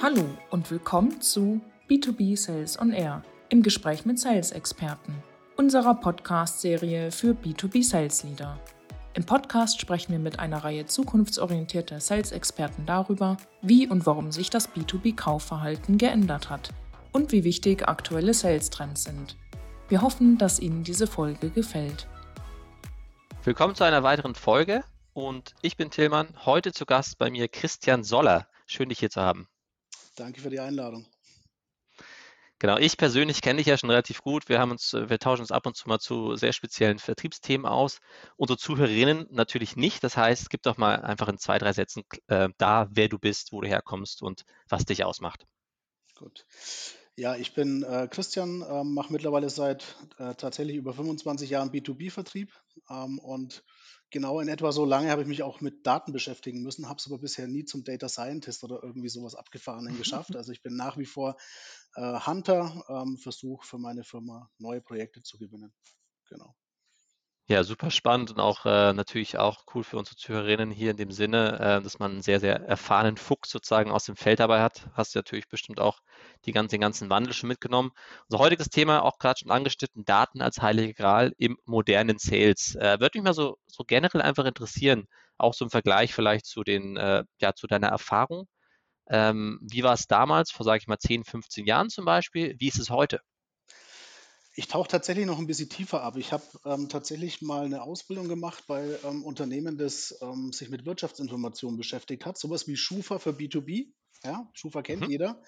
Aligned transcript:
Hallo 0.00 0.24
und 0.50 0.70
willkommen 0.70 1.20
zu 1.20 1.60
B2B 1.90 2.36
Sales 2.36 2.78
on 2.78 2.92
Air 2.92 3.22
im 3.50 3.62
Gespräch 3.62 4.06
mit 4.06 4.18
Sales-Experten, 4.18 5.22
unserer 5.56 5.94
Podcast-Serie 5.94 7.10
für 7.10 7.32
B2B 7.32 7.84
Sales 7.84 8.22
Leader. 8.22 8.58
Im 9.14 9.24
Podcast 9.24 9.80
sprechen 9.80 10.12
wir 10.12 10.18
mit 10.18 10.38
einer 10.38 10.64
Reihe 10.64 10.86
zukunftsorientierter 10.86 12.00
Sales-Experten 12.00 12.86
darüber, 12.86 13.36
wie 13.60 13.86
und 13.86 14.06
warum 14.06 14.32
sich 14.32 14.48
das 14.48 14.70
B2B-Kaufverhalten 14.70 15.98
geändert 15.98 16.48
hat 16.48 16.72
und 17.12 17.32
wie 17.32 17.44
wichtig 17.44 17.88
aktuelle 17.88 18.32
Sales-Trends 18.32 19.04
sind. 19.04 19.36
Wir 19.88 20.00
hoffen, 20.00 20.38
dass 20.38 20.60
Ihnen 20.60 20.84
diese 20.84 21.06
Folge 21.06 21.50
gefällt. 21.50 22.06
Willkommen 23.44 23.74
zu 23.74 23.84
einer 23.84 24.02
weiteren 24.02 24.34
Folge 24.34 24.84
und 25.12 25.54
ich 25.60 25.76
bin 25.76 25.90
Tillmann. 25.90 26.28
Heute 26.46 26.72
zu 26.72 26.86
Gast 26.86 27.18
bei 27.18 27.30
mir 27.30 27.48
Christian 27.48 28.04
Soller. 28.04 28.46
Schön, 28.66 28.88
dich 28.88 29.00
hier 29.00 29.10
zu 29.10 29.20
haben. 29.20 29.48
Danke 30.18 30.40
für 30.40 30.50
die 30.50 30.60
Einladung. 30.60 31.06
Genau, 32.60 32.76
ich 32.76 32.96
persönlich 32.96 33.40
kenne 33.40 33.58
dich 33.58 33.68
ja 33.68 33.78
schon 33.78 33.90
relativ 33.90 34.20
gut. 34.20 34.48
Wir 34.48 34.58
haben 34.58 34.72
uns, 34.72 34.92
äh, 34.92 35.08
wir 35.08 35.20
tauschen 35.20 35.42
uns 35.42 35.52
ab 35.52 35.64
und 35.66 35.76
zu 35.76 35.88
mal 35.88 36.00
zu 36.00 36.34
sehr 36.34 36.52
speziellen 36.52 36.98
Vertriebsthemen 36.98 37.66
aus. 37.66 38.00
Unsere 38.36 38.58
Zuhörerinnen 38.58 39.28
natürlich 39.30 39.76
nicht. 39.76 40.02
Das 40.02 40.16
heißt, 40.16 40.50
gib 40.50 40.62
doch 40.62 40.76
mal 40.76 40.96
einfach 40.96 41.28
in 41.28 41.38
zwei, 41.38 41.58
drei 41.58 41.72
Sätzen 41.72 42.02
äh, 42.26 42.48
da, 42.58 42.88
wer 42.90 43.08
du 43.08 43.20
bist, 43.20 43.52
wo 43.52 43.60
du 43.60 43.68
herkommst 43.68 44.22
und 44.22 44.42
was 44.68 44.84
dich 44.84 45.04
ausmacht. 45.04 45.46
Gut. 46.16 46.46
Ja, 47.14 47.36
ich 47.36 47.54
bin 47.54 47.84
äh, 47.84 48.08
Christian, 48.10 48.62
äh, 48.62 48.82
mache 48.82 49.12
mittlerweile 49.12 49.50
seit 49.50 49.96
äh, 50.18 50.34
tatsächlich 50.34 50.76
über 50.76 50.92
25 50.92 51.50
Jahren 51.50 51.70
B2B-Vertrieb 51.70 52.50
ähm, 52.90 53.20
und 53.20 53.62
genau 54.10 54.40
in 54.40 54.48
etwa 54.48 54.72
so 54.72 54.84
lange 54.84 55.10
habe 55.10 55.22
ich 55.22 55.28
mich 55.28 55.42
auch 55.42 55.60
mit 55.60 55.86
Daten 55.86 56.12
beschäftigen 56.12 56.62
müssen, 56.62 56.88
habe 56.88 56.98
es 56.98 57.06
aber 57.06 57.18
bisher 57.18 57.46
nie 57.46 57.64
zum 57.64 57.84
Data 57.84 58.08
Scientist 58.08 58.64
oder 58.64 58.82
irgendwie 58.82 59.08
sowas 59.08 59.34
Abgefahrenen 59.34 59.96
geschafft. 59.98 60.36
Also 60.36 60.52
ich 60.52 60.62
bin 60.62 60.76
nach 60.76 60.96
wie 60.96 61.06
vor 61.06 61.36
äh, 61.94 62.20
Hunter, 62.20 62.84
ähm, 62.88 63.18
versuche 63.18 63.66
für 63.66 63.78
meine 63.78 64.04
Firma 64.04 64.50
neue 64.58 64.80
Projekte 64.80 65.22
zu 65.22 65.38
gewinnen. 65.38 65.72
Genau. 66.28 66.54
Ja, 67.50 67.64
super 67.64 67.90
spannend 67.90 68.30
und 68.30 68.40
auch 68.40 68.66
äh, 68.66 68.92
natürlich 68.92 69.38
auch 69.38 69.64
cool 69.74 69.82
für 69.82 69.96
unsere 69.96 70.16
Zuhörerinnen 70.16 70.70
hier 70.70 70.90
in 70.90 70.98
dem 70.98 71.10
Sinne, 71.10 71.58
äh, 71.58 71.82
dass 71.82 71.98
man 71.98 72.12
einen 72.12 72.22
sehr, 72.22 72.40
sehr 72.40 72.56
erfahrenen 72.60 73.16
Fuchs 73.16 73.48
sozusagen 73.50 73.90
aus 73.90 74.04
dem 74.04 74.16
Feld 74.16 74.38
dabei 74.40 74.60
hat. 74.60 74.88
Hast 74.92 75.14
du 75.14 75.18
natürlich 75.18 75.48
bestimmt 75.48 75.80
auch 75.80 75.98
die 76.44 76.52
ganzen, 76.52 76.72
den 76.72 76.80
ganzen 76.82 77.08
Wandel 77.08 77.32
schon 77.32 77.48
mitgenommen. 77.48 77.90
Unser 78.28 78.38
heutiges 78.44 78.68
Thema, 78.68 79.02
auch 79.02 79.18
gerade 79.18 79.40
schon 79.40 79.50
angeschnitten, 79.50 80.04
Daten 80.04 80.42
als 80.42 80.60
heilige 80.60 80.92
Gral 80.94 81.32
im 81.38 81.56
modernen 81.64 82.18
Sales. 82.18 82.74
Äh, 82.76 83.00
Würde 83.00 83.18
mich 83.18 83.24
mal 83.24 83.32
so, 83.34 83.56
so 83.66 83.82
generell 83.84 84.20
einfach 84.22 84.44
interessieren, 84.44 85.06
auch 85.38 85.54
so 85.54 85.64
im 85.64 85.70
Vergleich 85.70 86.12
vielleicht 86.14 86.44
zu 86.46 86.62
den, 86.64 86.96
äh, 86.98 87.24
ja, 87.40 87.54
zu 87.54 87.66
deiner 87.66 87.88
Erfahrung. 87.88 88.46
Ähm, 89.10 89.60
wie 89.62 89.82
war 89.84 89.94
es 89.94 90.06
damals, 90.08 90.50
vor, 90.52 90.64
sage 90.64 90.78
ich 90.82 90.88
mal, 90.88 90.98
10, 90.98 91.24
15 91.24 91.66
Jahren 91.66 91.90
zum 91.90 92.04
Beispiel? 92.06 92.56
Wie 92.58 92.68
ist 92.68 92.78
es 92.80 92.90
heute? 92.90 93.20
Ich 94.58 94.66
tauche 94.66 94.88
tatsächlich 94.88 95.24
noch 95.24 95.38
ein 95.38 95.46
bisschen 95.46 95.68
tiefer 95.68 96.02
ab. 96.02 96.16
Ich 96.16 96.32
habe 96.32 96.42
ähm, 96.64 96.88
tatsächlich 96.88 97.42
mal 97.42 97.64
eine 97.64 97.80
Ausbildung 97.80 98.26
gemacht 98.26 98.64
bei 98.66 98.98
ähm, 99.04 99.22
Unternehmen, 99.22 99.78
das 99.78 100.18
ähm, 100.20 100.52
sich 100.52 100.68
mit 100.68 100.84
Wirtschaftsinformationen 100.84 101.76
beschäftigt 101.76 102.26
hat. 102.26 102.36
Sowas 102.36 102.66
wie 102.66 102.76
Schufa 102.76 103.20
für 103.20 103.30
B2B. 103.30 103.92
Ja, 104.24 104.50
Schufa 104.54 104.82
kennt 104.82 105.02
mhm. 105.02 105.10
jeder. 105.10 105.40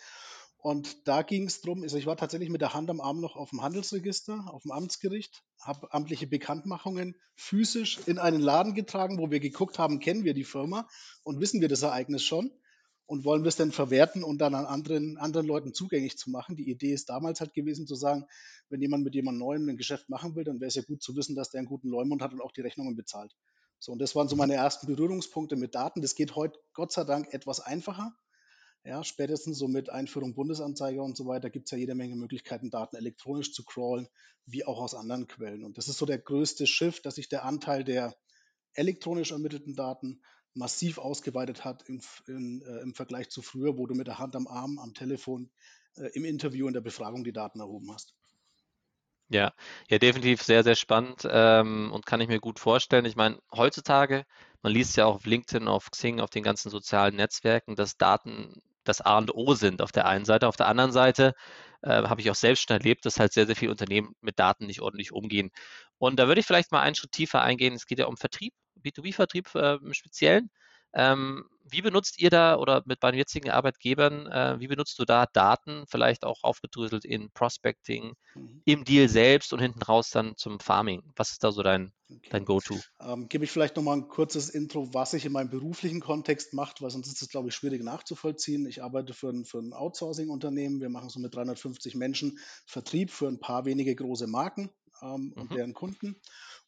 Und 0.58 1.08
da 1.08 1.22
ging 1.22 1.48
es 1.48 1.60
darum, 1.60 1.82
also 1.82 1.96
ich 1.96 2.06
war 2.06 2.16
tatsächlich 2.16 2.50
mit 2.50 2.60
der 2.60 2.72
Hand 2.72 2.88
am 2.88 3.00
Arm 3.00 3.20
noch 3.20 3.34
auf 3.34 3.50
dem 3.50 3.62
Handelsregister, 3.62 4.44
auf 4.46 4.62
dem 4.62 4.70
Amtsgericht, 4.70 5.42
habe 5.60 5.92
amtliche 5.92 6.28
Bekanntmachungen 6.28 7.16
physisch 7.34 7.98
in 8.06 8.20
einen 8.20 8.40
Laden 8.40 8.74
getragen, 8.74 9.18
wo 9.18 9.32
wir 9.32 9.40
geguckt 9.40 9.80
haben, 9.80 9.98
kennen 9.98 10.22
wir 10.22 10.34
die 10.34 10.44
Firma 10.44 10.86
und 11.24 11.40
wissen 11.40 11.60
wir 11.60 11.68
das 11.68 11.82
Ereignis 11.82 12.22
schon 12.22 12.52
und 13.10 13.24
wollen 13.24 13.42
wir 13.42 13.48
es 13.48 13.56
denn 13.56 13.72
verwerten 13.72 14.22
und 14.22 14.38
dann 14.38 14.54
an 14.54 14.66
anderen, 14.66 15.18
anderen 15.18 15.44
Leuten 15.44 15.74
zugänglich 15.74 16.16
zu 16.16 16.30
machen. 16.30 16.54
Die 16.54 16.70
Idee 16.70 16.92
ist 16.92 17.08
damals 17.08 17.40
halt 17.40 17.54
gewesen 17.54 17.88
zu 17.88 17.96
sagen, 17.96 18.24
wenn 18.68 18.80
jemand 18.80 19.02
mit 19.02 19.16
jemand 19.16 19.36
Neuem 19.36 19.68
ein 19.68 19.76
Geschäft 19.76 20.08
machen 20.08 20.36
will, 20.36 20.44
dann 20.44 20.60
wäre 20.60 20.68
es 20.68 20.76
ja 20.76 20.82
gut 20.82 21.02
zu 21.02 21.16
wissen, 21.16 21.34
dass 21.34 21.50
der 21.50 21.58
einen 21.58 21.66
guten 21.66 21.88
Leumund 21.88 22.22
hat 22.22 22.32
und 22.32 22.40
auch 22.40 22.52
die 22.52 22.60
Rechnungen 22.60 22.94
bezahlt. 22.94 23.34
So, 23.80 23.90
und 23.90 23.98
das 23.98 24.14
waren 24.14 24.28
so 24.28 24.36
meine 24.36 24.54
ersten 24.54 24.86
Berührungspunkte 24.86 25.56
mit 25.56 25.74
Daten. 25.74 26.02
Das 26.02 26.14
geht 26.14 26.36
heute 26.36 26.60
Gott 26.72 26.92
sei 26.92 27.02
Dank 27.02 27.34
etwas 27.34 27.58
einfacher. 27.58 28.14
Ja, 28.84 29.02
spätestens 29.02 29.58
so 29.58 29.66
mit 29.66 29.90
Einführung 29.90 30.36
Bundesanzeiger 30.36 31.02
und 31.02 31.16
so 31.16 31.26
weiter 31.26 31.50
gibt 31.50 31.66
es 31.66 31.72
ja 31.72 31.78
jede 31.78 31.96
Menge 31.96 32.14
Möglichkeiten, 32.14 32.70
Daten 32.70 32.94
elektronisch 32.94 33.52
zu 33.52 33.64
crawlen, 33.64 34.06
wie 34.46 34.64
auch 34.64 34.80
aus 34.80 34.94
anderen 34.94 35.26
Quellen. 35.26 35.64
Und 35.64 35.78
das 35.78 35.88
ist 35.88 35.98
so 35.98 36.06
der 36.06 36.18
größte 36.18 36.64
Shift, 36.68 37.06
dass 37.06 37.16
sich 37.16 37.28
der 37.28 37.44
Anteil 37.44 37.82
der 37.82 38.14
elektronisch 38.74 39.32
ermittelten 39.32 39.74
Daten 39.74 40.22
massiv 40.54 40.98
ausgeweitet 40.98 41.64
hat 41.64 41.88
im, 41.88 42.00
in, 42.26 42.62
äh, 42.62 42.80
im 42.80 42.94
Vergleich 42.94 43.30
zu 43.30 43.42
früher, 43.42 43.76
wo 43.76 43.86
du 43.86 43.94
mit 43.94 44.06
der 44.06 44.18
Hand 44.18 44.36
am 44.36 44.46
Arm, 44.46 44.78
am 44.78 44.94
Telefon, 44.94 45.50
äh, 45.96 46.10
im 46.14 46.24
Interview, 46.24 46.66
in 46.66 46.74
der 46.74 46.80
Befragung 46.80 47.24
die 47.24 47.32
Daten 47.32 47.60
erhoben 47.60 47.92
hast. 47.92 48.14
Ja, 49.32 49.52
ja, 49.88 49.98
definitiv 49.98 50.42
sehr, 50.42 50.64
sehr 50.64 50.74
spannend 50.74 51.22
ähm, 51.30 51.92
und 51.92 52.04
kann 52.04 52.20
ich 52.20 52.26
mir 52.26 52.40
gut 52.40 52.58
vorstellen. 52.58 53.04
Ich 53.04 53.14
meine, 53.14 53.38
heutzutage, 53.54 54.24
man 54.60 54.72
liest 54.72 54.96
ja 54.96 55.06
auch 55.06 55.14
auf 55.16 55.26
LinkedIn, 55.26 55.68
auf 55.68 55.90
Xing, 55.92 56.18
auf 56.20 56.30
den 56.30 56.42
ganzen 56.42 56.68
sozialen 56.68 57.14
Netzwerken, 57.14 57.76
dass 57.76 57.96
Daten 57.96 58.60
das 58.82 59.00
A 59.00 59.18
und 59.18 59.32
O 59.32 59.54
sind 59.54 59.82
auf 59.82 59.92
der 59.92 60.06
einen 60.06 60.24
Seite. 60.24 60.48
Auf 60.48 60.56
der 60.56 60.66
anderen 60.66 60.90
Seite 60.90 61.34
äh, 61.82 61.90
habe 61.90 62.20
ich 62.20 62.30
auch 62.30 62.34
selbst 62.34 62.68
schon 62.68 62.76
erlebt, 62.76 63.06
dass 63.06 63.20
halt 63.20 63.32
sehr, 63.32 63.46
sehr 63.46 63.54
viele 63.54 63.70
Unternehmen 63.70 64.14
mit 64.20 64.38
Daten 64.40 64.66
nicht 64.66 64.80
ordentlich 64.80 65.12
umgehen. 65.12 65.50
Und 65.98 66.18
da 66.18 66.26
würde 66.26 66.40
ich 66.40 66.46
vielleicht 66.46 66.72
mal 66.72 66.80
einen 66.80 66.96
Schritt 66.96 67.12
tiefer 67.12 67.40
eingehen. 67.42 67.74
Es 67.74 67.86
geht 67.86 68.00
ja 68.00 68.06
um 68.06 68.16
Vertrieb 68.16 68.52
B2B-Vertrieb 68.80 69.54
äh, 69.54 69.76
im 69.76 69.94
Speziellen. 69.94 70.50
Ähm, 70.92 71.44
wie 71.72 71.82
benutzt 71.82 72.20
ihr 72.20 72.30
da 72.30 72.56
oder 72.56 72.82
mit 72.84 73.02
deinen 73.02 73.16
jetzigen 73.16 73.50
Arbeitgebern, 73.50 74.26
äh, 74.26 74.58
wie 74.58 74.66
benutzt 74.66 74.98
du 74.98 75.04
da 75.04 75.26
Daten, 75.26 75.84
vielleicht 75.86 76.24
auch 76.24 76.42
aufgedröselt 76.42 77.04
in 77.04 77.30
Prospecting, 77.30 78.14
mhm. 78.34 78.62
im 78.64 78.84
Deal 78.84 79.08
selbst 79.08 79.52
und 79.52 79.60
hinten 79.60 79.82
raus 79.82 80.10
dann 80.10 80.36
zum 80.36 80.58
Farming? 80.58 81.02
Was 81.14 81.30
ist 81.30 81.44
da 81.44 81.52
so 81.52 81.62
dein, 81.62 81.92
okay. 82.08 82.28
dein 82.30 82.44
Go-To? 82.44 82.76
Ähm, 83.00 83.28
Gebe 83.28 83.44
ich 83.44 83.52
vielleicht 83.52 83.76
nochmal 83.76 83.98
ein 83.98 84.08
kurzes 84.08 84.50
Intro, 84.50 84.92
was 84.92 85.14
ich 85.14 85.24
in 85.24 85.32
meinem 85.32 85.50
beruflichen 85.50 86.00
Kontext 86.00 86.54
mache, 86.54 86.74
weil 86.80 86.90
sonst 86.90 87.06
ist 87.06 87.22
es, 87.22 87.28
glaube 87.28 87.48
ich, 87.48 87.54
schwierig 87.54 87.84
nachzuvollziehen. 87.84 88.66
Ich 88.66 88.82
arbeite 88.82 89.14
für 89.14 89.28
ein, 89.28 89.44
für 89.44 89.58
ein 89.58 89.72
Outsourcing-Unternehmen. 89.72 90.80
Wir 90.80 90.90
machen 90.90 91.08
so 91.08 91.20
mit 91.20 91.34
350 91.34 91.94
Menschen 91.94 92.38
Vertrieb 92.66 93.12
für 93.12 93.28
ein 93.28 93.38
paar 93.38 93.64
wenige 93.64 93.94
große 93.94 94.26
Marken 94.26 94.70
ähm, 95.02 95.32
und 95.36 95.50
mhm. 95.50 95.54
deren 95.54 95.74
Kunden. 95.74 96.16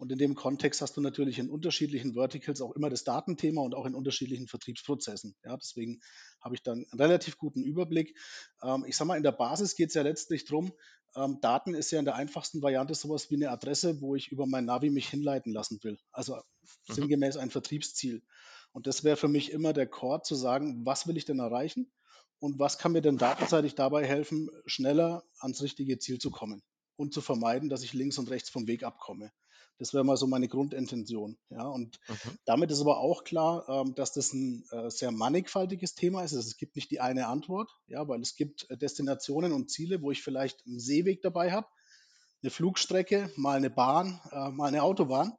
Und 0.03 0.11
in 0.11 0.19
dem 0.19 0.35
Kontext 0.35 0.83
hast 0.83 0.97
du 0.97 1.01
natürlich 1.01 1.39
in 1.39 1.49
unterschiedlichen 1.49 2.15
Verticals 2.15 2.61
auch 2.61 2.73
immer 2.73 2.91
das 2.91 3.05
Datenthema 3.05 3.61
und 3.61 3.77
auch 3.77 3.87
in 3.87 3.95
unterschiedlichen 3.95 4.49
Vertriebsprozessen. 4.49 5.37
Ja, 5.45 5.57
deswegen 5.57 6.01
habe 6.41 6.57
ich 6.57 6.63
dann 6.65 6.85
einen 6.91 7.01
relativ 7.01 7.39
guten 7.39 7.63
Überblick. 7.63 8.19
Ähm, 8.65 8.85
ich 8.85 8.97
sage 8.97 9.07
mal, 9.07 9.17
in 9.17 9.23
der 9.23 9.31
Basis 9.31 9.77
geht 9.77 9.91
es 9.91 9.95
ja 9.95 10.03
letztlich 10.03 10.45
darum, 10.45 10.73
ähm, 11.15 11.39
Daten 11.41 11.73
ist 11.75 11.93
ja 11.93 12.01
in 12.01 12.05
der 12.05 12.17
einfachsten 12.17 12.63
Variante 12.63 12.97
sowas 12.97 13.31
wie 13.31 13.37
eine 13.37 13.51
Adresse, 13.53 14.01
wo 14.01 14.17
ich 14.17 14.33
über 14.33 14.45
mein 14.49 14.65
Navi 14.65 14.91
mich 14.91 15.09
hinleiten 15.09 15.53
lassen 15.53 15.79
will. 15.85 15.97
Also 16.11 16.35
mhm. 16.35 16.95
sinngemäß 16.95 17.37
ein 17.37 17.51
Vertriebsziel. 17.51 18.25
Und 18.73 18.89
das 18.89 19.05
wäre 19.05 19.17
für 19.17 19.29
mich 19.29 19.53
immer 19.53 19.73
der 19.73 19.87
Core 19.87 20.23
zu 20.23 20.35
sagen, 20.35 20.85
was 20.85 21.07
will 21.07 21.17
ich 21.17 21.27
denn 21.27 21.39
erreichen 21.39 21.93
und 22.41 22.59
was 22.59 22.77
kann 22.77 22.91
mir 22.91 23.03
denn 23.03 23.19
datenseitig 23.19 23.77
dabei 23.77 24.05
helfen, 24.05 24.51
schneller 24.67 25.23
ans 25.39 25.63
richtige 25.63 26.01
Ziel 26.01 26.19
zu 26.19 26.33
kommen 26.33 26.61
und 26.97 27.15
zu 27.15 27.21
vermeiden, 27.21 27.69
dass 27.69 27.85
ich 27.85 27.93
links 27.93 28.19
und 28.19 28.31
rechts 28.31 28.51
vom 28.51 28.67
Weg 28.67 28.83
abkomme. 28.83 29.31
Das 29.83 29.93
wäre 29.93 30.05
mal 30.05 30.17
so 30.17 30.29
meine 30.29 30.47
Grundintention. 30.47 31.37
Ja, 31.51 31.67
und 31.67 31.99
mhm. 32.09 32.39
damit 32.45 32.71
ist 32.71 32.81
aber 32.81 32.99
auch 32.99 33.25
klar, 33.25 33.69
ähm, 33.69 33.97
dass 33.97 34.13
das 34.13 34.33
ein 34.33 34.65
äh, 34.71 34.89
sehr 34.91 35.11
mannigfaltiges 35.11 35.97
Thema 35.97 36.23
ist. 36.23 36.35
Also 36.35 36.47
es 36.47 36.57
gibt 36.57 36.77
nicht 36.77 36.93
die 36.93 37.01
eine 37.01 37.27
Antwort, 37.27 37.69
ja, 37.89 38.07
weil 38.07 38.21
es 38.21 38.37
gibt 38.37 38.71
äh, 38.71 38.77
Destinationen 38.77 39.51
und 39.51 39.73
Ziele, 39.73 40.01
wo 40.01 40.13
ich 40.13 40.23
vielleicht 40.23 40.65
einen 40.67 40.79
Seeweg 40.79 41.21
dabei 41.21 41.51
habe, 41.51 41.67
eine 42.45 42.51
Flugstrecke, 42.51 43.33
mal 43.35 43.57
eine 43.57 43.71
Bahn, 43.71 44.21
äh, 44.31 44.51
mal 44.51 44.69
eine 44.69 44.85
Autobahn, 44.85 45.33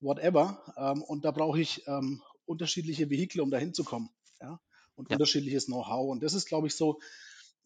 whatever. 0.00 0.62
Ähm, 0.76 1.02
und 1.02 1.24
da 1.24 1.30
brauche 1.30 1.58
ich 1.58 1.86
ähm, 1.86 2.20
unterschiedliche 2.44 3.08
Vehikel, 3.08 3.40
um 3.40 3.50
da 3.50 3.56
hinzukommen. 3.56 4.10
Ja, 4.42 4.60
und 4.94 5.08
ja. 5.08 5.14
unterschiedliches 5.16 5.68
Know-how. 5.68 6.10
Und 6.10 6.22
das 6.22 6.34
ist, 6.34 6.44
glaube 6.48 6.66
ich, 6.66 6.74
so 6.74 6.98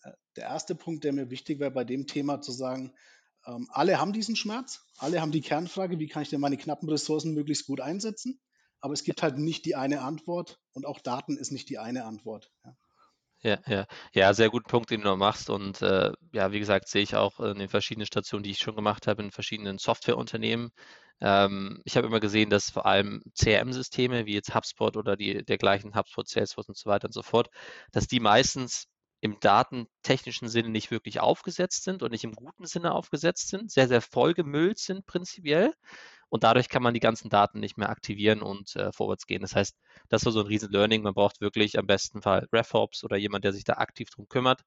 äh, 0.04 0.12
der 0.36 0.44
erste 0.44 0.76
Punkt, 0.76 1.02
der 1.02 1.12
mir 1.12 1.28
wichtig 1.28 1.58
wäre, 1.58 1.72
bei 1.72 1.82
dem 1.82 2.06
Thema 2.06 2.40
zu 2.40 2.52
sagen, 2.52 2.94
ähm, 3.46 3.68
alle 3.70 3.98
haben 3.98 4.12
diesen 4.12 4.36
Schmerz, 4.36 4.80
alle 4.98 5.20
haben 5.20 5.32
die 5.32 5.40
Kernfrage, 5.40 5.98
wie 5.98 6.08
kann 6.08 6.22
ich 6.22 6.30
denn 6.30 6.40
meine 6.40 6.56
knappen 6.56 6.88
Ressourcen 6.88 7.34
möglichst 7.34 7.66
gut 7.66 7.80
einsetzen? 7.80 8.40
Aber 8.80 8.94
es 8.94 9.04
gibt 9.04 9.22
halt 9.22 9.38
nicht 9.38 9.64
die 9.66 9.76
eine 9.76 10.02
Antwort 10.02 10.58
und 10.72 10.86
auch 10.86 11.00
Daten 11.00 11.36
ist 11.36 11.52
nicht 11.52 11.68
die 11.68 11.78
eine 11.78 12.04
Antwort. 12.04 12.50
Ja. 12.64 12.74
Ja, 13.42 13.58
ja, 13.66 13.86
ja, 14.12 14.34
sehr 14.34 14.50
guten 14.50 14.68
Punkt, 14.68 14.90
den 14.90 15.00
du 15.00 15.06
noch 15.06 15.16
machst. 15.16 15.48
Und 15.48 15.80
äh, 15.80 16.12
ja, 16.32 16.52
wie 16.52 16.58
gesagt, 16.58 16.88
sehe 16.88 17.02
ich 17.02 17.16
auch 17.16 17.40
in 17.40 17.58
den 17.58 17.70
verschiedenen 17.70 18.06
Stationen, 18.06 18.42
die 18.42 18.50
ich 18.50 18.58
schon 18.58 18.76
gemacht 18.76 19.06
habe, 19.06 19.22
in 19.22 19.30
verschiedenen 19.30 19.78
Softwareunternehmen. 19.78 20.72
Ähm, 21.22 21.80
ich 21.84 21.96
habe 21.96 22.06
immer 22.06 22.20
gesehen, 22.20 22.50
dass 22.50 22.70
vor 22.70 22.84
allem 22.84 23.22
CRM-Systeme 23.34 24.26
wie 24.26 24.34
jetzt 24.34 24.54
HubSpot 24.54 24.96
oder 24.96 25.16
die 25.16 25.42
dergleichen 25.42 25.94
HubSpot, 25.94 26.28
Salesforce 26.28 26.68
und 26.68 26.76
so 26.76 26.90
weiter 26.90 27.06
und 27.06 27.14
so 27.14 27.22
fort, 27.22 27.48
dass 27.92 28.06
die 28.06 28.20
meistens 28.20 28.88
im 29.20 29.38
datentechnischen 29.40 30.48
Sinne 30.48 30.70
nicht 30.70 30.90
wirklich 30.90 31.20
aufgesetzt 31.20 31.84
sind 31.84 32.02
und 32.02 32.10
nicht 32.10 32.24
im 32.24 32.32
guten 32.32 32.66
Sinne 32.66 32.92
aufgesetzt 32.92 33.48
sind, 33.48 33.70
sehr, 33.70 33.86
sehr 33.88 34.00
vollgemüllt 34.00 34.78
sind 34.78 35.06
prinzipiell. 35.06 35.74
Und 36.30 36.44
dadurch 36.44 36.68
kann 36.68 36.82
man 36.82 36.94
die 36.94 37.00
ganzen 37.00 37.28
Daten 37.28 37.60
nicht 37.60 37.76
mehr 37.76 37.90
aktivieren 37.90 38.40
und 38.40 38.76
äh, 38.76 38.92
vorwärts 38.92 39.26
gehen. 39.26 39.42
Das 39.42 39.54
heißt, 39.54 39.76
das 40.08 40.24
war 40.24 40.32
so 40.32 40.40
ein 40.40 40.46
riesen 40.46 40.70
Learning. 40.70 41.02
Man 41.02 41.12
braucht 41.12 41.40
wirklich 41.40 41.78
am 41.78 41.86
besten 41.86 42.22
Fall 42.22 42.46
RevOps 42.52 43.04
oder 43.04 43.16
jemand, 43.16 43.44
der 43.44 43.52
sich 43.52 43.64
da 43.64 43.74
aktiv 43.74 44.08
drum 44.10 44.28
kümmert, 44.28 44.62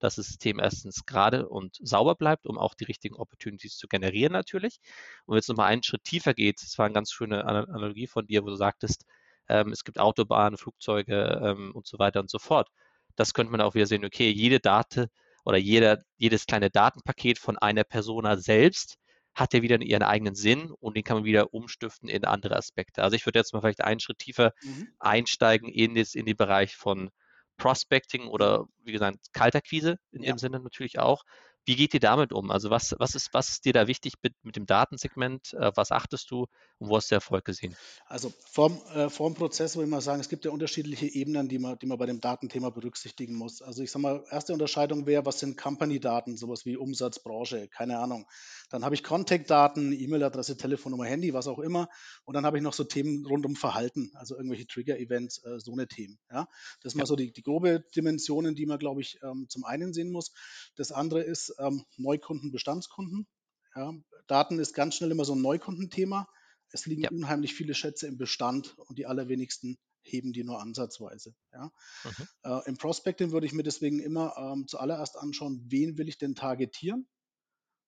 dass 0.00 0.16
das 0.16 0.26
System 0.26 0.58
erstens 0.58 1.06
gerade 1.06 1.48
und 1.48 1.78
sauber 1.80 2.16
bleibt, 2.16 2.46
um 2.46 2.58
auch 2.58 2.74
die 2.74 2.84
richtigen 2.84 3.14
Opportunities 3.14 3.76
zu 3.76 3.86
generieren 3.88 4.32
natürlich. 4.32 4.80
Und 5.24 5.34
wenn 5.34 5.40
es 5.40 5.48
nochmal 5.48 5.68
einen 5.68 5.84
Schritt 5.84 6.04
tiefer 6.04 6.34
geht, 6.34 6.60
das 6.62 6.76
war 6.78 6.86
eine 6.86 6.94
ganz 6.94 7.12
schöne 7.12 7.44
Analogie 7.46 8.08
von 8.08 8.26
dir, 8.26 8.42
wo 8.42 8.48
du 8.48 8.56
sagtest, 8.56 9.06
ähm, 9.48 9.72
es 9.72 9.84
gibt 9.84 9.98
Autobahnen, 9.98 10.58
Flugzeuge 10.58 11.40
ähm, 11.42 11.72
und 11.74 11.86
so 11.86 11.98
weiter 11.98 12.20
und 12.20 12.30
so 12.30 12.38
fort 12.38 12.68
das 13.16 13.34
könnte 13.34 13.52
man 13.52 13.60
auch 13.60 13.74
wieder 13.74 13.86
sehen, 13.86 14.04
okay, 14.04 14.30
jede 14.30 14.60
Date 14.60 15.08
oder 15.44 15.58
jeder, 15.58 16.02
jedes 16.16 16.46
kleine 16.46 16.70
Datenpaket 16.70 17.38
von 17.38 17.58
einer 17.58 17.84
Persona 17.84 18.36
selbst 18.36 18.96
hat 19.34 19.52
ja 19.52 19.62
wieder 19.62 19.80
ihren 19.80 20.02
eigenen 20.02 20.34
Sinn 20.34 20.70
und 20.70 20.96
den 20.96 21.02
kann 21.02 21.18
man 21.18 21.24
wieder 21.24 21.52
umstiften 21.52 22.08
in 22.08 22.24
andere 22.24 22.56
Aspekte. 22.56 23.02
Also 23.02 23.16
ich 23.16 23.26
würde 23.26 23.40
jetzt 23.40 23.52
mal 23.52 23.60
vielleicht 23.60 23.82
einen 23.82 24.00
Schritt 24.00 24.18
tiefer 24.18 24.52
mhm. 24.62 24.88
einsteigen 25.00 25.68
in, 25.68 25.96
das, 25.96 26.14
in 26.14 26.24
den 26.24 26.36
Bereich 26.36 26.76
von 26.76 27.10
Prospecting 27.56 28.26
oder 28.26 28.66
wie 28.82 28.92
gesagt 28.92 29.18
Kaltakquise 29.32 29.96
in 30.12 30.22
ja. 30.22 30.32
dem 30.32 30.38
Sinne 30.38 30.60
natürlich 30.60 30.98
auch. 30.98 31.22
Wie 31.66 31.76
geht 31.76 31.94
ihr 31.94 32.00
damit 32.00 32.32
um? 32.32 32.50
Also 32.50 32.68
was, 32.68 32.94
was, 32.98 33.14
ist, 33.14 33.32
was 33.32 33.48
ist 33.48 33.64
dir 33.64 33.72
da 33.72 33.86
wichtig 33.86 34.14
mit, 34.22 34.34
mit 34.42 34.56
dem 34.56 34.66
Datensegment? 34.66 35.54
Äh, 35.54 35.72
was 35.74 35.92
achtest 35.92 36.30
du 36.30 36.46
und 36.78 36.88
wo 36.90 36.96
hast 36.96 37.10
du 37.10 37.14
Erfolg 37.14 37.44
gesehen? 37.44 37.74
Also 38.06 38.32
vom, 38.50 38.82
äh, 38.94 39.08
vom 39.08 39.34
Prozess 39.34 39.74
würde 39.76 39.86
ich 39.86 39.90
mal 39.90 40.02
sagen, 40.02 40.20
es 40.20 40.28
gibt 40.28 40.44
ja 40.44 40.50
unterschiedliche 40.50 41.06
Ebenen, 41.06 41.48
die 41.48 41.58
man, 41.58 41.78
die 41.78 41.86
man 41.86 41.96
bei 41.96 42.06
dem 42.06 42.20
Datenthema 42.20 42.68
berücksichtigen 42.68 43.34
muss. 43.34 43.62
Also 43.62 43.82
ich 43.82 43.90
sage 43.90 44.02
mal, 44.02 44.24
erste 44.30 44.52
Unterscheidung 44.52 45.06
wäre, 45.06 45.24
was 45.24 45.40
sind 45.40 45.56
Company-Daten, 45.56 46.36
sowas 46.36 46.66
wie 46.66 46.76
Umsatz, 46.76 47.18
Branche, 47.18 47.68
keine 47.68 47.98
Ahnung. 47.98 48.26
Dann 48.68 48.84
habe 48.84 48.94
ich 48.94 49.02
Contact-Daten, 49.02 49.92
E-Mail-Adresse, 49.92 50.56
Telefonnummer, 50.58 51.06
Handy, 51.06 51.32
was 51.32 51.46
auch 51.46 51.58
immer. 51.58 51.88
Und 52.24 52.34
dann 52.34 52.44
habe 52.44 52.58
ich 52.58 52.62
noch 52.62 52.74
so 52.74 52.84
Themen 52.84 53.24
rund 53.24 53.46
um 53.46 53.56
Verhalten, 53.56 54.10
also 54.14 54.36
irgendwelche 54.36 54.66
Trigger-Events, 54.66 55.44
äh, 55.44 55.60
so 55.60 55.72
eine 55.72 55.88
Themen. 55.88 56.18
Ja? 56.30 56.46
Das 56.82 56.92
sind 56.92 56.98
ja. 56.98 57.04
mal 57.04 57.06
so 57.06 57.16
die, 57.16 57.32
die 57.32 57.42
grobe 57.42 57.84
Dimensionen, 57.96 58.54
die 58.54 58.66
man, 58.66 58.78
glaube 58.78 59.00
ich, 59.00 59.18
ähm, 59.22 59.46
zum 59.48 59.64
einen 59.64 59.94
sehen 59.94 60.10
muss. 60.10 60.32
Das 60.76 60.92
andere 60.92 61.22
ist, 61.22 61.53
ähm, 61.58 61.84
Neukunden, 61.96 62.52
Bestandskunden. 62.52 63.26
Ja, 63.74 63.92
Daten 64.26 64.58
ist 64.58 64.74
ganz 64.74 64.96
schnell 64.96 65.10
immer 65.10 65.24
so 65.24 65.34
ein 65.34 65.42
Neukundenthema. 65.42 66.28
Es 66.70 66.86
liegen 66.86 67.02
ja. 67.02 67.10
unheimlich 67.10 67.54
viele 67.54 67.74
Schätze 67.74 68.06
im 68.06 68.18
Bestand 68.18 68.76
und 68.78 68.98
die 68.98 69.06
allerwenigsten 69.06 69.78
heben 70.02 70.32
die 70.32 70.44
nur 70.44 70.60
ansatzweise. 70.60 71.34
Ja. 71.52 71.70
Mhm. 72.04 72.28
Äh, 72.44 72.68
Im 72.68 72.76
Prospecting 72.76 73.32
würde 73.32 73.46
ich 73.46 73.52
mir 73.52 73.62
deswegen 73.62 74.00
immer 74.00 74.36
ähm, 74.36 74.66
zuallererst 74.68 75.16
anschauen, 75.16 75.64
wen 75.68 75.98
will 75.98 76.08
ich 76.08 76.18
denn 76.18 76.34
targetieren? 76.34 77.08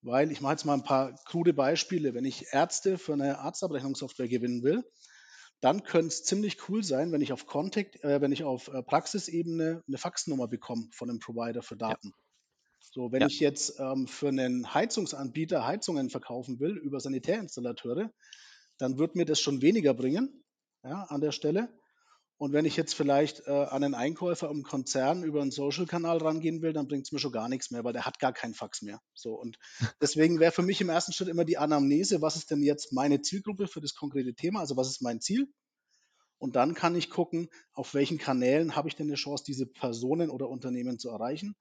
Weil 0.02 0.30
ich 0.30 0.40
mache 0.40 0.52
jetzt 0.52 0.64
mal 0.64 0.74
ein 0.74 0.84
paar 0.84 1.14
krude 1.24 1.52
Beispiele. 1.52 2.14
Wenn 2.14 2.24
ich 2.24 2.46
Ärzte 2.52 2.98
für 2.98 3.12
eine 3.12 3.38
Arztabrechnungssoftware 3.38 4.28
gewinnen 4.28 4.62
will, 4.62 4.84
dann 5.60 5.82
könnte 5.82 6.08
es 6.08 6.24
ziemlich 6.24 6.68
cool 6.68 6.84
sein, 6.84 7.12
wenn 7.12 7.22
ich 7.22 7.32
auf 7.32 7.46
Contact, 7.46 8.02
äh, 8.04 8.20
wenn 8.20 8.32
ich 8.32 8.44
auf 8.44 8.68
äh, 8.68 8.82
Praxisebene 8.82 9.82
eine 9.86 9.98
Faxnummer 9.98 10.48
bekomme 10.48 10.88
von 10.92 11.10
einem 11.10 11.18
Provider 11.18 11.62
für 11.62 11.76
Daten. 11.76 12.08
Ja. 12.08 12.25
So, 12.92 13.12
wenn 13.12 13.20
ja. 13.20 13.26
ich 13.26 13.40
jetzt 13.40 13.78
ähm, 13.78 14.06
für 14.06 14.28
einen 14.28 14.72
Heizungsanbieter 14.72 15.66
Heizungen 15.66 16.10
verkaufen 16.10 16.60
will 16.60 16.76
über 16.76 17.00
Sanitärinstallateure, 17.00 18.10
dann 18.78 18.98
wird 18.98 19.16
mir 19.16 19.24
das 19.24 19.40
schon 19.40 19.62
weniger 19.62 19.94
bringen 19.94 20.44
ja, 20.82 21.04
an 21.04 21.20
der 21.20 21.32
Stelle. 21.32 21.68
Und 22.38 22.52
wenn 22.52 22.66
ich 22.66 22.76
jetzt 22.76 22.94
vielleicht 22.94 23.46
äh, 23.46 23.50
an 23.50 23.82
einen 23.82 23.94
Einkäufer 23.94 24.50
im 24.50 24.62
Konzern 24.62 25.24
über 25.24 25.40
einen 25.40 25.50
Social-Kanal 25.50 26.18
rangehen 26.18 26.60
will, 26.60 26.74
dann 26.74 26.86
bringt 26.86 27.06
es 27.06 27.12
mir 27.12 27.18
schon 27.18 27.32
gar 27.32 27.48
nichts 27.48 27.70
mehr, 27.70 27.82
weil 27.82 27.94
der 27.94 28.04
hat 28.04 28.18
gar 28.18 28.34
keinen 28.34 28.52
Fax 28.52 28.82
mehr. 28.82 29.00
So, 29.14 29.34
und 29.34 29.56
deswegen 30.02 30.38
wäre 30.38 30.52
für 30.52 30.62
mich 30.62 30.80
im 30.82 30.90
ersten 30.90 31.12
Schritt 31.12 31.28
immer 31.28 31.46
die 31.46 31.56
Anamnese, 31.56 32.20
was 32.20 32.36
ist 32.36 32.50
denn 32.50 32.62
jetzt 32.62 32.92
meine 32.92 33.22
Zielgruppe 33.22 33.68
für 33.68 33.80
das 33.80 33.94
konkrete 33.94 34.34
Thema? 34.34 34.60
Also 34.60 34.76
was 34.76 34.88
ist 34.88 35.00
mein 35.00 35.20
Ziel? 35.20 35.48
Und 36.38 36.56
dann 36.56 36.74
kann 36.74 36.94
ich 36.94 37.08
gucken, 37.08 37.48
auf 37.72 37.94
welchen 37.94 38.18
Kanälen 38.18 38.76
habe 38.76 38.88
ich 38.88 38.96
denn 38.96 39.06
eine 39.06 39.16
Chance, 39.16 39.44
diese 39.46 39.64
Personen 39.64 40.28
oder 40.28 40.50
Unternehmen 40.50 40.98
zu 40.98 41.08
erreichen 41.08 41.56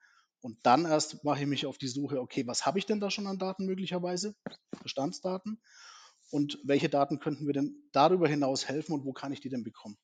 und 0.45 0.59
dann 0.61 0.85
erst 0.85 1.23
mache 1.23 1.41
ich 1.41 1.47
mich 1.47 1.65
auf 1.65 1.79
die 1.79 1.87
Suche, 1.87 2.21
okay, 2.21 2.45
was 2.45 2.67
habe 2.67 2.77
ich 2.77 2.85
denn 2.85 2.99
da 2.99 3.09
schon 3.09 3.25
an 3.25 3.39
Daten 3.39 3.65
möglicherweise? 3.65 4.35
Bestandsdaten. 4.83 5.59
Und 6.29 6.59
welche 6.63 6.87
Daten 6.87 7.17
könnten 7.17 7.45
mir 7.45 7.53
denn 7.53 7.73
darüber 7.91 8.27
hinaus 8.27 8.67
helfen 8.67 8.93
und 8.93 9.05
wo 9.05 9.11
kann 9.11 9.33
ich 9.33 9.41
die 9.41 9.49
denn 9.49 9.63
bekommen? 9.63 9.97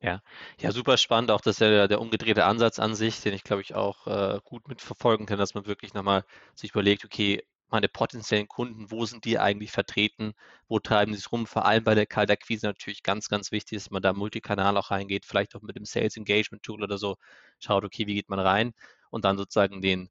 Ja, 0.00 0.22
ja, 0.60 0.70
super 0.70 0.96
spannend. 0.96 1.32
Auch 1.32 1.40
das 1.40 1.56
ist 1.56 1.60
ja 1.60 1.88
der 1.88 2.00
umgedrehte 2.00 2.44
Ansatz 2.44 2.78
an 2.78 2.94
sich, 2.94 3.20
den 3.20 3.34
ich 3.34 3.42
glaube 3.42 3.62
ich 3.62 3.74
auch 3.74 4.06
äh, 4.06 4.38
gut 4.44 4.68
mitverfolgen 4.68 5.26
kann, 5.26 5.38
dass 5.38 5.54
man 5.54 5.66
wirklich 5.66 5.92
nochmal 5.92 6.24
sich 6.54 6.70
überlegt, 6.70 7.04
okay, 7.04 7.42
meine 7.68 7.88
potenziellen 7.88 8.46
Kunden, 8.46 8.92
wo 8.92 9.06
sind 9.06 9.24
die 9.24 9.40
eigentlich 9.40 9.72
vertreten, 9.72 10.34
wo 10.68 10.78
treiben 10.78 11.12
sie 11.14 11.18
es 11.18 11.32
rum, 11.32 11.48
vor 11.48 11.64
allem 11.64 11.82
bei 11.82 11.96
der 11.96 12.06
Kaltakquise 12.06 12.64
natürlich 12.64 13.02
ganz, 13.02 13.28
ganz 13.28 13.50
wichtig, 13.50 13.78
dass 13.78 13.90
man 13.90 14.02
da 14.02 14.12
Multikanal 14.12 14.76
auch 14.76 14.92
reingeht, 14.92 15.24
vielleicht 15.24 15.56
auch 15.56 15.62
mit 15.62 15.74
dem 15.74 15.84
Sales 15.84 16.16
Engagement 16.16 16.62
Tool 16.62 16.84
oder 16.84 16.96
so, 16.96 17.16
schaut, 17.58 17.82
okay, 17.82 18.06
wie 18.06 18.14
geht 18.14 18.28
man 18.28 18.38
rein 18.38 18.72
und 19.10 19.24
dann 19.24 19.36
sozusagen 19.36 19.80
den 19.82 20.10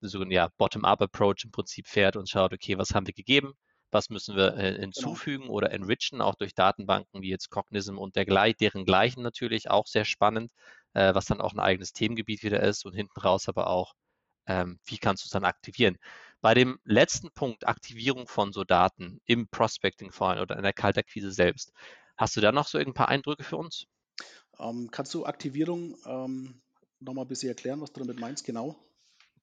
so 0.00 0.22
ja, 0.24 0.48
Bottom-up-Approach 0.58 1.44
im 1.44 1.50
Prinzip 1.50 1.86
fährt 1.86 2.16
und 2.16 2.28
schaut, 2.28 2.52
okay, 2.52 2.78
was 2.78 2.90
haben 2.94 3.06
wir 3.06 3.14
gegeben, 3.14 3.54
was 3.90 4.10
müssen 4.10 4.36
wir 4.36 4.56
äh, 4.56 4.72
genau. 4.72 4.80
hinzufügen 4.80 5.44
genau. 5.44 5.54
oder 5.54 5.72
enrichen, 5.72 6.20
auch 6.20 6.34
durch 6.34 6.54
Datenbanken 6.54 7.22
wie 7.22 7.30
jetzt 7.30 7.50
Cognism 7.50 7.98
und 7.98 8.16
der, 8.16 8.24
deren 8.54 8.84
gleichen 8.84 9.22
natürlich 9.22 9.70
auch 9.70 9.86
sehr 9.86 10.04
spannend, 10.04 10.52
äh, 10.94 11.14
was 11.14 11.26
dann 11.26 11.40
auch 11.40 11.52
ein 11.52 11.60
eigenes 11.60 11.92
Themengebiet 11.92 12.42
wieder 12.42 12.62
ist 12.62 12.84
und 12.84 12.94
hinten 12.94 13.20
raus 13.20 13.48
aber 13.48 13.68
auch, 13.68 13.94
ähm, 14.46 14.78
wie 14.84 14.98
kannst 14.98 15.24
du 15.24 15.26
es 15.26 15.30
dann 15.30 15.44
aktivieren. 15.44 15.96
Bei 16.40 16.54
dem 16.54 16.78
letzten 16.84 17.30
Punkt, 17.32 17.66
Aktivierung 17.66 18.28
von 18.28 18.52
so 18.52 18.64
Daten 18.64 19.20
im 19.24 19.48
Prospecting 19.48 20.12
vor 20.12 20.30
allem 20.30 20.42
oder 20.42 20.56
in 20.56 20.62
der 20.62 20.72
Kaltakquise 20.72 21.32
selbst, 21.32 21.72
hast 22.16 22.36
du 22.36 22.40
da 22.40 22.52
noch 22.52 22.68
so 22.68 22.78
ein 22.78 22.94
paar 22.94 23.08
Eindrücke 23.08 23.44
für 23.44 23.56
uns? 23.56 23.86
Ähm, 24.58 24.88
kannst 24.90 25.12
du 25.14 25.26
Aktivierung 25.26 25.96
ähm, 26.06 26.62
nochmal 27.00 27.24
ein 27.24 27.28
bisschen 27.28 27.48
erklären, 27.48 27.80
was 27.80 27.92
du 27.92 28.00
damit 28.00 28.20
meinst, 28.20 28.44
genau? 28.44 28.76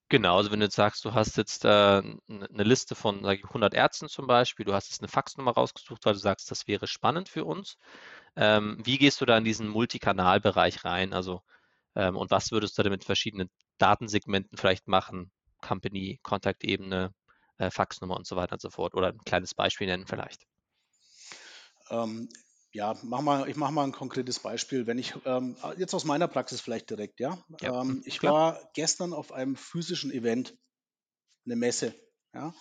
Genau, 0.10 0.38
also 0.38 0.52
wenn 0.52 0.60
du 0.60 0.66
jetzt 0.66 0.76
sagst, 0.76 1.06
du 1.06 1.14
hast 1.14 1.38
jetzt 1.38 1.66
äh, 1.66 1.68
eine 1.68 2.18
Liste 2.64 2.94
von 2.94 3.24
sag 3.24 3.40
ich, 3.40 3.46
100 3.46 3.74
Ärzten 3.74 4.10
zum 4.10 4.28
Beispiel, 4.28 4.66
du 4.66 4.74
hast 4.74 4.90
jetzt 4.90 5.02
eine 5.02 5.08
Faxnummer 5.08 5.52
rausgesucht, 5.54 6.06
weil 6.06 6.14
du 6.14 6.20
sagst, 6.20 6.52
das 6.52 6.68
wäre 6.68 6.88
spannend 6.88 7.30
für 7.30 7.46
uns. 7.46 7.78
Ähm, 8.36 8.78
wie 8.84 8.98
gehst 8.98 9.22
du 9.22 9.26
da 9.26 9.38
in 9.38 9.44
diesen 9.44 9.68
Multikanalbereich 9.68 10.86
rein? 10.86 11.14
Also 11.14 11.42
ähm, 11.96 12.16
und 12.16 12.32
was 12.32 12.52
würdest 12.52 12.78
du 12.78 12.84
da 12.84 12.90
mit 12.90 13.04
verschiedenen 13.04 13.50
Datensegmenten 13.78 14.58
vielleicht 14.58 14.88
machen? 14.88 15.32
Company, 15.62 16.20
Kontaktebene, 16.24 17.14
äh, 17.58 17.72
Faxnummer 17.72 18.18
und 18.18 18.28
so 18.28 18.36
weiter 18.36 18.54
und 18.54 18.62
so 18.62 18.70
fort. 18.70 18.96
Oder 18.96 19.10
ein 19.10 19.20
kleines 19.26 19.56
Beispiel 19.56 19.88
nennen 19.88 20.06
vielleicht. 20.06 20.46
Ähm, 21.90 22.30
ja, 22.74 22.98
mach 23.04 23.22
mal, 23.22 23.48
ich 23.48 23.56
mache 23.56 23.72
mal 23.72 23.84
ein 23.84 23.92
konkretes 23.92 24.40
Beispiel. 24.40 24.88
Wenn 24.88 24.98
ich 24.98 25.14
ähm, 25.26 25.56
jetzt 25.78 25.94
aus 25.94 26.06
meiner 26.06 26.28
Praxis 26.28 26.60
vielleicht 26.60 26.90
direkt, 26.90 27.20
ja. 27.20 27.38
ja 27.62 27.82
ähm, 27.82 28.02
ich 28.06 28.18
klar. 28.18 28.34
war 28.34 28.70
gestern 28.74 29.14
auf 29.14 29.32
einem 29.32 29.56
physischen 29.56 30.12
Event, 30.12 30.58
eine 31.46 31.56
Messe. 31.56 31.94
Ja. 32.34 32.54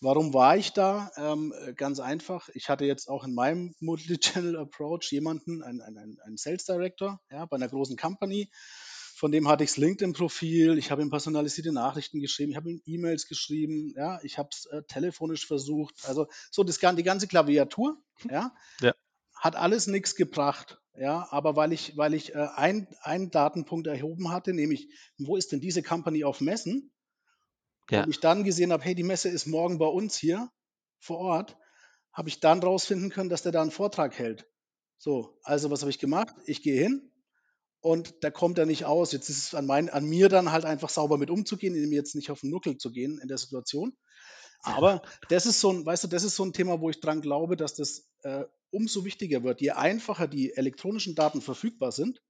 Warum 0.00 0.34
war 0.34 0.58
ich 0.58 0.74
da? 0.74 1.10
Ähm, 1.16 1.54
ganz 1.74 2.00
einfach. 2.00 2.50
Ich 2.52 2.68
hatte 2.68 2.84
jetzt 2.84 3.08
auch 3.08 3.24
in 3.24 3.34
meinem 3.34 3.74
Multi-Channel 3.80 4.58
Approach 4.58 5.10
jemanden, 5.10 5.62
einen, 5.62 5.80
einen, 5.80 6.20
einen 6.20 6.36
Sales 6.36 6.66
Director, 6.66 7.18
ja, 7.30 7.46
bei 7.46 7.56
einer 7.56 7.68
großen 7.68 7.96
Company. 7.96 8.50
Von 9.18 9.32
dem 9.32 9.48
hatte 9.48 9.64
ich 9.64 9.70
das 9.70 9.78
LinkedIn-Profil, 9.78 10.76
ich 10.76 10.90
habe 10.90 11.00
ihm 11.00 11.08
personalisierte 11.08 11.72
Nachrichten 11.72 12.20
geschrieben, 12.20 12.50
ich 12.50 12.58
habe 12.58 12.68
ihm 12.68 12.82
E-Mails 12.84 13.26
geschrieben, 13.26 13.94
ja, 13.96 14.20
ich 14.22 14.36
habe 14.36 14.50
es 14.52 14.66
äh, 14.66 14.82
telefonisch 14.82 15.46
versucht. 15.46 16.04
Also 16.04 16.26
so 16.50 16.62
das, 16.62 16.78
die 16.78 17.02
ganze 17.02 17.26
Klaviatur, 17.26 17.96
ja. 18.30 18.54
ja 18.82 18.92
hat 19.46 19.56
alles 19.56 19.86
nichts 19.86 20.14
gebracht. 20.16 20.78
Ja, 20.98 21.28
aber 21.30 21.56
weil 21.56 21.72
ich, 21.72 21.96
weil 21.96 22.14
ich 22.14 22.34
äh, 22.34 22.48
ein, 22.54 22.88
einen 23.02 23.30
Datenpunkt 23.30 23.86
erhoben 23.86 24.30
hatte, 24.30 24.54
nämlich, 24.54 24.88
wo 25.18 25.36
ist 25.36 25.52
denn 25.52 25.60
diese 25.60 25.82
Company 25.82 26.24
auf 26.24 26.40
Messen? 26.40 26.90
Ja. 27.90 28.02
Und 28.02 28.10
ich 28.10 28.20
dann 28.20 28.44
gesehen 28.44 28.72
habe, 28.72 28.82
hey, 28.82 28.94
die 28.94 29.02
Messe 29.02 29.28
ist 29.28 29.46
morgen 29.46 29.78
bei 29.78 29.86
uns 29.86 30.16
hier 30.16 30.50
vor 30.98 31.18
Ort, 31.18 31.56
habe 32.12 32.28
ich 32.28 32.40
dann 32.40 32.60
rausfinden 32.60 33.10
können, 33.10 33.28
dass 33.28 33.42
der 33.42 33.52
da 33.52 33.60
einen 33.60 33.70
Vortrag 33.70 34.18
hält. 34.18 34.48
So, 34.96 35.38
also 35.42 35.70
was 35.70 35.82
habe 35.82 35.90
ich 35.90 35.98
gemacht? 35.98 36.34
Ich 36.46 36.62
gehe 36.62 36.80
hin 36.80 37.12
und 37.80 38.14
da 38.22 38.30
kommt 38.30 38.58
er 38.58 38.64
nicht 38.64 38.86
aus. 38.86 39.12
Jetzt 39.12 39.28
ist 39.28 39.38
es 39.38 39.54
an, 39.54 39.66
mein, 39.66 39.90
an 39.90 40.06
mir 40.06 40.30
dann 40.30 40.50
halt 40.50 40.64
einfach 40.64 40.88
sauber 40.88 41.18
mit 41.18 41.30
umzugehen, 41.30 41.74
indem 41.74 41.92
jetzt 41.92 42.14
nicht 42.14 42.30
auf 42.30 42.40
den 42.40 42.50
Nuckel 42.50 42.78
zu 42.78 42.90
gehen 42.90 43.18
in 43.18 43.28
der 43.28 43.38
Situation. 43.38 43.94
Aber 44.62 45.02
das 45.28 45.46
ist 45.46 45.60
so 45.60 45.70
ein, 45.70 45.86
weißt 45.86 46.04
du, 46.04 46.08
das 46.08 46.24
ist 46.24 46.36
so 46.36 46.44
ein 46.44 46.52
Thema, 46.52 46.80
wo 46.80 46.90
ich 46.90 47.00
dran 47.00 47.20
glaube, 47.20 47.56
dass 47.56 47.74
das 47.74 48.08
äh, 48.22 48.44
umso 48.70 49.04
wichtiger 49.04 49.42
wird. 49.42 49.60
Je 49.60 49.70
einfacher 49.70 50.28
die 50.28 50.52
elektronischen 50.54 51.14
Daten 51.14 51.40
verfügbar 51.40 51.92
sind, 51.92 52.22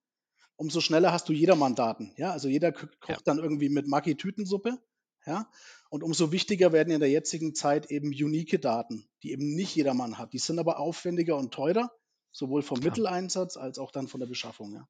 umso 0.56 0.80
schneller 0.80 1.12
hast 1.12 1.28
du 1.28 1.32
jedermann 1.32 1.74
Daten. 1.74 2.12
Ja, 2.16 2.32
also 2.32 2.48
jeder 2.48 2.72
kocht 2.72 3.08
ja. 3.08 3.18
dann 3.24 3.38
irgendwie 3.38 3.68
mit 3.68 3.86
Maggi 3.86 4.16
Tütensuppe. 4.16 4.78
Ja, 5.26 5.50
und 5.90 6.04
umso 6.04 6.30
wichtiger 6.30 6.72
werden 6.72 6.92
in 6.92 7.00
der 7.00 7.10
jetzigen 7.10 7.54
Zeit 7.54 7.90
eben 7.90 8.08
unique 8.08 8.60
Daten, 8.62 9.08
die 9.24 9.32
eben 9.32 9.54
nicht 9.56 9.74
jedermann 9.74 10.18
hat. 10.18 10.32
Die 10.32 10.38
sind 10.38 10.60
aber 10.60 10.78
aufwendiger 10.78 11.36
und 11.36 11.52
teurer, 11.52 11.90
sowohl 12.30 12.62
vom 12.62 12.78
Mitteleinsatz 12.78 13.56
als 13.56 13.80
auch 13.80 13.90
dann 13.90 14.06
von 14.06 14.20
der 14.20 14.28
Beschaffung. 14.28 14.74
Ja. 14.74 14.88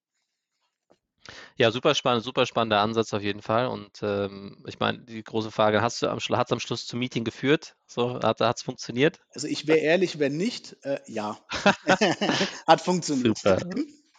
Ja, 1.56 1.70
super 1.70 1.94
spannend, 1.94 2.22
super 2.22 2.46
spannender 2.46 2.80
Ansatz 2.80 3.12
auf 3.14 3.22
jeden 3.22 3.42
Fall. 3.42 3.66
Und 3.66 4.02
ähm, 4.02 4.62
ich 4.66 4.78
meine, 4.78 4.98
die 5.00 5.22
große 5.22 5.50
Frage, 5.50 5.82
hast 5.82 6.02
du 6.02 6.08
am, 6.08 6.18
hat's 6.18 6.52
am 6.52 6.60
Schluss 6.60 6.86
zum 6.86 6.98
Meeting 6.98 7.24
geführt? 7.24 7.76
So, 7.86 8.20
hat 8.20 8.40
es 8.40 8.62
funktioniert? 8.62 9.20
Also 9.34 9.46
ich 9.46 9.66
wäre 9.66 9.78
ehrlich, 9.78 10.18
wenn 10.18 10.36
nicht, 10.36 10.76
äh, 10.82 11.00
ja. 11.06 11.38
Hat 12.66 12.80
funktioniert. 12.80 13.38
Super. 13.38 13.58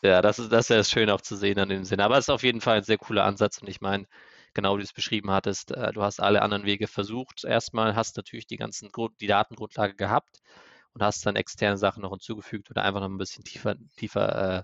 Ja, 0.03 0.21
das 0.21 0.39
ist, 0.39 0.51
das 0.51 0.69
ist 0.69 0.75
ja 0.75 0.83
schön 0.83 1.09
auch 1.09 1.21
zu 1.21 1.35
sehen 1.35 1.59
an 1.59 1.69
dem 1.69 1.83
Sinne. 1.83 2.03
Aber 2.03 2.17
es 2.17 2.25
ist 2.25 2.29
auf 2.29 2.43
jeden 2.43 2.61
Fall 2.61 2.77
ein 2.77 2.83
sehr 2.83 2.97
cooler 2.97 3.25
Ansatz 3.25 3.57
und 3.59 3.67
ich 3.67 3.81
meine, 3.81 4.05
genau 4.53 4.75
wie 4.75 4.79
du 4.79 4.85
es 4.85 4.93
beschrieben 4.93 5.31
hattest, 5.31 5.71
äh, 5.71 5.91
du 5.93 6.01
hast 6.03 6.19
alle 6.19 6.41
anderen 6.41 6.65
Wege 6.65 6.87
versucht. 6.87 7.43
Erstmal 7.43 7.95
hast 7.95 8.17
natürlich 8.17 8.47
die 8.47 8.57
ganzen 8.57 8.91
die 9.19 9.27
Datengrundlage 9.27 9.95
gehabt 9.95 10.39
und 10.93 11.03
hast 11.03 11.25
dann 11.25 11.35
externe 11.35 11.77
Sachen 11.77 12.01
noch 12.01 12.11
hinzugefügt 12.11 12.69
oder 12.71 12.83
einfach 12.83 13.01
noch 13.01 13.09
ein 13.09 13.17
bisschen 13.17 13.43
tiefer, 13.43 13.75
tiefer 13.97 14.59
äh, 14.59 14.63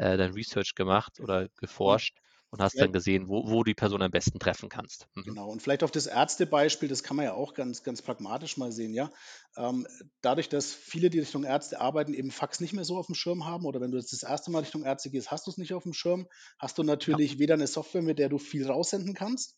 äh, 0.00 0.16
dein 0.16 0.32
Research 0.32 0.74
gemacht 0.74 1.20
oder 1.20 1.48
geforscht 1.58 2.18
und 2.50 2.60
hast 2.62 2.80
Ja. 2.80 2.82
dann 2.82 2.92
gesehen, 2.92 3.28
wo, 3.28 3.48
wo 3.50 3.64
die 3.64 3.74
Person 3.74 4.02
am 4.02 4.10
besten 4.10 4.38
treffen 4.38 4.68
kannst. 4.68 5.06
Mhm. 5.14 5.24
Genau, 5.26 5.50
und 5.50 5.60
vielleicht 5.60 5.82
auf 5.82 5.90
das 5.90 6.06
Ärztebeispiel, 6.06 6.88
das 6.88 7.02
kann 7.02 7.16
man 7.16 7.26
ja 7.26 7.34
auch 7.34 7.52
ganz, 7.52 7.82
ganz 7.82 8.00
pragmatisch 8.00 8.56
mal 8.56 8.72
sehen, 8.72 8.94
ja. 8.94 9.10
Ähm, 9.56 9.86
dadurch, 10.22 10.48
dass 10.48 10.72
viele, 10.72 11.10
die 11.10 11.18
Richtung 11.18 11.44
Ärzte 11.44 11.78
arbeiten, 11.80 12.14
eben 12.14 12.30
Fax 12.30 12.58
nicht 12.60 12.72
mehr 12.72 12.84
so 12.84 12.96
auf 12.96 13.06
dem 13.06 13.14
Schirm 13.14 13.44
haben, 13.44 13.66
oder 13.66 13.82
wenn 13.82 13.90
du 13.90 13.98
jetzt 13.98 14.14
das 14.14 14.22
erste 14.22 14.50
Mal 14.50 14.60
Richtung 14.60 14.82
Ärzte 14.82 15.10
gehst, 15.10 15.30
hast 15.30 15.46
du 15.46 15.50
es 15.50 15.58
nicht 15.58 15.74
auf 15.74 15.82
dem 15.82 15.92
Schirm, 15.92 16.26
hast 16.58 16.78
du 16.78 16.84
natürlich 16.84 17.38
weder 17.38 17.54
eine 17.54 17.66
Software, 17.66 18.00
mit 18.02 18.18
der 18.18 18.30
du 18.30 18.38
viel 18.38 18.66
raussenden 18.66 19.14
kannst, 19.14 19.56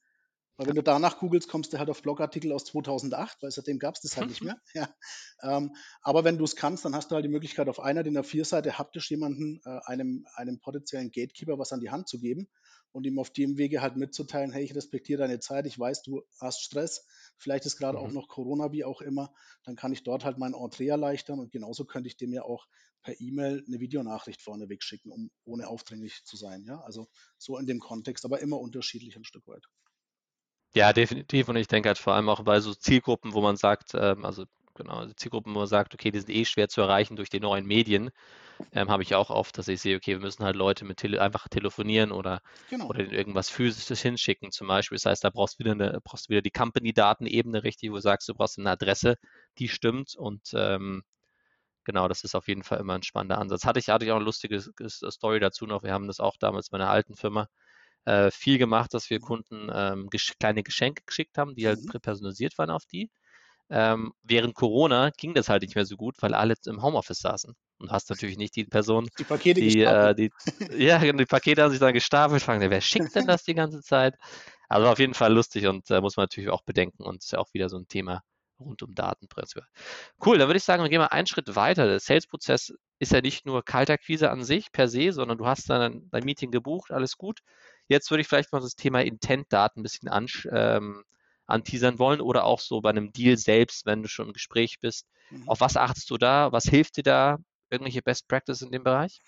weil 0.57 0.67
wenn 0.69 0.75
du 0.77 0.83
danach 0.83 1.19
googelst, 1.19 1.49
kommst 1.49 1.73
du 1.73 1.79
halt 1.79 1.91
auf 1.91 2.03
Blogartikel 2.03 2.53
aus 2.53 2.65
2008, 2.67 3.43
weil 3.43 3.51
seitdem 3.51 3.79
gab 3.79 3.95
es 3.95 4.03
das 4.03 4.17
halt 4.17 4.29
nicht 4.29 4.43
mehr. 4.43 4.61
Ja. 4.75 4.89
Ähm, 5.43 5.75
aber 6.03 6.25
wenn 6.25 6.39
du 6.39 6.45
es 6.45 6.57
kannst, 6.57 6.85
dann 6.85 6.95
hast 6.95 7.11
du 7.11 7.15
halt 7.15 7.25
die 7.25 7.29
Möglichkeit, 7.31 7.69
auf 7.69 7.81
einer 7.81 8.03
DIN 8.03 8.17
A4-Seite 8.17 8.79
haptisch 8.79 9.11
jemanden, 9.11 9.61
äh, 9.65 9.81
einem, 9.85 10.27
einem 10.35 10.61
potenziellen 10.61 11.11
Gatekeeper 11.11 11.59
was 11.59 11.73
an 11.73 11.81
die 11.81 11.91
Hand 11.91 12.09
zu 12.09 12.19
geben 12.21 12.49
und 12.93 13.07
ihm 13.07 13.19
auf 13.19 13.31
dem 13.31 13.57
Wege 13.59 13.81
halt 13.83 13.97
mitzuteilen, 13.97 14.53
hey, 14.53 14.65
ich 14.65 14.75
respektiere 14.75 15.21
deine 15.23 15.41
Zeit, 15.41 15.67
ich 15.67 15.79
weiß, 15.79 16.03
du 16.03 16.23
hast 16.41 16.61
Stress, 16.63 17.07
vielleicht 17.39 17.67
ist 17.67 17.77
gerade 17.77 17.99
auch 17.99 18.11
Mhm. 18.11 18.13
noch 18.13 18.29
Corona, 18.29 18.73
wie 18.73 18.85
auch 18.85 19.01
immer, 19.01 19.33
dann 19.65 19.77
kann 19.77 19.93
ich 19.93 20.03
dort 20.03 20.25
halt 20.25 20.39
mein 20.39 20.55
Entree 20.55 20.89
erleichtern 20.89 21.41
und 21.41 21.51
genauso 21.53 21.85
könnte 21.85 22.09
ich 22.09 22.17
dem 22.17 22.33
ja 22.33 22.43
auch 22.43 22.67
per 23.03 23.19
E-Mail 23.21 23.65
eine 23.67 23.81
Videonachricht 23.81 24.43
vorneweg 24.43 24.83
schicken, 24.83 25.11
um 25.11 25.31
ohne 25.45 25.67
aufdringlich 25.69 26.23
zu 26.25 26.37
sein. 26.37 26.65
Ja, 26.65 26.81
also 26.81 27.09
so 27.39 27.59
in 27.59 27.67
dem 27.67 27.81
Kontext, 27.81 28.25
aber 28.25 28.41
immer 28.41 28.61
unterschiedlich 28.61 29.17
ein 29.17 29.25
Stück 29.25 29.47
weit. 29.49 29.65
Ja, 30.75 30.93
definitiv. 30.93 31.49
Und 31.49 31.57
ich 31.57 31.67
denke 31.69 31.89
halt 31.89 31.99
vor 31.99 32.15
allem 32.15 32.29
auch 32.29 32.43
bei 32.45 32.61
so 32.61 32.75
Zielgruppen, 32.75 33.35
wo 33.35 33.43
man 33.43 33.57
sagt, 33.57 33.93
ähm, 33.95 34.25
also 34.25 34.45
genau, 34.75 34.95
also 34.99 35.13
Zielgruppen, 35.15 35.55
wo 35.55 35.59
man 35.61 35.67
sagt, 35.69 35.93
okay, 35.95 36.11
die 36.11 36.19
sind 36.21 36.31
eh 36.31 36.45
schwer 36.47 36.69
zu 36.69 36.81
erreichen 36.81 37.17
durch 37.17 37.29
die 37.29 37.41
neuen 37.41 37.67
Medien, 37.67 38.11
ähm, 38.73 38.91
habe 38.91 39.03
ich 39.03 39.15
auch 39.15 39.31
oft, 39.31 39.59
dass 39.59 39.69
ich 39.69 39.81
sehe, 39.83 39.97
okay, 39.97 40.13
wir 40.13 40.21
müssen 40.21 40.45
halt 40.45 40.57
Leute 40.57 40.85
mit 40.87 40.99
tele 40.99 41.21
einfach 41.23 41.49
telefonieren 41.49 42.13
oder, 42.13 42.41
Genau. 42.71 42.87
oder 42.89 43.01
irgendwas 43.01 43.51
Physisches 43.51 44.01
hinschicken 44.03 44.51
zum 44.53 44.69
Beispiel. 44.69 44.97
Das 44.97 45.07
heißt, 45.07 45.25
da 45.25 45.31
brauchst 45.31 45.57
du 45.61 45.65
wieder, 45.65 45.73
eine, 45.73 46.01
brauchst 46.05 46.27
du 46.29 46.31
wieder 46.31 46.43
die 46.43 46.51
Company-Datenebene 46.51 47.65
richtig, 47.65 47.91
wo 47.91 47.97
du 47.97 48.01
sagst, 48.03 48.29
du 48.29 48.35
brauchst 48.35 48.59
eine 48.59 48.71
Adresse, 48.71 49.17
die 49.59 49.69
stimmt 49.69 50.15
und 50.17 50.43
ähm, 50.55 51.03
genau, 51.85 52.09
das 52.09 52.25
ist 52.25 52.35
auf 52.35 52.49
jeden 52.49 52.63
Fall 52.65 52.81
immer 52.81 52.95
ein 52.95 53.03
spannender 53.03 53.39
Ansatz. 53.39 53.65
Hatte 53.65 53.79
ich, 53.81 53.89
hatte 53.89 54.05
ich 54.05 54.13
auch 54.13 54.17
eine 54.17 54.25
lustige 54.25 54.61
Story 54.61 55.41
dazu 55.41 55.67
noch. 55.67 55.83
Wir 55.83 55.93
haben 55.93 56.07
das 56.07 56.21
auch 56.21 56.37
damals 56.39 56.71
bei 56.71 56.79
einer 56.79 56.91
alten 56.91 57.17
Firma 57.17 57.49
äh, 58.05 58.31
viel 58.31 58.59
gemacht, 58.59 58.95
dass 58.95 59.11
wir 59.11 59.21
Kunden 59.21 59.71
ähm, 59.73 60.09
gesch 60.11 60.35
kleine 60.39 60.63
Geschenke 60.63 61.03
geschickt 61.07 61.39
haben, 61.39 61.55
die 61.55 61.67
halt 61.67 61.81
Mhm. 61.81 61.93
personalisiert 62.03 62.59
waren 62.59 62.71
auf 62.71 62.87
die. 62.87 63.11
Ähm, 63.71 64.13
während 64.23 64.55
Corona 64.55 65.11
ging 65.17 65.35
das 65.35 65.49
halt 65.49 65.63
nicht 65.63 65.75
mehr 65.75 65.87
so 65.87 65.97
gut, 65.97 66.17
weil 66.21 66.35
alle 66.35 66.55
im 66.67 66.83
Homeoffice 66.83 67.21
saßen. 67.21 67.55
Und 67.79 67.91
hast 67.91 68.11
natürlich 68.11 68.37
nicht 68.37 68.55
die 68.57 68.65
Person, 68.65 69.09
Die 69.19 69.25
Pakete 69.25 69.61
die, 69.61 69.83
äh, 69.83 70.15
die, 70.15 70.31
ja, 70.71 70.99
die 71.01 71.27
Pakete 71.27 71.63
haben 71.63 71.71
sich 71.71 71.81
dann 71.81 71.95
gestapelt, 71.95 72.43
fragen, 72.43 72.71
wer 72.71 72.81
schickt 72.81 73.15
denn 73.15 73.27
das 73.27 73.45
die 73.45 73.55
ganze 73.55 73.81
Zeit? 73.83 74.17
Also 74.69 74.89
auf 74.89 74.99
jeden 74.99 75.15
Fall 75.15 75.33
lustig 75.33 75.67
und 75.67 75.91
äh, 75.91 76.01
muss 76.01 76.17
man 76.17 76.25
natürlich 76.25 76.51
auch 76.51 76.63
bedenken 76.63 77.03
und 77.05 77.23
ist 77.23 77.33
ja 77.33 77.39
auch 77.39 77.53
wieder 77.55 77.69
so 77.69 77.77
ein 77.79 77.89
Thema 77.89 78.23
rund 78.61 78.83
um 78.83 78.95
Datenprinzip. 78.95 79.65
Cool, 80.25 80.39
dann 80.39 80.49
würde 80.49 80.59
ich 80.59 80.65
sagen, 80.65 80.83
wir 80.83 80.89
gehen 80.91 81.01
mal 81.01 81.07
einen 81.09 81.27
Schritt 81.27 81.55
weiter. 81.57 81.87
Der 81.87 82.01
Sales-Prozess 82.01 82.73
ist 82.99 83.13
ja 83.13 83.21
nicht 83.21 83.45
nur 83.47 83.65
Kaltakquise 83.65 84.31
an 84.31 84.45
sich 84.45 84.71
per 84.73 84.89
se, 84.89 85.13
sondern 85.13 85.39
du 85.39 85.47
hast 85.47 85.69
dann 85.69 86.09
dein 86.11 86.25
Meeting 86.25 86.51
gebucht, 86.51 86.91
alles 86.93 87.17
gut. 87.17 87.41
Jetzt 87.93 88.11
würde 88.11 88.23
ich 88.23 88.29
vielleicht 88.29 88.53
mal 88.53 88.61
das 88.61 88.75
Thema 88.75 89.03
Intent-Daten 89.03 89.81
ein 89.81 89.83
bisschen 89.83 90.09
ansch 90.09 90.49
ähm, 90.51 91.05
anteasern 91.47 91.99
wollen 91.99 92.21
oder 92.21 92.45
auch 92.45 92.61
so 92.61 92.81
bei 92.81 92.91
einem 92.91 93.13
Deal 93.13 93.37
selbst, 93.37 93.85
wenn 93.85 94.03
du 94.03 94.09
schon 94.09 94.29
im 94.29 94.33
Gespräch 94.33 94.81
bist. 94.81 95.07
Mhm. 95.31 95.49
Auf 95.49 95.61
was 95.61 95.77
achtest 95.77 96.09
du 96.11 96.17
da? 96.17 96.51
Was 96.53 96.65
hilft 96.65 96.97
dir 96.97 97.03
da? 97.03 97.39
Irgendwelche 97.71 98.03
Best 98.03 98.29
Practice 98.29 98.63
in 98.63 98.71
dem 98.71 98.85
Bereich? 98.85 99.23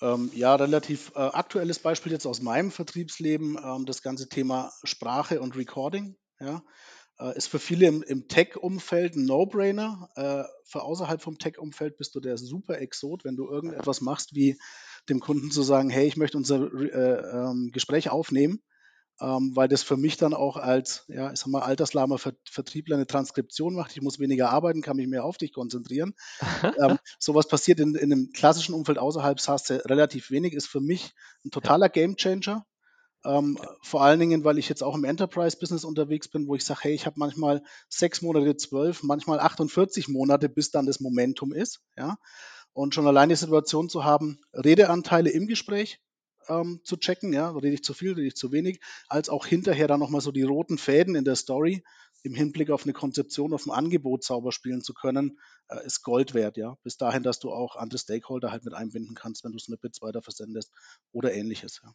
Ähm, 0.00 0.30
ja, 0.34 0.54
relativ 0.54 1.12
äh, 1.14 1.18
aktuelles 1.18 1.78
Beispiel 1.78 2.12
jetzt 2.12 2.26
aus 2.26 2.40
meinem 2.40 2.70
Vertriebsleben, 2.70 3.58
ähm, 3.62 3.86
das 3.86 4.02
ganze 4.02 4.28
Thema 4.28 4.72
Sprache 4.84 5.40
und 5.40 5.56
Recording. 5.56 6.16
Ja, 6.40 6.62
äh, 7.20 7.36
ist 7.36 7.48
für 7.48 7.58
viele 7.58 7.86
im, 7.86 8.02
im 8.02 8.28
Tech-Umfeld 8.28 9.16
ein 9.16 9.26
No-Brainer. 9.26 10.08
Äh, 10.14 10.44
für 10.64 10.82
außerhalb 10.82 11.20
vom 11.20 11.38
Tech-Umfeld 11.38 11.96
bist 11.98 12.14
du 12.14 12.20
der 12.20 12.38
super 12.38 12.78
Exot, 12.78 13.24
wenn 13.24 13.36
du 13.36 13.48
irgendetwas 13.48 14.00
machst, 14.00 14.34
wie 14.34 14.58
dem 15.08 15.20
Kunden 15.20 15.50
zu 15.50 15.62
sagen, 15.62 15.90
hey, 15.90 16.06
ich 16.06 16.16
möchte 16.16 16.36
unser 16.36 16.72
äh, 16.72 17.48
ähm, 17.50 17.70
Gespräch 17.72 18.10
aufnehmen, 18.10 18.60
ähm, 19.20 19.52
weil 19.54 19.68
das 19.68 19.82
für 19.82 19.96
mich 19.96 20.16
dann 20.16 20.34
auch 20.34 20.56
als, 20.56 21.04
ja, 21.08 21.32
ich 21.32 21.38
sag 21.38 21.48
mal, 21.48 21.62
alterslahmer 21.62 22.18
Ver 22.18 22.32
Vertriebler 22.50 22.96
eine 22.96 23.06
Transkription 23.06 23.74
macht. 23.74 23.92
Ich 23.96 24.02
muss 24.02 24.18
weniger 24.18 24.50
arbeiten, 24.50 24.82
kann 24.82 24.96
mich 24.96 25.08
mehr 25.08 25.24
auf 25.24 25.36
dich 25.36 25.52
konzentrieren. 25.52 26.14
ähm, 26.78 26.98
sowas 27.18 27.48
passiert 27.48 27.80
in, 27.80 27.94
in 27.94 28.12
einem 28.12 28.30
klassischen 28.32 28.74
Umfeld 28.74 28.98
außerhalb 28.98 29.40
SaaS 29.40 29.70
relativ 29.70 30.30
wenig, 30.30 30.54
ist 30.54 30.68
für 30.68 30.80
mich 30.80 31.12
ein 31.44 31.50
totaler 31.50 31.88
Gamechanger. 31.88 32.64
Ähm, 33.24 33.58
Vor 33.82 34.02
allen 34.02 34.18
Dingen, 34.18 34.44
weil 34.44 34.58
ich 34.58 34.68
jetzt 34.68 34.82
auch 34.82 34.94
im 34.94 35.04
Enterprise-Business 35.04 35.84
unterwegs 35.84 36.28
bin, 36.28 36.48
wo 36.48 36.54
ich 36.54 36.64
sage, 36.64 36.80
hey, 36.84 36.94
ich 36.94 37.04
habe 37.04 37.18
manchmal 37.18 37.62
sechs 37.88 38.22
Monate, 38.22 38.56
zwölf, 38.56 39.02
manchmal 39.02 39.40
48 39.40 40.08
Monate, 40.08 40.48
bis 40.48 40.70
dann 40.70 40.86
das 40.86 41.00
Momentum 41.00 41.52
ist. 41.52 41.80
Ja? 41.96 42.16
Und 42.72 42.94
schon 42.94 43.06
allein 43.06 43.28
die 43.28 43.36
Situation 43.36 43.88
zu 43.88 44.04
haben, 44.04 44.40
Redeanteile 44.52 45.30
im 45.30 45.46
Gespräch 45.46 46.00
ähm, 46.48 46.80
zu 46.84 46.96
checken, 46.96 47.32
ja, 47.32 47.50
rede 47.50 47.74
ich 47.74 47.84
zu 47.84 47.94
viel, 47.94 48.12
rede 48.12 48.26
ich 48.26 48.36
zu 48.36 48.52
wenig, 48.52 48.80
als 49.08 49.28
auch 49.28 49.46
hinterher 49.46 49.88
dann 49.88 50.00
nochmal 50.00 50.20
so 50.20 50.32
die 50.32 50.42
roten 50.42 50.78
Fäden 50.78 51.14
in 51.14 51.24
der 51.24 51.36
Story 51.36 51.82
im 52.22 52.34
Hinblick 52.34 52.70
auf 52.70 52.84
eine 52.84 52.92
Konzeption, 52.92 53.54
auf 53.54 53.66
ein 53.66 53.70
Angebot 53.70 54.24
sauber 54.24 54.52
spielen 54.52 54.82
zu 54.82 54.92
können, 54.94 55.38
äh, 55.68 55.84
ist 55.86 56.02
Gold 56.02 56.34
wert, 56.34 56.56
ja. 56.56 56.76
Bis 56.82 56.96
dahin, 56.96 57.22
dass 57.22 57.38
du 57.38 57.50
auch 57.50 57.76
andere 57.76 57.98
Stakeholder 57.98 58.52
halt 58.52 58.64
mit 58.64 58.74
einbinden 58.74 59.14
kannst, 59.14 59.44
wenn 59.44 59.52
du 59.52 59.58
Snippets 59.58 60.02
weiter 60.02 60.22
versendest 60.22 60.70
oder 61.12 61.32
ähnliches, 61.32 61.80
ja. 61.82 61.94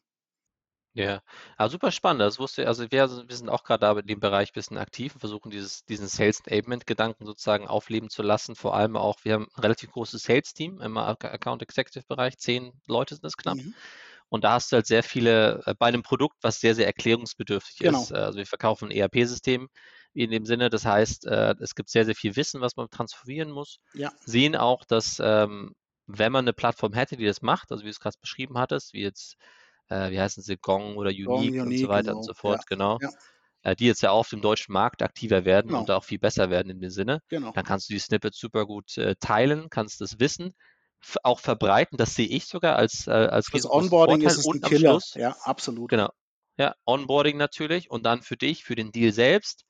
Ja, 0.96 1.22
aber 1.58 1.70
super 1.70 1.92
spannend. 1.92 2.22
Das 2.22 2.40
wusste, 2.40 2.68
also 2.68 2.90
wir, 2.90 3.10
wir 3.28 3.36
sind 3.36 3.50
auch 3.50 3.66
gerade 3.66 3.82
da 3.82 4.00
in 4.00 4.08
dem 4.08 4.22
Bereich 4.22 4.52
ein 4.52 4.54
bisschen 4.54 4.78
aktiv 4.78 5.14
und 5.14 5.20
versuchen 5.20 5.52
dieses, 5.52 5.84
diesen 5.84 6.08
Sales 6.08 6.40
Enablement-Gedanken 6.46 7.26
sozusagen 7.26 7.68
aufleben 7.68 8.10
zu 8.10 8.24
lassen. 8.24 8.56
Vor 8.56 8.76
allem 8.76 8.96
auch, 8.96 9.18
wir 9.24 9.34
haben 9.34 9.48
ein 9.58 9.62
relativ 9.62 9.92
großes 9.92 10.24
Sales-Team 10.24 10.80
im 10.80 10.98
Ac- 10.98 11.26
Account 11.26 11.62
Executive-Bereich, 11.62 12.38
zehn 12.38 12.72
Leute 12.88 13.16
sind 13.16 13.26
es 13.26 13.36
knapp. 13.36 13.58
Mhm. 13.58 13.76
Und 14.30 14.46
da 14.46 14.54
hast 14.54 14.72
du 14.72 14.78
halt 14.78 14.88
sehr 14.88 15.04
viele 15.04 15.62
äh, 15.66 15.76
bei 15.78 15.88
einem 15.88 16.02
Produkt, 16.02 16.38
was 16.42 16.62
sehr, 16.62 16.76
sehr 16.76 16.88
erklärungsbedürftig 16.88 17.80
Genau. 17.80 18.02
ist. 18.02 18.14
Also 18.14 18.38
wir 18.38 18.46
verkaufen 18.46 18.90
ein 18.90 18.92
ERP-System 18.92 19.68
in 20.14 20.32
dem 20.32 20.46
Sinne. 20.46 20.70
Das 20.70 20.86
heißt, 20.86 21.26
äh, 21.28 21.56
es 21.60 21.76
gibt 21.76 21.90
sehr, 21.90 22.06
sehr 22.06 22.16
viel 22.16 22.38
Wissen, 22.38 22.62
was 22.62 22.78
man 22.78 22.90
transferieren 22.90 23.52
muss. 23.52 23.80
Ja. 23.94 24.14
Sehen 24.26 24.56
auch, 24.56 24.86
dass 24.86 25.22
ähm, 25.22 25.76
wenn 26.08 26.32
man 26.32 26.46
eine 26.46 26.54
Plattform 26.54 26.94
hätte, 26.94 27.18
die 27.18 27.26
das 27.26 27.42
macht, 27.42 27.72
also 27.72 27.84
wie 27.84 27.88
du 27.88 27.92
es 27.92 28.00
gerade 28.00 28.18
beschrieben 28.22 28.58
hattest, 28.58 28.94
wie 28.94 29.02
jetzt, 29.02 29.36
äh, 29.90 30.12
wie 30.12 30.20
heißen 30.20 30.44
sie, 30.44 30.58
Gong 30.58 30.98
oder 30.98 31.12
Gong, 31.24 31.50
Unique 31.50 31.66
und 31.66 31.78
so 31.78 31.88
Unique, 31.88 31.90
weiter 31.90 32.12
genau. 32.12 32.16
und 32.16 32.24
so 32.24 32.34
Ja, 32.44 32.58
fort, 32.58 32.66
genau, 32.68 33.00
ja, 33.00 33.10
äh, 33.64 33.76
die 33.76 33.86
jetzt 33.88 34.02
ja 34.04 34.12
auch 34.12 34.20
auf 34.20 34.30
dem 34.30 34.42
deutschen 34.42 34.74
Markt 34.74 35.02
aktiver 35.04 35.46
werden 35.46 35.74
Genau. 35.74 35.80
und 35.80 35.90
da 35.90 35.98
auch 35.98 36.04
viel 36.06 36.20
besser 36.20 36.50
werden 36.50 36.70
in 36.72 36.80
dem 36.82 36.90
Sinne, 36.92 37.20
genau. 37.30 37.54
dann 37.54 37.64
kannst 37.66 37.90
du 37.90 37.94
die 37.94 38.00
Snippets 38.00 38.40
super 38.40 38.66
gut 38.66 38.98
äh, 38.98 39.16
teilen, 39.20 39.70
kannst 39.70 40.02
das 40.02 40.20
Wissen 40.20 40.54
auch 41.24 41.40
verbreiten. 41.40 41.98
Das 41.98 42.16
sehe 42.16 42.28
ich 42.28 42.46
sogar 42.48 42.76
als, 42.78 43.08
äh, 43.08 43.12
als 43.12 43.50
Fürs 43.50 43.66
Onboarding 43.66 44.22
Vorteil. 44.22 44.24
ist 44.24 44.38
es 44.38 44.52
ein 44.52 44.62
Und 44.62 44.62
Killer. 44.62 45.02
Schluss, 45.02 45.14
Ja, 45.16 45.36
absolut. 45.42 45.90
genau, 45.90 46.10
ja, 46.58 46.76
Onboarding 46.86 47.38
natürlich 47.38 47.90
und 47.92 48.04
dann 48.06 48.22
für 48.24 48.38
dich, 48.38 48.64
für 48.64 48.76
den 48.76 48.92
Deal 48.92 49.12
selbst, 49.14 49.66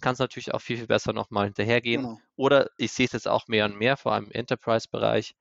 kannst 0.00 0.20
du 0.20 0.24
natürlich 0.24 0.54
auch 0.54 0.60
viel, 0.62 0.78
viel 0.78 0.86
besser 0.86 1.12
nochmal 1.12 1.46
hinterhergehen. 1.46 2.02
Genau. 2.02 2.18
Oder 2.36 2.68
ich 2.78 2.92
sehe 2.92 3.06
es 3.06 3.12
jetzt 3.12 3.28
auch 3.28 3.48
mehr 3.48 3.64
und 3.66 3.78
mehr, 3.78 3.96
vor 3.96 4.12
allem 4.12 4.26
im 4.26 4.32
Enterprise-Bereich, 4.32 5.34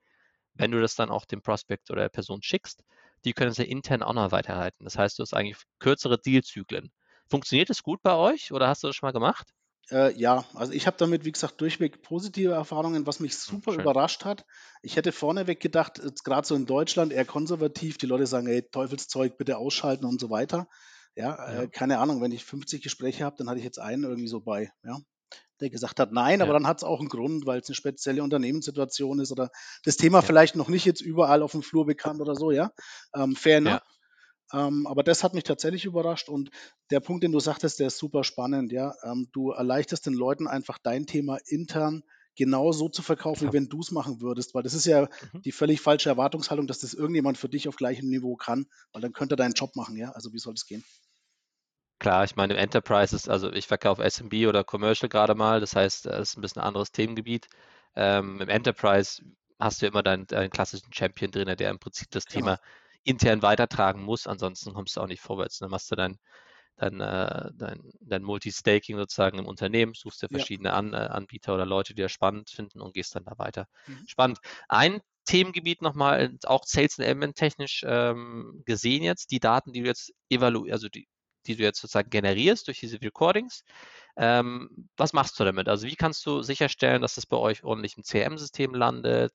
wenn 0.56 0.72
du 0.72 0.82
das 0.82 0.96
dann 0.96 1.10
auch 1.12 1.26
dem 1.26 1.42
Prospect 1.42 1.92
oder 1.92 2.04
der 2.04 2.10
Person 2.10 2.42
schickst, 2.44 2.84
die 3.26 3.34
können 3.34 3.52
es 3.52 3.58
ja 3.58 3.66
intern 3.66 4.04
auch 4.04 4.14
noch 4.14 4.32
weiterleiten. 4.32 4.84
Das 4.86 4.98
heißt, 4.98 5.18
du 5.20 5.24
hast 5.24 5.34
eigentlich 5.34 5.58
kürzere 5.80 6.20
Dealzyklen. 6.20 6.92
Funktioniert 7.30 7.70
das 7.70 7.84
gut 7.84 8.02
bei 8.04 8.16
euch 8.16 8.52
oder 8.52 8.68
hast 8.68 8.84
du 8.84 8.88
das 8.88 8.96
schon 8.96 9.08
mal 9.08 9.12
gemacht? 9.14 9.48
Äh, 9.90 10.14
ja, 10.20 10.46
also 10.54 10.74
ich 10.74 10.86
habe 10.86 10.98
damit, 10.98 11.24
wie 11.24 11.32
gesagt, 11.32 11.62
durchweg 11.62 12.02
positive 12.02 12.52
Erfahrungen, 12.52 13.08
was 13.08 13.20
mich 13.22 13.38
Hm, 13.48 13.62
super 13.62 13.74
schön. 13.74 13.88
überrascht 13.88 14.26
hat. 14.26 14.46
Ich 14.82 14.98
hätte 14.98 15.12
vorneweg 15.14 15.60
gedacht, 15.62 16.02
gerade 16.26 16.46
so 16.48 16.56
in 16.56 16.66
Deutschland 16.66 17.14
eher 17.14 17.24
konservativ, 17.26 17.98
die 17.98 18.06
Leute 18.06 18.28
sagen, 18.28 18.48
ey, 18.48 18.64
Teufelszeug, 18.70 19.38
bitte 19.38 19.58
ausschalten 19.58 20.06
und 20.06 20.20
so 20.20 20.30
weiter. 20.30 20.68
Ja, 21.16 21.36
Ja. 21.46 21.64
äh, 21.64 21.68
keine 21.70 22.00
Ahnung, 22.00 22.22
wenn 22.22 22.32
ich 22.34 22.44
50 22.44 22.82
Gespräche 22.84 23.24
habe, 23.24 23.38
dann 23.38 23.50
hatte 23.50 23.60
ich 23.60 23.66
jetzt 23.66 23.80
einen 23.80 24.04
irgendwie 24.04 24.28
so 24.28 24.42
bei, 24.42 24.72
ja, 24.84 25.00
der 25.60 25.70
gesagt 25.70 26.00
hat, 26.00 26.12
nein, 26.12 26.42
aber 26.42 26.54
Ja. 26.54 26.60
dann 26.60 26.68
hat 26.68 26.78
es 26.78 26.84
auch 26.84 27.00
einen 27.00 27.10
Grund, 27.10 27.46
weil 27.46 27.60
es 27.60 27.68
eine 27.68 27.76
spezielle 27.76 28.24
Unternehmenssituation 28.24 29.20
ist 29.20 29.32
oder 29.32 29.50
das 29.84 29.98
Thema 29.98 30.20
Ja. 30.20 30.22
vielleicht 30.22 30.56
noch 30.56 30.70
nicht 30.70 30.86
jetzt 30.86 31.02
überall 31.02 31.42
auf 31.42 31.52
dem 31.52 31.64
Flur 31.64 31.86
bekannt 31.86 32.22
oder 32.22 32.36
so, 32.36 32.52
ja. 32.52 32.72
Ähm, 33.16 33.36
fair 33.36 33.58
enough. 33.58 33.82
Ja. 34.54 34.68
Ähm, 34.68 34.88
aber 34.88 35.04
das 35.04 35.24
hat 35.24 35.34
mich 35.34 35.44
tatsächlich 35.44 35.86
überrascht 35.86 36.30
und 36.30 36.52
der 36.90 37.02
Punkt, 37.02 37.24
den 37.24 37.32
du 37.34 37.40
sagtest, 37.40 37.80
der 37.80 37.88
ist 37.88 37.98
super 37.98 38.24
spannend. 38.24 38.72
Ja, 38.72 38.94
ähm, 39.04 39.28
du 39.34 39.52
erleichterst 39.52 40.06
den 40.06 40.14
Leuten 40.14 40.48
einfach 40.48 40.78
dein 40.78 41.06
Thema 41.06 41.38
intern 41.48 42.04
genau 42.36 42.72
so 42.72 42.88
zu 42.88 43.02
verkaufen, 43.02 43.50
wie 43.50 43.54
wenn 43.54 43.68
du 43.68 43.80
es 43.82 43.92
machen 43.92 44.22
würdest, 44.22 44.54
weil 44.54 44.64
das 44.64 44.74
ist 44.76 44.86
ja 44.86 45.10
Mhm. 45.34 45.42
die 45.44 45.52
völlig 45.52 45.82
falsche 45.82 46.10
Erwartungshaltung, 46.10 46.68
dass 46.68 46.80
das 46.80 46.94
irgendjemand 46.94 47.38
für 47.38 47.50
dich 47.50 47.68
auf 47.68 47.76
gleichem 47.76 48.08
Niveau 48.10 48.36
kann, 48.36 48.68
weil 48.94 49.02
dann 49.02 49.12
könnte 49.12 49.34
er 49.34 49.38
deinen 49.38 49.54
Job 49.54 49.76
machen. 49.76 49.98
Ja, 49.98 50.12
also 50.12 50.32
wie 50.34 50.40
soll 50.40 50.54
das 50.54 50.66
gehen? 50.68 50.84
Klar, 52.00 52.24
ich 52.26 52.36
meine, 52.36 52.54
im 52.54 52.60
Enterprise 52.60 53.16
ist, 53.16 53.28
also 53.30 53.52
ich 53.52 53.66
verkaufe 53.68 54.04
SMB 54.04 54.48
oder 54.48 54.64
Commercial 54.64 55.10
gerade 55.10 55.34
mal, 55.36 55.60
das 55.60 55.76
heißt, 55.76 56.06
es 56.06 56.30
ist 56.32 56.38
ein 56.38 56.42
bisschen 56.42 56.62
ein 56.62 56.68
anderes 56.68 56.92
Themengebiet. 56.92 57.48
Ähm, 57.96 58.40
Im 58.40 58.50
Enterprise 58.50 59.24
hast 59.60 59.82
du 59.82 59.88
immer 59.88 60.04
deinen, 60.04 60.28
deinen 60.28 60.52
klassischen 60.52 60.94
Champion 60.94 61.32
drin, 61.32 61.56
der 61.58 61.72
im 61.72 61.80
Prinzip 61.80 62.12
das 62.12 62.28
Genau. 62.30 62.52
Thema 62.52 62.60
intern 63.04 63.42
weitertragen 63.42 64.04
muss, 64.04 64.28
ansonsten 64.28 64.74
kommst 64.74 64.96
du 64.96 65.02
auch 65.02 65.08
nicht 65.08 65.22
vorwärts. 65.22 65.58
Dann 65.58 65.72
machst 65.72 65.90
du 65.92 65.96
dein, 65.96 66.18
dein, 66.78 67.02
äh, 67.02 67.50
dein, 67.56 67.92
dein 68.02 68.24
Multi-Staking 68.24 68.98
sozusagen 68.98 69.40
im 69.40 69.48
Unternehmen, 69.48 69.94
suchst 69.96 70.22
dir 70.22 70.30
Ja. 70.30 70.48
verschiedene 70.48 70.74
An 70.74 70.94
äh, 70.94 70.98
Anbieter 70.98 71.56
oder 71.56 71.66
Leute, 71.66 71.96
die 71.96 72.02
das 72.04 72.12
spannend 72.12 72.50
finden 72.52 72.82
und 72.82 72.94
gehst 72.94 73.16
dann 73.16 73.26
da 73.26 73.38
weiter. 73.38 73.68
Mhm. 73.88 74.08
Spannend. 74.08 74.40
Ein 74.70 75.02
Themengebiet 75.26 75.82
nochmal, 75.82 76.38
auch 76.46 76.64
Sales 76.66 77.00
Element 77.00 77.36
technisch 77.36 77.84
ähm, 77.86 78.62
gesehen 78.66 79.04
jetzt, 79.04 79.32
die 79.32 79.40
Daten, 79.40 79.74
die 79.74 79.82
du 79.82 79.88
jetzt 79.88 80.14
evaluierst, 80.30 80.74
also 80.74 80.90
die, 80.90 81.08
die 81.48 81.56
du 81.56 81.64
jetzt 81.64 81.80
sozusagen 81.82 82.10
generierst 82.10 82.68
durch 82.68 82.80
diese 82.80 83.02
Recordings. 83.02 83.64
Ähm, 84.16 84.90
was 84.98 85.14
machst 85.14 85.40
du 85.40 85.44
damit? 85.44 85.70
Also 85.70 85.88
wie 85.88 85.96
kannst 85.96 86.26
du 86.26 86.42
sicherstellen, 86.42 87.02
dass 87.02 87.16
das 87.16 87.26
bei 87.26 87.38
euch 87.38 87.64
ordentlich 87.64 87.98
im 87.98 88.04
CRM-System 88.04 88.74
landet 88.74 89.34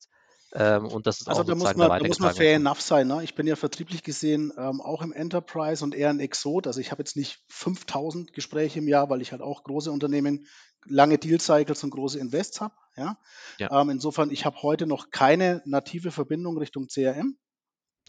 ähm, 0.55 0.87
und 0.87 1.07
dass 1.07 1.21
es 1.21 1.29
Also 1.29 1.43
auch 1.43 1.47
da 1.47 1.55
muss 1.55 1.75
man, 1.75 1.89
da 1.89 2.07
muss 2.07 2.19
man 2.19 2.35
fair 2.35 2.57
enough 2.57 2.81
sein. 2.81 3.09
Ne? 3.09 3.25
Ich 3.25 3.35
bin 3.35 3.47
ja 3.47 3.57
vertrieblich 3.57 4.03
gesehen 4.03 4.53
ähm, 4.59 4.81
auch 4.81 5.01
im 5.03 5.13
Enterprise 5.13 5.83
und 5.83 5.95
eher 5.95 6.11
ein 6.11 6.21
Exot. 6.21 6.67
Also 6.67 6.81
ich 6.81 6.91
habe 6.91 7.01
jetzt 7.01 7.17
nicht 7.17 7.41
5000 7.49 8.33
Gespräche 8.33 8.81
im 8.81 8.89
Jahr, 8.89 9.09
weil 9.09 9.23
ich 9.23 9.33
halt 9.33 9.41
auch 9.41 9.65
große 9.65 9.91
Unternehmen, 9.91 10.47
lange 10.85 11.17
Deal-Cycles 11.17 11.85
und 11.85 11.91
große 11.91 12.19
Invests 12.19 12.61
habe. 12.61 12.75
Ja? 12.97 13.19
Ja. 13.59 13.81
Ähm, 13.81 13.91
insofern, 13.91 14.31
ich 14.31 14.45
habe 14.45 14.61
heute 14.63 14.87
noch 14.87 15.11
keine 15.11 15.63
native 15.65 16.11
Verbindung 16.11 16.59
Richtung 16.59 16.89
CRM. 16.89 17.39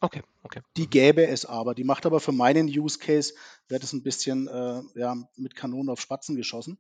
Okay, 0.04 0.22
okay. 0.44 0.62
Die 0.76 0.90
gäbe 0.90 1.26
es 1.26 1.46
aber. 1.46 1.74
Die 1.74 1.86
macht 1.86 2.06
aber 2.06 2.20
für 2.20 2.34
meinen 2.34 2.68
Use 2.68 3.00
Case, 3.00 3.34
wäre 3.70 3.80
das 3.80 3.94
ein 3.94 4.04
bisschen 4.04 4.50
äh, 4.50 4.82
ja, 4.96 5.16
mit 5.38 5.56
Kanonen 5.56 5.90
auf 5.90 6.02
Spatzen 6.02 6.36
geschossen. 6.36 6.78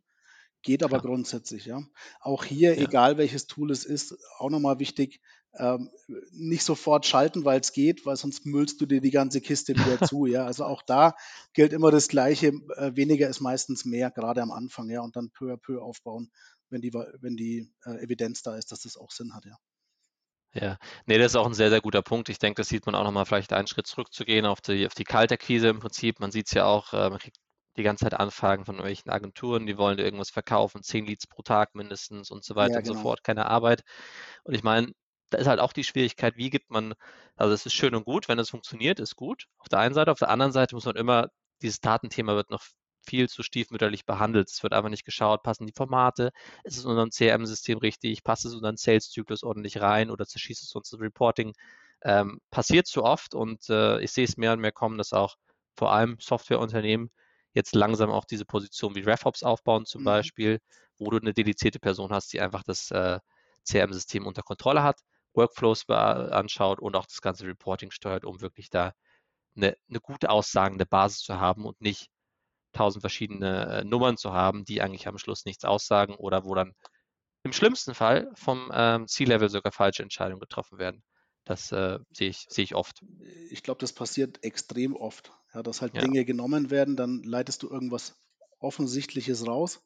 Geht 0.62 0.84
aber 0.84 1.00
Klar. 1.00 1.13
grundsätzlich, 1.13 1.65
ja. 1.65 1.82
Auch 2.20 2.44
hier, 2.44 2.77
Ja. 2.77 2.84
egal 2.84 3.18
welches 3.18 3.48
Tool 3.48 3.72
es 3.72 3.86
ist, 3.86 4.18
auch 4.39 4.50
nochmal 4.50 4.80
wichtig, 4.80 5.22
ähm, 5.56 5.89
nicht 6.32 6.63
sofort 6.63 7.06
schalten, 7.06 7.46
weil 7.46 7.62
es 7.62 7.72
geht, 7.72 8.06
weil 8.06 8.18
sonst 8.18 8.46
müllst 8.46 8.82
du 8.82 8.86
dir 8.86 9.00
die 9.00 9.12
ganze 9.12 9.39
Kiste 9.39 9.74
wieder 9.74 10.00
zu, 10.15 10.25
ja. 10.25 10.46
Also 10.46 10.65
auch 10.65 10.82
da 10.82 11.15
gilt 11.53 11.72
immer 11.72 11.92
das 11.92 12.10
Gleiche, 12.10 12.48
äh, 12.75 12.96
weniger 12.96 13.30
ist 13.30 13.39
meistens 13.39 13.86
mehr, 13.86 14.12
gerade 14.12 14.42
am 14.42 14.51
Anfang, 14.51 14.89
ja, 14.89 15.00
und 15.01 15.15
dann 15.15 15.32
peu 15.32 15.53
à 15.53 15.58
peu 15.58 15.82
aufbauen, 15.82 16.30
wenn 16.70 16.82
die, 16.82 16.94
wenn 16.94 17.38
die 17.38 17.72
äh, 17.86 18.03
Evidenz 18.03 18.42
da 18.42 18.58
ist, 18.58 18.72
dass 18.74 18.82
das 18.82 18.98
auch 18.98 19.12
Sinn 19.12 19.34
hat, 19.34 19.46
ja. 19.46 19.56
Ja, 20.56 20.78
nee, 21.08 21.18
das 21.18 21.32
ist 21.32 21.36
auch 21.36 21.48
ein 21.48 21.54
sehr, 21.56 21.70
sehr 21.72 21.82
guter 21.82 22.04
Punkt. 22.04 22.30
Ich 22.30 22.38
denke, 22.38 22.60
das 22.62 22.70
sieht 22.70 22.86
man 22.86 22.94
auch 22.96 23.04
nochmal 23.04 23.26
vielleicht 23.26 23.54
einen 23.54 23.66
Schritt 23.68 23.88
zurückzugehen 23.88 24.46
auf 24.46 24.62
die, 24.62 24.86
auf 24.86 24.94
die 24.94 25.04
Kaltakquise 25.04 25.68
im 25.70 25.80
Prinzip. 25.80 26.20
Man 26.20 26.32
sieht 26.32 26.46
es 26.48 26.54
ja 26.54 26.66
auch, 26.66 26.94
äh, 26.94 27.10
man 27.10 27.18
kriegt 27.20 27.38
die 27.76 27.82
ganze 27.84 28.06
Zeit 28.06 28.14
Anfragen 28.20 28.64
von 28.66 28.76
irgendwelchen 28.76 29.10
Agenturen, 29.12 29.66
die 29.66 29.78
wollen 29.80 29.98
irgendwas 29.98 30.30
verkaufen, 30.30 30.84
zehn 30.84 31.06
Leads 31.08 31.26
pro 31.26 31.42
Tag 31.42 31.74
mindestens 31.74 32.30
und 32.30 32.44
so 32.44 32.56
weiter 32.56 32.78
Ja, 32.78 32.80
und 32.80 32.86
so 32.86 32.94
genau. 32.94 32.94
fort, 32.94 33.24
keine 33.24 33.48
Arbeit. 33.48 33.82
Und 34.44 34.54
ich 34.54 34.62
meine, 34.64 34.92
da 35.32 35.40
ist 35.40 35.48
halt 35.48 35.60
auch 35.60 35.74
die 35.74 35.84
Schwierigkeit, 35.84 36.38
wie 36.38 36.52
gibt 36.52 36.70
man, 36.70 36.94
also 37.36 37.52
es 37.54 37.66
ist 37.66 37.74
schön 37.74 37.96
und 37.96 38.06
gut, 38.06 38.28
wenn 38.28 38.38
es 38.38 38.52
funktioniert, 38.52 39.00
ist 39.00 39.16
gut. 39.16 39.46
Auf 39.58 39.70
der 39.70 39.80
einen 39.80 39.96
Seite, 39.96 40.12
auf 40.12 40.20
der 40.20 40.30
anderen 40.30 40.52
Seite 40.52 40.76
muss 40.76 40.86
man 40.86 40.96
immer, 40.96 41.30
dieses 41.64 41.80
Datenthema 41.82 42.36
wird 42.36 42.52
noch 42.52 42.64
viel 43.06 43.30
zu 43.30 43.44
stiefmütterlich 43.44 44.06
behandelt. 44.06 44.50
Es 44.50 44.64
wird 44.64 44.74
einfach 44.74 44.90
nicht 44.90 45.06
geschaut, 45.06 45.44
passen 45.44 45.66
die 45.68 45.74
Formate, 45.74 46.32
ist 46.64 46.78
es 46.78 46.84
in 46.86 46.90
unserem 46.92 47.12
CRM-System 47.12 47.78
richtig, 47.80 48.24
passt 48.24 48.46
es 48.46 48.52
in 48.54 48.58
unseren 48.60 48.78
Sales-Zyklus 48.78 49.44
ordentlich 49.44 49.82
rein 49.82 50.10
oder 50.10 50.26
zerschießt 50.26 50.64
es 50.64 50.74
uns 50.76 50.90
das 50.90 51.00
Reporting. 51.00 51.54
Ähm, 52.04 52.40
passiert 52.52 52.88
zu 52.88 53.04
oft 53.04 53.34
und 53.34 53.70
äh, 53.70 54.00
ich 54.02 54.12
sehe 54.12 54.26
es 54.26 54.38
mehr 54.38 54.54
und 54.54 54.60
mehr 54.60 54.72
kommen, 54.74 54.98
dass 54.98 55.14
auch 55.14 55.36
vor 55.78 55.92
allem 55.94 56.18
Softwareunternehmen 56.20 57.12
jetzt 57.54 57.76
langsam 57.76 58.12
auch 58.12 58.26
diese 58.26 58.46
Position 58.46 58.96
wie 58.96 59.02
RevOps 59.02 59.44
aufbauen 59.44 59.86
zum 59.86 60.02
Mhm. 60.02 60.06
Beispiel, 60.06 60.60
wo 60.98 61.10
du 61.10 61.18
eine 61.20 61.34
dedizierte 61.34 61.80
Person 61.80 62.12
hast, 62.12 62.34
die 62.34 62.42
einfach 62.42 62.63
das 62.63 62.92
äh, 62.92 63.20
CRM-System 63.63 64.26
unter 64.28 64.42
Kontrolle 64.44 64.84
hat, 64.84 65.00
Workflows 65.34 65.88
anschaut 65.89 66.80
und 66.80 66.96
auch 66.96 67.06
das 67.06 67.22
ganze 67.22 67.46
Reporting 67.48 67.92
steuert, 67.92 68.26
um 68.26 68.42
wirklich 68.42 68.70
da 68.70 68.94
eine, 69.56 69.76
eine 69.89 70.00
gute 70.00 70.30
aussagende 70.30 70.86
Basis 70.86 71.20
zu 71.20 71.39
haben 71.39 71.66
und 71.66 71.80
nicht 71.82 72.10
tausend 72.74 73.02
verschiedene 73.02 73.82
äh, 73.82 73.84
Nummern 73.84 74.18
zu 74.18 74.34
haben, 74.34 74.66
die 74.66 74.82
eigentlich 74.82 75.08
am 75.08 75.18
Schluss 75.18 75.46
nichts 75.46 75.66
aussagen 75.66 76.16
oder 76.16 76.46
wo 76.46 76.56
dann 76.56 76.74
im 77.44 77.54
schlimmsten 77.54 77.96
Fall 77.96 78.32
vom 78.36 78.72
ähm, 78.74 79.08
C-Level 79.08 79.50
sogar 79.50 79.72
falsche 79.72 80.04
Entscheidungen 80.04 80.40
getroffen 80.40 80.80
werden. 80.80 81.04
Das 81.46 81.72
äh, 81.72 82.00
sehe 82.12 82.30
ich, 82.30 82.46
sehe 82.50 82.64
ich 82.66 82.76
oft. 82.76 83.04
Ich 83.50 83.64
glaube, 83.64 83.80
das 83.80 83.94
passiert 83.94 84.44
extrem 84.44 84.96
oft, 84.96 85.32
ja, 85.54 85.64
dass 85.64 85.82
halt 85.82 85.94
Ja. 85.94 86.02
Dinge 86.02 86.26
genommen 86.26 86.70
werden, 86.70 86.96
dann 86.96 87.24
leitest 87.24 87.64
du 87.64 87.70
irgendwas 87.70 88.20
Offensichtliches 88.60 89.48
raus, 89.48 89.84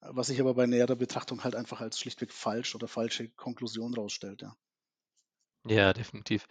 was 0.00 0.28
sich 0.28 0.40
aber 0.40 0.54
bei 0.54 0.66
näherer 0.66 0.96
Betrachtung 0.96 1.44
halt 1.44 1.56
einfach 1.56 1.80
als 1.80 2.00
schlichtweg 2.00 2.32
falsch 2.32 2.74
oder 2.74 2.88
falsche 2.88 3.30
Konklusion 3.30 3.94
rausstellt, 3.94 4.42
ja. 4.42 4.56
Ja, 5.66 5.92
definitiv. 5.92 6.46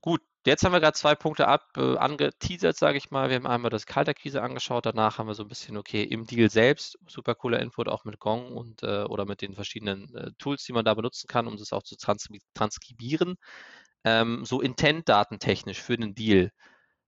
Gut, 0.00 0.22
jetzt 0.48 0.64
haben 0.64 0.72
wir 0.72 0.80
gerade 0.80 0.94
zwei 0.94 1.14
Punkte 1.14 1.46
ab, 1.48 1.68
äh, 1.76 1.96
angeteasert, 1.96 2.76
sage 2.76 2.98
ich 2.98 3.10
mal. 3.10 3.28
Wir 3.28 3.36
haben 3.36 3.46
einmal 3.46 3.70
das 3.70 3.86
Kaltakquise 3.86 4.42
angeschaut, 4.42 4.86
danach 4.86 5.18
haben 5.18 5.28
wir 5.28 5.34
so 5.34 5.44
ein 5.44 5.48
bisschen, 5.48 5.76
okay, 5.76 6.02
im 6.02 6.26
Deal 6.26 6.50
selbst, 6.50 6.98
super 7.06 7.34
cooler 7.34 7.60
Input 7.60 7.88
auch 7.88 8.04
mit 8.04 8.18
Gong 8.18 8.52
und 8.56 8.82
äh, 8.82 9.04
oder 9.04 9.26
mit 9.26 9.42
den 9.42 9.54
verschiedenen 9.54 10.14
äh, 10.14 10.32
Tools, 10.38 10.64
die 10.64 10.72
man 10.72 10.84
da 10.84 10.94
benutzen 10.94 11.28
kann, 11.28 11.46
um 11.46 11.56
das 11.56 11.72
auch 11.72 11.82
zu 11.82 11.96
transkri 11.96 12.40
transkribieren. 12.54 13.36
Ähm, 14.04 14.44
so 14.44 14.60
Intent-datentechnisch 14.60 15.82
für 15.82 15.96
den 15.96 16.14
Deal. 16.14 16.50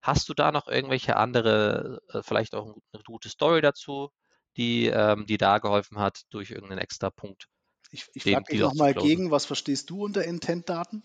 Hast 0.03 0.29
du 0.29 0.35
da 0.35 0.53
noch 0.53 0.69
irgendwelche 0.69 1.17
andere, 1.17 2.01
äh, 2.13 2.23
vielleicht 2.23 2.55
auch 2.55 2.77
eine 2.93 3.03
gute 3.05 3.29
Story 3.31 3.61
dazu, 3.63 4.11
die, 4.57 4.87
ähm, 4.89 5.27
die 5.27 5.39
da 5.39 5.59
geholfen 5.59 5.99
hat 5.99 6.23
durch 6.31 6.51
irgendeinen 6.51 6.81
extra 6.81 7.11
Punkt? 7.11 7.49
Ich, 7.93 8.07
ich 8.15 8.23
frage 8.25 8.53
dich 8.53 8.61
nochmal 8.61 8.95
gegen, 8.95 9.31
was 9.31 9.47
verstehst 9.47 9.91
du 9.91 10.05
unter 10.05 10.25
Intent-Daten? 10.25 11.03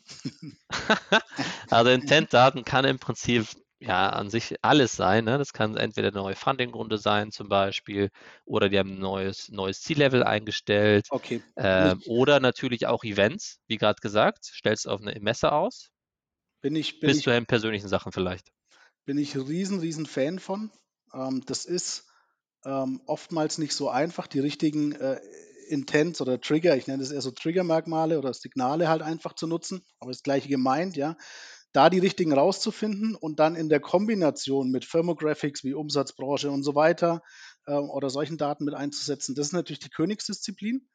Also 1.69 1.91
Intent-Daten 1.91 2.63
kann 2.63 2.86
im 2.86 3.00
Prinzip 3.00 3.48
ja 3.80 4.10
an 4.10 4.30
sich 4.30 4.56
alles 4.62 4.95
sein. 4.95 5.26
Ne? 5.26 5.38
Das 5.38 5.54
kann 5.54 5.78
entweder 5.78 6.10
eine 6.10 6.17
neue 6.17 6.36
Funding-Runde 6.36 6.98
sein 6.98 7.32
zum 7.32 7.50
Beispiel 7.50 8.10
oder 8.45 8.69
die 8.69 8.80
haben 8.80 8.93
ein 8.93 9.00
neues, 9.00 9.50
neues 9.50 9.82
Ziellevel 9.82 10.24
eingestellt 10.24 11.10
Okay. 11.10 11.41
ähm, 11.58 12.02
oder 12.06 12.39
natürlich 12.39 12.88
auch 12.88 13.04
Events, 13.04 13.60
wie 13.67 13.78
gerade 13.78 14.00
gesagt. 14.02 14.45
Stellst 14.45 14.86
du 14.86 14.89
auf 14.91 15.02
eine 15.02 15.19
Messe 15.19 15.52
aus, 15.52 15.89
Bin 16.62 16.76
ich, 16.76 17.00
bin 17.00 17.10
bis 17.10 17.19
ich, 17.19 17.24
zu 17.24 17.30
den 17.30 17.45
persönlichen 17.45 17.88
Sachen 17.88 18.12
vielleicht. 18.12 18.52
bin 19.06 19.17
ich 19.17 19.36
riesen, 19.36 19.80
riesen 19.80 20.06
Fan 20.06 20.39
von. 20.39 20.71
Ähm, 21.13 21.43
das 21.45 21.65
ist 21.65 22.06
ähm, 22.65 23.02
oftmals 23.06 23.58
nicht 23.58 23.74
so 23.74 23.89
einfach, 23.89 24.28
die 24.28 24.39
richtigen 24.39 24.93
äh, 24.93 25.19
Intents 25.67 26.21
oder 26.21 26.39
Trigger, 26.39 26.75
ich 26.75 26.88
nenne 26.88 27.01
das 27.01 27.12
eher 27.12 27.21
so 27.21 27.32
Triggermerkmale 27.32 28.17
oder 28.17 28.34
Signale 28.34 28.88
halt 28.88 29.01
einfach 29.01 29.34
zu 29.34 29.47
nutzen, 29.47 29.86
aber 29.99 30.12
das 30.12 30.23
gleiche 30.23 30.49
gemeint, 30.49 30.95
ja. 30.95 31.17
Da 31.73 31.89
die 31.89 31.99
richtigen 31.99 32.32
rauszufinden 32.32 33.15
und 33.15 33.39
dann 33.39 33.56
in 33.56 33.67
der 33.67 33.82
Kombination 33.82 34.71
mit 34.71 34.86
Firmographics 34.86 35.65
wie 35.65 35.73
Umsatzbranche 35.73 36.49
und 36.49 36.63
so 36.63 36.73
weiter 36.73 37.21
ähm, 37.67 37.89
oder 37.89 38.10
solchen 38.10 38.38
Daten 38.38 38.63
mit 38.63 38.73
einzusetzen, 38.73 39.36
das 39.36 39.47
ist 39.47 39.54
natürlich 39.54 39.80
die 39.80 39.89
Königsdisziplin. 39.89 40.88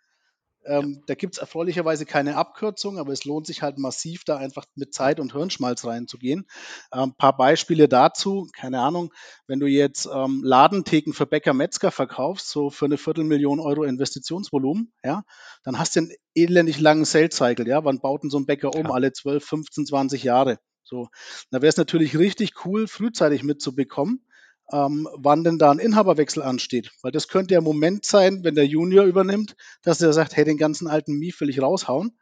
Ähm, 0.64 1.02
Da 1.06 1.14
gibt 1.14 1.34
es 1.34 1.40
erfreulicherweise 1.40 2.06
keine 2.06 2.36
Abkürzung, 2.36 2.98
aber 2.98 3.12
es 3.12 3.24
lohnt 3.24 3.46
sich 3.46 3.62
halt 3.62 3.78
massiv, 3.78 4.24
da 4.24 4.36
einfach 4.36 4.66
mit 4.74 4.92
Zeit 4.94 5.20
und 5.20 5.32
Hirnschmalz 5.32 5.84
reinzugehen. 5.84 6.46
Ein 6.90 7.04
ähm, 7.04 7.14
paar 7.16 7.36
Beispiele 7.36 7.88
dazu, 7.88 8.48
keine 8.56 8.80
Ahnung, 8.80 9.12
wenn 9.46 9.60
du 9.60 9.66
jetzt 9.66 10.08
ähm, 10.12 10.42
Ladentheken 10.44 11.12
für 11.12 11.26
Bäcker 11.26 11.54
Metzger 11.54 11.90
verkaufst, 11.90 12.48
so 12.48 12.70
für 12.70 12.84
eine 12.84 12.98
Viertelmillion 12.98 13.60
Euro 13.60 13.84
Investitionsvolumen, 13.84 14.92
ja, 15.02 15.24
dann 15.64 15.78
hast 15.78 15.96
du 15.96 16.00
einen 16.00 16.12
elendig 16.34 16.80
langen 16.80 17.04
Sales 17.04 17.36
Cycle, 17.36 17.66
ja. 17.66 17.84
Wann 17.84 18.00
baut 18.00 18.22
denn 18.22 18.30
so 18.30 18.38
ein 18.38 18.46
Bäcker 18.46 18.74
um? 18.74 18.84
Klar. 18.84 18.94
Alle 18.94 19.12
12, 19.12 19.44
15, 19.44 19.86
20 19.86 20.22
Jahre. 20.22 20.58
So, 20.82 21.08
da 21.50 21.62
wäre 21.62 21.68
es 21.68 21.76
natürlich 21.76 22.18
richtig 22.18 22.64
cool, 22.64 22.88
frühzeitig 22.88 23.44
mitzubekommen, 23.44 24.26
ähm, 24.72 25.08
wann 25.16 25.44
denn 25.44 25.58
da 25.58 25.70
ein 25.70 25.78
Inhaberwechsel 25.78 26.42
ansteht. 26.42 26.90
Weil 27.02 27.12
das 27.12 27.28
könnte 27.28 27.48
der 27.48 27.60
Moment 27.60 28.04
sein, 28.04 28.44
wenn 28.44 28.54
der 28.54 28.66
Junior 28.66 29.04
übernimmt, 29.04 29.56
dass 29.82 29.98
der 29.98 30.12
sagt, 30.12 30.36
hey, 30.36 30.44
den 30.44 30.58
ganzen 30.58 30.88
alten 30.88 31.18
Mief 31.18 31.40
will 31.40 31.50
ich 31.50 31.60
raushauen. 31.60 32.16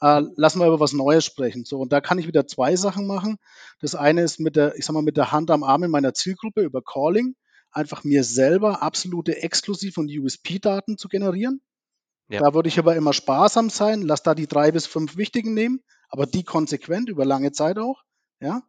Äh, 0.00 0.22
lassen 0.36 0.60
wir 0.60 0.66
über 0.66 0.80
was 0.80 0.92
Neues 0.92 1.24
sprechen. 1.24 1.64
So, 1.64 1.78
und 1.78 1.92
da 1.92 2.00
kann 2.00 2.18
ich 2.18 2.26
wieder 2.26 2.46
zwei 2.46 2.74
Sachen 2.76 3.06
machen. 3.06 3.36
Das 3.80 3.94
eine 3.94 4.22
ist 4.22 4.40
mit 4.40 4.56
der, 4.56 4.76
ich 4.76 4.86
sag 4.86 4.94
mal, 4.94 5.02
mit 5.02 5.16
der 5.16 5.32
Hand 5.32 5.50
am 5.50 5.62
Arm 5.62 5.82
in 5.82 5.90
meiner 5.90 6.14
Zielgruppe 6.14 6.62
über 6.62 6.80
Calling, 6.82 7.34
einfach 7.70 8.02
mir 8.04 8.24
selber 8.24 8.82
absolute 8.82 9.42
Exklusiv- 9.42 9.98
und 9.98 10.10
USP-Daten 10.10 10.96
zu 10.96 11.08
generieren. 11.08 11.60
Ja. 12.28 12.40
Da 12.40 12.54
würde 12.54 12.68
ich 12.68 12.78
aber 12.78 12.96
immer 12.96 13.12
sparsam 13.12 13.70
sein, 13.70 14.02
lass 14.02 14.22
da 14.22 14.34
die 14.34 14.46
drei 14.46 14.70
bis 14.70 14.86
fünf 14.86 15.16
wichtigen 15.16 15.52
nehmen, 15.52 15.82
aber 16.08 16.26
die 16.26 16.44
konsequent 16.44 17.08
über 17.08 17.24
lange 17.24 17.52
Zeit 17.52 17.78
auch. 17.78 18.02
Ja. 18.40 18.62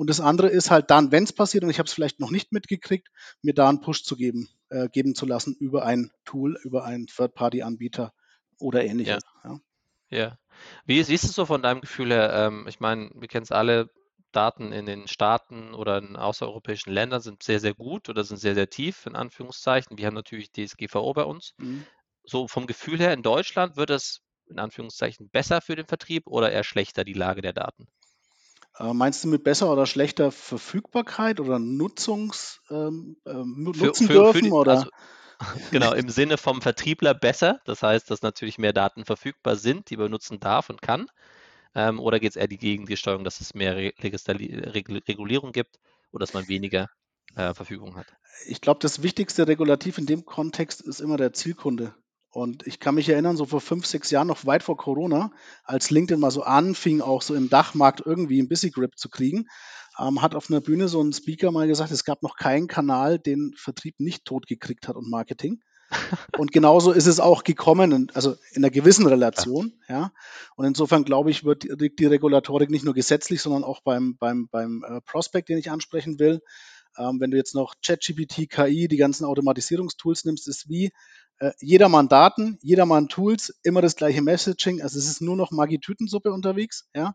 Und 0.00 0.08
das 0.08 0.18
andere 0.18 0.48
ist 0.48 0.70
halt 0.70 0.90
dann, 0.90 1.12
wenn 1.12 1.24
es 1.24 1.32
passiert 1.34 1.62
und 1.62 1.68
ich 1.68 1.78
habe 1.78 1.86
es 1.86 1.92
vielleicht 1.92 2.20
noch 2.20 2.30
nicht 2.30 2.52
mitgekriegt, 2.52 3.08
mir 3.42 3.52
da 3.52 3.68
einen 3.68 3.82
Push 3.82 4.02
zu 4.02 4.16
geben, 4.16 4.48
äh, 4.70 4.88
geben 4.88 5.14
zu 5.14 5.26
lassen 5.26 5.54
über 5.60 5.84
ein 5.84 6.10
Tool, 6.24 6.58
über 6.64 6.84
einen 6.84 7.06
Third-Party-Anbieter 7.06 8.14
oder 8.58 8.82
ähnliches. 8.82 9.22
Ja. 9.44 9.60
ja. 10.08 10.18
ja. 10.18 10.38
Wie 10.86 11.02
siehst 11.02 11.24
du 11.24 11.28
so 11.28 11.44
von 11.44 11.60
deinem 11.60 11.82
Gefühl 11.82 12.12
her? 12.12 12.32
Ähm, 12.32 12.64
ich 12.66 12.80
meine, 12.80 13.10
wir 13.14 13.28
kennen 13.28 13.42
es 13.42 13.52
alle, 13.52 13.90
Daten 14.32 14.72
in 14.72 14.86
den 14.86 15.06
Staaten 15.06 15.74
oder 15.74 15.98
in 15.98 16.16
außereuropäischen 16.16 16.94
Ländern 16.94 17.20
sind 17.20 17.42
sehr, 17.42 17.60
sehr 17.60 17.74
gut 17.74 18.08
oder 18.08 18.24
sind 18.24 18.38
sehr, 18.38 18.54
sehr 18.54 18.70
tief, 18.70 19.04
in 19.04 19.16
Anführungszeichen. 19.16 19.98
Wir 19.98 20.06
haben 20.06 20.14
natürlich 20.14 20.50
DSGVO 20.50 21.12
bei 21.12 21.24
uns. 21.24 21.52
Mhm. 21.58 21.84
So 22.24 22.48
vom 22.48 22.66
Gefühl 22.66 23.00
her 23.00 23.12
in 23.12 23.22
Deutschland 23.22 23.76
wird 23.76 23.90
es 23.90 24.22
in 24.46 24.58
Anführungszeichen 24.58 25.28
besser 25.28 25.60
für 25.60 25.76
den 25.76 25.86
Vertrieb 25.86 26.26
oder 26.26 26.50
eher 26.50 26.64
schlechter 26.64 27.04
die 27.04 27.12
Lage 27.12 27.42
der 27.42 27.52
Daten? 27.52 27.86
Äh, 28.78 28.92
meinst 28.92 29.24
du 29.24 29.28
mit 29.28 29.44
besser 29.44 29.70
oder 29.70 29.86
schlechter 29.86 30.30
Verfügbarkeit 30.30 31.40
oder 31.40 31.58
Nutzungs, 31.58 32.60
ähm, 32.70 33.16
äh, 33.24 33.32
nutzen 33.34 34.06
für, 34.06 34.26
für, 34.26 34.32
für 34.34 34.42
die, 34.42 34.50
oder? 34.50 34.72
Also, 34.72 34.90
genau, 35.70 35.92
im 35.92 36.08
Sinne 36.08 36.36
vom 36.38 36.62
Vertriebler 36.62 37.14
besser. 37.14 37.60
Das 37.64 37.82
heißt, 37.82 38.10
dass 38.10 38.22
natürlich 38.22 38.58
mehr 38.58 38.72
Daten 38.72 39.04
verfügbar 39.04 39.56
sind, 39.56 39.90
die 39.90 39.96
man 39.96 40.10
nutzen 40.10 40.38
darf 40.40 40.70
und 40.70 40.82
kann. 40.82 41.06
Ähm, 41.74 42.00
oder 42.00 42.20
geht 42.20 42.30
es 42.30 42.36
eher 42.36 42.48
die 42.48 42.58
Gegensteuerung, 42.58 43.24
dass 43.24 43.40
es 43.40 43.54
mehr 43.54 43.76
Re 43.76 43.92
Regulierung 43.98 45.52
gibt 45.52 45.78
oder 46.12 46.24
dass 46.24 46.34
man 46.34 46.48
weniger 46.48 46.88
äh, 47.36 47.54
Verfügung 47.54 47.96
hat? 47.96 48.06
Ich 48.46 48.60
glaube, 48.60 48.80
das 48.80 49.02
wichtigste 49.02 49.46
Regulativ 49.46 49.98
in 49.98 50.06
dem 50.06 50.24
Kontext 50.24 50.80
ist 50.80 51.00
immer 51.00 51.16
der 51.16 51.32
Zielkunde. 51.32 51.94
Und 52.30 52.66
ich 52.66 52.78
kann 52.78 52.94
mich 52.94 53.08
erinnern, 53.08 53.36
so 53.36 53.44
vor 53.44 53.60
fünf, 53.60 53.86
sechs 53.86 54.10
Jahren, 54.10 54.28
noch 54.28 54.46
weit 54.46 54.62
vor 54.62 54.76
Corona, 54.76 55.32
als 55.64 55.90
LinkedIn 55.90 56.20
mal 56.20 56.30
so 56.30 56.42
anfing, 56.42 57.00
auch 57.00 57.22
so 57.22 57.34
im 57.34 57.50
Dachmarkt 57.50 58.02
irgendwie 58.04 58.40
ein 58.40 58.48
bisschen 58.48 58.70
Grip 58.70 58.96
zu 58.96 59.08
kriegen, 59.08 59.46
ähm, 59.98 60.22
hat 60.22 60.36
auf 60.36 60.48
einer 60.48 60.60
Bühne 60.60 60.88
so 60.88 61.02
ein 61.02 61.12
Speaker 61.12 61.50
mal 61.50 61.66
gesagt, 61.66 61.90
es 61.90 62.04
gab 62.04 62.22
noch 62.22 62.36
keinen 62.36 62.68
Kanal, 62.68 63.18
den 63.18 63.52
Vertrieb 63.56 63.98
nicht 63.98 64.24
totgekriegt 64.24 64.86
hat 64.86 64.96
und 64.96 65.10
Marketing. 65.10 65.60
Und 66.38 66.52
genauso 66.52 66.92
ist 66.92 67.08
es 67.08 67.18
auch 67.18 67.42
gekommen, 67.42 68.12
also 68.14 68.36
in 68.52 68.62
einer 68.62 68.70
gewissen 68.70 69.08
Relation. 69.08 69.72
Ja. 69.88 70.12
Und 70.54 70.64
insofern 70.64 71.04
glaube 71.04 71.32
ich, 71.32 71.42
wird 71.42 71.64
die 71.64 72.06
Regulatorik 72.06 72.70
nicht 72.70 72.84
nur 72.84 72.94
gesetzlich, 72.94 73.42
sondern 73.42 73.64
auch 73.64 73.80
beim, 73.82 74.16
beim, 74.16 74.46
beim 74.48 74.84
äh, 74.86 75.00
Prospect, 75.00 75.48
den 75.48 75.58
ich 75.58 75.68
ansprechen 75.68 76.20
will. 76.20 76.42
Ähm, 76.96 77.20
wenn 77.20 77.30
du 77.30 77.36
jetzt 77.36 77.54
noch 77.54 77.74
ChatGPT, 77.84 78.48
KI, 78.48 78.88
die 78.88 78.96
ganzen 78.96 79.24
Automatisierungstools 79.24 80.24
nimmst, 80.24 80.48
ist 80.48 80.68
wie 80.68 80.92
äh, 81.40 81.52
jedermann 81.58 82.08
Daten, 82.08 82.58
jedermann 82.62 83.08
Tools, 83.08 83.58
immer 83.62 83.82
das 83.82 83.96
gleiche 83.96 84.22
Messaging. 84.22 84.82
Also 84.82 84.98
es 84.98 85.06
ist 85.06 85.20
nur 85.20 85.36
noch 85.36 85.50
Maggi-Tütensuppe 85.50 86.32
unterwegs, 86.32 86.88
ja. 86.94 87.14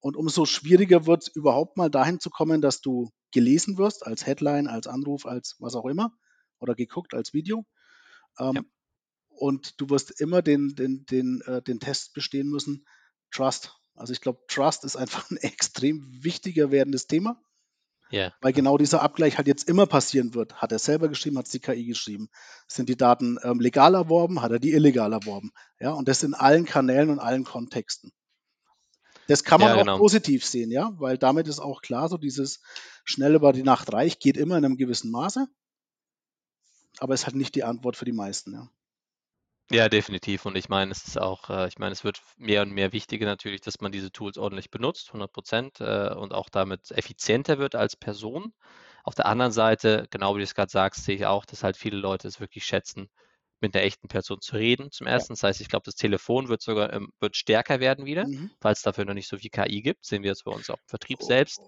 Und 0.00 0.16
umso 0.16 0.46
schwieriger 0.46 1.06
wird 1.06 1.22
es 1.22 1.28
überhaupt 1.28 1.76
mal 1.76 1.88
dahin 1.88 2.18
zu 2.18 2.28
kommen, 2.28 2.60
dass 2.60 2.80
du 2.80 3.12
gelesen 3.30 3.78
wirst 3.78 4.04
als 4.04 4.26
Headline, 4.26 4.66
als 4.66 4.88
Anruf, 4.88 5.26
als 5.26 5.54
was 5.60 5.76
auch 5.76 5.86
immer 5.86 6.12
oder 6.58 6.74
geguckt 6.74 7.14
als 7.14 7.32
Video. 7.32 7.64
Ähm, 8.38 8.54
ja. 8.56 8.62
Und 9.28 9.80
du 9.80 9.90
wirst 9.90 10.20
immer 10.20 10.42
den, 10.42 10.74
den, 10.74 11.06
den, 11.06 11.40
äh, 11.42 11.62
den 11.62 11.78
Test 11.78 12.14
bestehen 12.14 12.48
müssen. 12.48 12.84
Trust. 13.30 13.76
Also 13.94 14.12
ich 14.12 14.20
glaube, 14.20 14.40
Trust 14.48 14.84
ist 14.84 14.96
einfach 14.96 15.30
ein 15.30 15.36
extrem 15.40 16.04
wichtiger 16.24 16.72
werdendes 16.72 17.06
Thema. 17.06 17.40
Ja. 18.12 18.32
Weil 18.40 18.52
genau 18.52 18.78
dieser 18.78 19.02
Abgleich 19.02 19.36
halt 19.38 19.48
jetzt 19.48 19.68
immer 19.68 19.86
passieren 19.86 20.34
wird. 20.34 20.54
Hat 20.54 20.70
er 20.70 20.78
selber 20.78 21.08
geschrieben, 21.08 21.38
hat 21.38 21.46
es 21.46 21.52
die 21.52 21.60
KI 21.60 21.84
geschrieben? 21.84 22.28
Sind 22.68 22.88
die 22.88 22.96
Daten 22.96 23.38
ähm, 23.42 23.58
legal 23.58 23.94
erworben, 23.94 24.42
hat 24.42 24.52
er 24.52 24.60
die 24.60 24.72
illegal 24.72 25.12
erworben? 25.12 25.50
Ja, 25.80 25.92
und 25.92 26.06
das 26.06 26.22
in 26.22 26.34
allen 26.34 26.64
Kanälen 26.64 27.10
und 27.10 27.18
allen 27.18 27.44
Kontexten. 27.44 28.12
Das 29.26 29.44
kann 29.44 29.60
man 29.60 29.70
ja, 29.70 29.76
genau. 29.76 29.94
auch 29.94 29.98
positiv 29.98 30.44
sehen, 30.44 30.70
ja, 30.70 30.92
weil 30.98 31.16
damit 31.16 31.48
ist 31.48 31.60
auch 31.60 31.80
klar, 31.80 32.08
so 32.08 32.18
dieses 32.18 32.60
schnell 33.04 33.34
über 33.34 33.52
die 33.52 33.62
Nacht 33.62 33.92
reich 33.92 34.18
geht 34.18 34.36
immer 34.36 34.58
in 34.58 34.64
einem 34.64 34.76
gewissen 34.76 35.10
Maße 35.10 35.48
aber 36.98 37.14
es 37.14 37.26
hat 37.26 37.34
nicht 37.34 37.54
die 37.54 37.64
Antwort 37.64 37.96
für 37.96 38.04
die 38.04 38.12
meisten. 38.12 38.52
Ja. 38.52 38.68
Ja, 39.70 39.88
definitiv. 39.88 40.44
Und 40.44 40.56
ich 40.56 40.68
meine, 40.68 40.90
es 40.92 41.04
ist 41.06 41.18
auch, 41.18 41.48
äh, 41.48 41.66
ich 41.68 41.78
meine, 41.78 41.92
es 41.92 42.04
wird 42.04 42.20
mehr 42.36 42.62
und 42.62 42.72
mehr 42.72 42.92
wichtiger 42.92 43.26
natürlich, 43.26 43.60
dass 43.60 43.80
man 43.80 43.90
diese 43.92 44.10
Tools 44.12 44.36
ordentlich 44.36 44.70
benutzt, 44.70 45.12
100 45.12 45.32
Prozent, 45.32 45.80
äh, 45.80 46.12
und 46.14 46.32
auch 46.34 46.48
damit 46.50 46.90
effizienter 46.90 47.58
wird 47.58 47.74
als 47.74 47.96
Person. 47.96 48.52
Auf 49.04 49.14
der 49.14 49.26
anderen 49.26 49.52
Seite, 49.52 50.06
genau 50.10 50.34
wie 50.34 50.38
du 50.38 50.44
es 50.44 50.54
gerade 50.54 50.70
sagst, 50.70 51.04
sehe 51.04 51.16
ich 51.16 51.26
auch, 51.26 51.44
dass 51.46 51.62
halt 51.62 51.76
viele 51.76 51.96
Leute 51.96 52.28
es 52.28 52.38
wirklich 52.40 52.64
schätzen, 52.66 53.08
mit 53.62 53.74
einer 53.74 53.84
echten 53.84 54.08
Person 54.08 54.40
zu 54.40 54.56
reden. 54.56 54.90
Zum 54.90 55.06
ersten, 55.06 55.32
das 55.32 55.42
heißt, 55.42 55.60
ich 55.60 55.68
glaube, 55.68 55.84
das 55.86 55.94
Telefon 55.94 56.48
wird 56.48 56.62
sogar 56.62 56.92
ähm, 56.92 57.10
wird 57.20 57.36
stärker 57.36 57.80
werden 57.80 58.04
wieder, 58.04 58.26
mhm. 58.26 58.50
es 58.62 58.82
dafür 58.82 59.04
noch 59.04 59.14
nicht 59.14 59.28
so 59.28 59.38
viel 59.38 59.50
KI 59.50 59.80
gibt. 59.80 60.04
Sehen 60.04 60.22
wir 60.22 60.30
jetzt 60.30 60.44
bei 60.44 60.52
uns 60.52 60.68
auch 60.68 60.76
im 60.76 60.88
Vertrieb 60.88 61.22
selbst. 61.22 61.60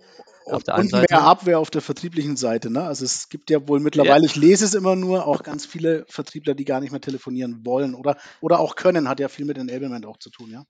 Auf 0.46 0.59
und, 0.59 0.68
der 0.68 0.74
und 0.76 0.90
Seite. 0.90 1.14
mehr 1.14 1.22
Abwehr 1.22 1.59
auf 1.59 1.70
der 1.70 1.80
vertrieblichen 1.80 2.37
Seite. 2.37 2.70
Ne? 2.70 2.83
Also 2.83 3.04
es 3.04 3.28
gibt 3.28 3.48
ja 3.48 3.66
wohl 3.66 3.80
mittlerweile, 3.80 4.24
ja. 4.24 4.26
ich 4.26 4.37
lese 4.37 4.64
es 4.64 4.74
immer 4.74 4.96
nur, 4.96 5.26
auch 5.26 5.42
ganz 5.42 5.64
viele 5.64 6.04
Vertriebler, 6.09 6.54
die 6.54 6.64
gar 6.64 6.80
nicht 6.80 6.90
mehr 6.90 7.00
telefonieren 7.00 7.64
wollen 7.64 7.94
oder, 7.94 8.18
oder 8.40 8.61
auch 8.61 8.74
können, 8.74 9.09
hat 9.09 9.20
ja 9.20 9.28
viel 9.28 9.46
mit 9.46 9.57
Enablement 9.57 10.04
auch 10.04 10.18
zu 10.18 10.30
tun, 10.30 10.50
ja. 10.50 10.64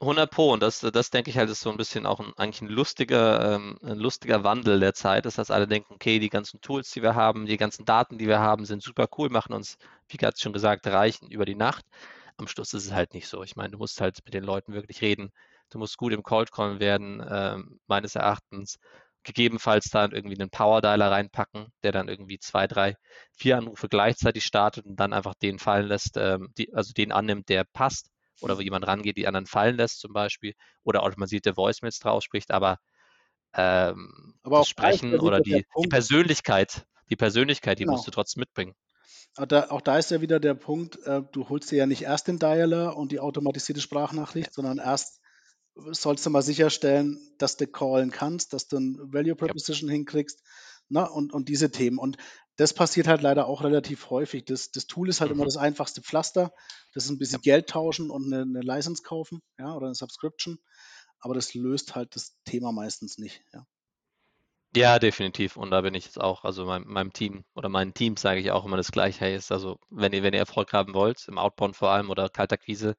100 0.00 0.30
Pro 0.30 0.52
und 0.52 0.62
das, 0.62 0.80
das 0.80 1.10
denke 1.10 1.30
ich 1.30 1.38
halt 1.38 1.48
ist 1.48 1.60
so 1.60 1.70
ein 1.70 1.76
bisschen 1.78 2.04
auch 2.06 2.20
ein, 2.20 2.32
eigentlich 2.36 2.60
ein 2.60 2.68
lustiger, 2.68 3.54
ähm, 3.54 3.78
ein 3.82 3.98
lustiger 3.98 4.44
Wandel 4.44 4.78
der 4.78 4.92
Zeit, 4.94 5.24
dass 5.24 5.36
das 5.36 5.50
alle 5.50 5.66
denken, 5.66 5.94
okay, 5.94 6.18
die 6.18 6.28
ganzen 6.28 6.60
Tools, 6.60 6.90
die 6.90 7.02
wir 7.02 7.14
haben, 7.14 7.46
die 7.46 7.56
ganzen 7.56 7.84
Daten, 7.86 8.18
die 8.18 8.26
wir 8.26 8.38
haben, 8.40 8.66
sind 8.66 8.82
super 8.82 9.08
cool, 9.16 9.30
machen 9.30 9.54
uns, 9.54 9.78
wie 10.08 10.18
gerade 10.18 10.38
schon 10.38 10.52
gesagt, 10.52 10.86
reichen 10.86 11.30
über 11.30 11.46
die 11.46 11.54
Nacht. 11.54 11.84
Am 12.36 12.46
Schluss 12.48 12.74
ist 12.74 12.86
es 12.86 12.92
halt 12.92 13.14
nicht 13.14 13.28
so. 13.28 13.42
Ich 13.42 13.56
meine, 13.56 13.70
du 13.70 13.78
musst 13.78 14.00
halt 14.00 14.18
mit 14.24 14.34
den 14.34 14.44
Leuten 14.44 14.74
wirklich 14.74 15.00
reden. 15.00 15.32
Du 15.70 15.78
musst 15.78 15.96
gut 15.96 16.12
im 16.12 16.22
Cold 16.22 16.52
Call 16.52 16.78
werden, 16.80 17.20
äh, 17.20 17.56
meines 17.86 18.14
Erachtens. 18.14 18.78
Gegebenenfalls 19.22 19.86
da 19.90 20.04
irgendwie 20.04 20.38
einen 20.38 20.50
Power 20.50 20.82
Dialer 20.82 21.10
reinpacken, 21.10 21.68
der 21.82 21.92
dann 21.92 22.08
irgendwie 22.08 22.38
zwei, 22.38 22.66
drei, 22.66 22.96
vier 23.32 23.56
Anrufe 23.58 23.88
gleichzeitig 23.88 24.44
startet 24.44 24.86
und 24.86 24.96
dann 25.00 25.12
einfach 25.12 25.34
den 25.34 25.58
fallen 25.58 25.86
lässt, 25.88 26.16
ähm, 26.16 26.52
die, 26.58 26.72
also 26.74 26.92
den 26.92 27.12
annimmt, 27.12 27.48
der 27.48 27.64
passt 27.64 28.10
oder 28.40 28.56
wo 28.56 28.60
jemand 28.60 28.86
rangeht, 28.86 29.16
die 29.16 29.26
anderen 29.26 29.46
fallen 29.46 29.76
lässt 29.76 30.00
zum 30.00 30.12
Beispiel 30.12 30.54
oder 30.84 31.02
automatisierte 31.02 31.56
Voicemails 31.56 31.98
draus 31.98 32.24
spricht, 32.24 32.50
aber, 32.50 32.78
ähm, 33.54 34.34
aber 34.42 34.58
das 34.58 34.68
Sprechen 34.68 35.18
oder 35.18 35.40
die, 35.40 35.64
die, 35.82 35.88
Persönlichkeit, 35.88 36.86
die 37.10 37.16
Persönlichkeit, 37.16 37.78
die 37.78 37.84
genau. 37.84 37.94
musst 37.94 38.06
du 38.06 38.10
trotzdem 38.10 38.40
mitbringen. 38.40 38.74
Da, 39.34 39.68
auch 39.68 39.82
da 39.82 39.98
ist 39.98 40.10
ja 40.10 40.20
wieder 40.22 40.40
der 40.40 40.54
Punkt, 40.54 40.98
äh, 41.04 41.22
du 41.32 41.48
holst 41.48 41.70
dir 41.70 41.76
ja 41.76 41.86
nicht 41.86 42.02
erst 42.02 42.28
den 42.28 42.38
Dialer 42.38 42.96
und 42.96 43.12
die 43.12 43.20
automatisierte 43.20 43.82
Sprachnachricht, 43.82 44.52
sondern 44.54 44.78
erst 44.78 45.20
sollst 45.90 46.24
du 46.24 46.30
mal 46.30 46.42
sicherstellen, 46.42 47.18
dass 47.38 47.56
du 47.56 47.66
callen 47.66 48.10
kannst, 48.10 48.54
dass 48.54 48.68
du 48.68 48.78
ein 48.78 48.98
Value 49.12 49.36
Proposition 49.36 49.90
ja. 49.90 49.94
hinkriegst 49.94 50.42
ne? 50.88 51.08
und, 51.10 51.32
und 51.32 51.48
diese 51.48 51.70
Themen. 51.70 51.98
Und 51.98 52.16
das 52.56 52.72
passiert 52.72 53.06
halt 53.06 53.22
leider 53.22 53.46
auch 53.46 53.62
relativ 53.62 54.10
häufig. 54.10 54.44
Das, 54.44 54.70
das 54.70 54.86
Tool 54.86 55.08
ist 55.08 55.20
halt 55.20 55.30
mhm. 55.30 55.36
immer 55.36 55.44
das 55.44 55.58
einfachste 55.58 56.02
Pflaster. 56.02 56.52
Das 56.94 57.04
ist 57.04 57.10
ein 57.10 57.18
bisschen 57.18 57.40
ja. 57.44 57.52
Geld 57.52 57.68
tauschen 57.68 58.10
und 58.10 58.32
eine, 58.32 58.42
eine, 58.42 58.60
License 58.60 59.02
kaufen, 59.02 59.42
ja, 59.58 59.74
oder 59.74 59.86
eine 59.86 59.94
Subscription. 59.94 60.58
Aber 61.20 61.34
das 61.34 61.54
löst 61.54 61.94
halt 61.94 62.16
das 62.16 62.36
Thema 62.44 62.72
meistens 62.72 63.18
nicht, 63.18 63.42
ja. 63.52 63.66
Ja, 64.74 64.98
definitiv. 64.98 65.56
Und 65.56 65.70
da 65.70 65.80
bin 65.80 65.94
ich 65.94 66.04
jetzt 66.04 66.20
auch, 66.20 66.44
also 66.44 66.66
meinem, 66.66 66.86
meinem 66.86 67.12
Team 67.12 67.44
oder 67.54 67.70
meinen 67.70 67.94
Teams 67.94 68.20
sage 68.20 68.40
ich 68.40 68.50
auch 68.50 68.66
immer 68.66 68.76
das 68.76 68.92
Gleiche. 68.92 69.20
Hey, 69.20 69.34
ist 69.34 69.52
also, 69.52 69.78
wenn 69.88 70.12
ihr, 70.12 70.22
wenn 70.22 70.34
ihr 70.34 70.40
Erfolg 70.40 70.72
haben 70.72 70.92
wollt, 70.92 71.28
im 71.28 71.38
Outbound 71.38 71.76
vor 71.76 71.90
allem 71.90 72.10
oder 72.10 72.28
Kaltakquise, 72.28 72.94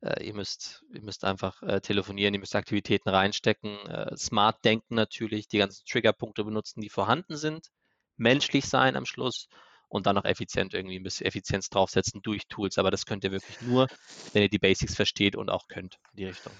äh, 0.00 0.24
ihr 0.24 0.34
müsst, 0.34 0.84
ihr 0.94 1.02
müsst 1.02 1.24
einfach 1.24 1.62
äh, 1.62 1.80
telefonieren, 1.80 2.32
ihr 2.32 2.40
müsst 2.40 2.56
Aktivitäten 2.56 3.10
reinstecken, 3.10 3.76
äh, 3.88 4.16
smart 4.16 4.64
denken 4.64 4.94
natürlich, 4.94 5.48
die 5.48 5.58
ganzen 5.58 5.84
Triggerpunkte 5.86 6.44
benutzen, 6.44 6.80
die 6.80 6.88
vorhanden 6.88 7.36
sind 7.36 7.68
menschlich 8.16 8.66
sein 8.66 8.96
am 8.96 9.06
Schluss 9.06 9.48
und 9.88 10.06
dann 10.06 10.14
noch 10.14 10.24
effizient 10.24 10.74
irgendwie 10.74 10.96
ein 10.96 11.02
bisschen 11.02 11.26
Effizienz 11.26 11.68
draufsetzen 11.68 12.22
durch 12.22 12.48
Tools. 12.48 12.78
Aber 12.78 12.90
das 12.90 13.06
könnt 13.06 13.24
ihr 13.24 13.32
wirklich 13.32 13.60
nur, 13.60 13.88
wenn 14.32 14.42
ihr 14.42 14.48
die 14.48 14.58
Basics 14.58 14.94
versteht 14.94 15.36
und 15.36 15.50
auch 15.50 15.68
könnt 15.68 15.98
in 16.12 16.16
die 16.16 16.24
Richtung. 16.26 16.52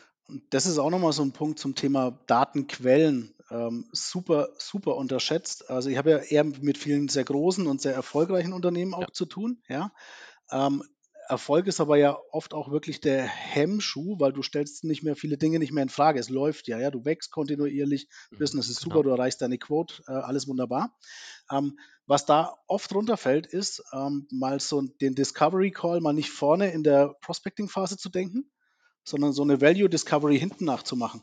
Das 0.50 0.66
ist 0.66 0.78
auch 0.78 0.90
nochmal 0.90 1.12
so 1.12 1.22
ein 1.22 1.32
Punkt 1.32 1.58
zum 1.58 1.74
Thema 1.74 2.18
Datenquellen. 2.26 3.34
Ähm, 3.50 3.88
super, 3.92 4.48
super 4.58 4.96
unterschätzt. 4.96 5.68
Also 5.68 5.90
ich 5.90 5.96
habe 5.96 6.10
ja 6.10 6.18
eher 6.18 6.44
mit 6.44 6.78
vielen 6.78 7.08
sehr 7.08 7.24
großen 7.24 7.66
und 7.66 7.80
sehr 7.80 7.94
erfolgreichen 7.94 8.52
Unternehmen 8.52 8.94
auch 8.94 9.02
ja. 9.02 9.12
zu 9.12 9.26
tun. 9.26 9.62
Ja. 9.68 9.92
Ähm, 10.50 10.84
Erfolg 11.32 11.66
ist 11.66 11.80
aber 11.80 11.96
ja 11.96 12.18
oft 12.30 12.52
auch 12.52 12.70
wirklich 12.70 13.00
der 13.00 13.22
Hemmschuh, 13.24 14.20
weil 14.20 14.34
du 14.34 14.42
stellst 14.42 14.84
nicht 14.84 15.02
mehr 15.02 15.16
viele 15.16 15.38
Dinge 15.38 15.58
nicht 15.58 15.72
mehr 15.72 15.82
in 15.82 15.88
Frage. 15.88 16.20
Es 16.20 16.28
läuft 16.28 16.68
ja, 16.68 16.78
ja, 16.78 16.90
du 16.90 17.06
wächst 17.06 17.30
kontinuierlich, 17.30 18.06
mhm, 18.30 18.36
Business 18.36 18.68
ist 18.68 18.82
genau. 18.82 18.96
super, 18.96 19.04
du 19.04 19.10
erreichst 19.10 19.40
deine 19.40 19.56
Quote, 19.56 20.02
äh, 20.08 20.12
alles 20.12 20.46
wunderbar. 20.46 20.94
Ähm, 21.50 21.78
was 22.06 22.26
da 22.26 22.58
oft 22.66 22.94
runterfällt, 22.94 23.46
ist 23.46 23.82
ähm, 23.94 24.28
mal 24.30 24.60
so 24.60 24.82
den 24.82 25.14
Discovery 25.14 25.70
Call 25.70 26.02
mal 26.02 26.12
nicht 26.12 26.30
vorne 26.30 26.70
in 26.70 26.82
der 26.82 27.14
Prospecting 27.22 27.70
Phase 27.70 27.96
zu 27.96 28.10
denken, 28.10 28.52
sondern 29.02 29.32
so 29.32 29.42
eine 29.42 29.62
Value 29.62 29.88
Discovery 29.88 30.38
hinten 30.38 30.66
nachzumachen. 30.66 31.22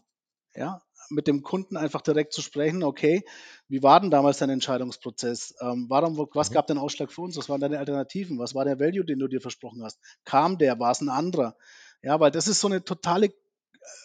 Ja, 0.56 0.82
mit 1.10 1.28
dem 1.28 1.42
Kunden 1.42 1.78
einfach 1.78 2.02
direkt 2.02 2.34
zu 2.34 2.42
sprechen, 2.42 2.84
okay, 2.84 3.24
wie 3.68 3.84
war 3.84 4.00
denn 4.00 4.12
damals 4.12 4.38
dein 4.38 4.50
Entscheidungsprozess? 4.50 5.56
Ähm, 5.62 5.88
warum, 5.90 6.18
was 6.34 6.50
mhm. 6.50 6.54
gab 6.54 6.68
den 6.68 6.78
Ausschlag 6.78 7.12
für 7.12 7.22
uns? 7.22 7.38
Was 7.38 7.50
waren 7.50 7.62
deine 7.62 7.80
Alternativen? 7.80 8.40
Was 8.40 8.56
war 8.56 8.66
der 8.66 8.80
Value, 8.80 9.06
den 9.06 9.20
du 9.20 9.28
dir 9.28 9.42
versprochen 9.42 9.84
hast? 9.84 10.00
Kam 10.26 10.58
der? 10.58 10.80
War 10.80 10.92
es 10.92 11.02
ein 11.02 11.10
anderer? 11.10 11.56
Ja, 12.02 12.20
weil 12.20 12.32
das 12.32 12.48
ist 12.48 12.62
so 12.62 12.68
eine 12.68 12.84
totale 12.84 13.34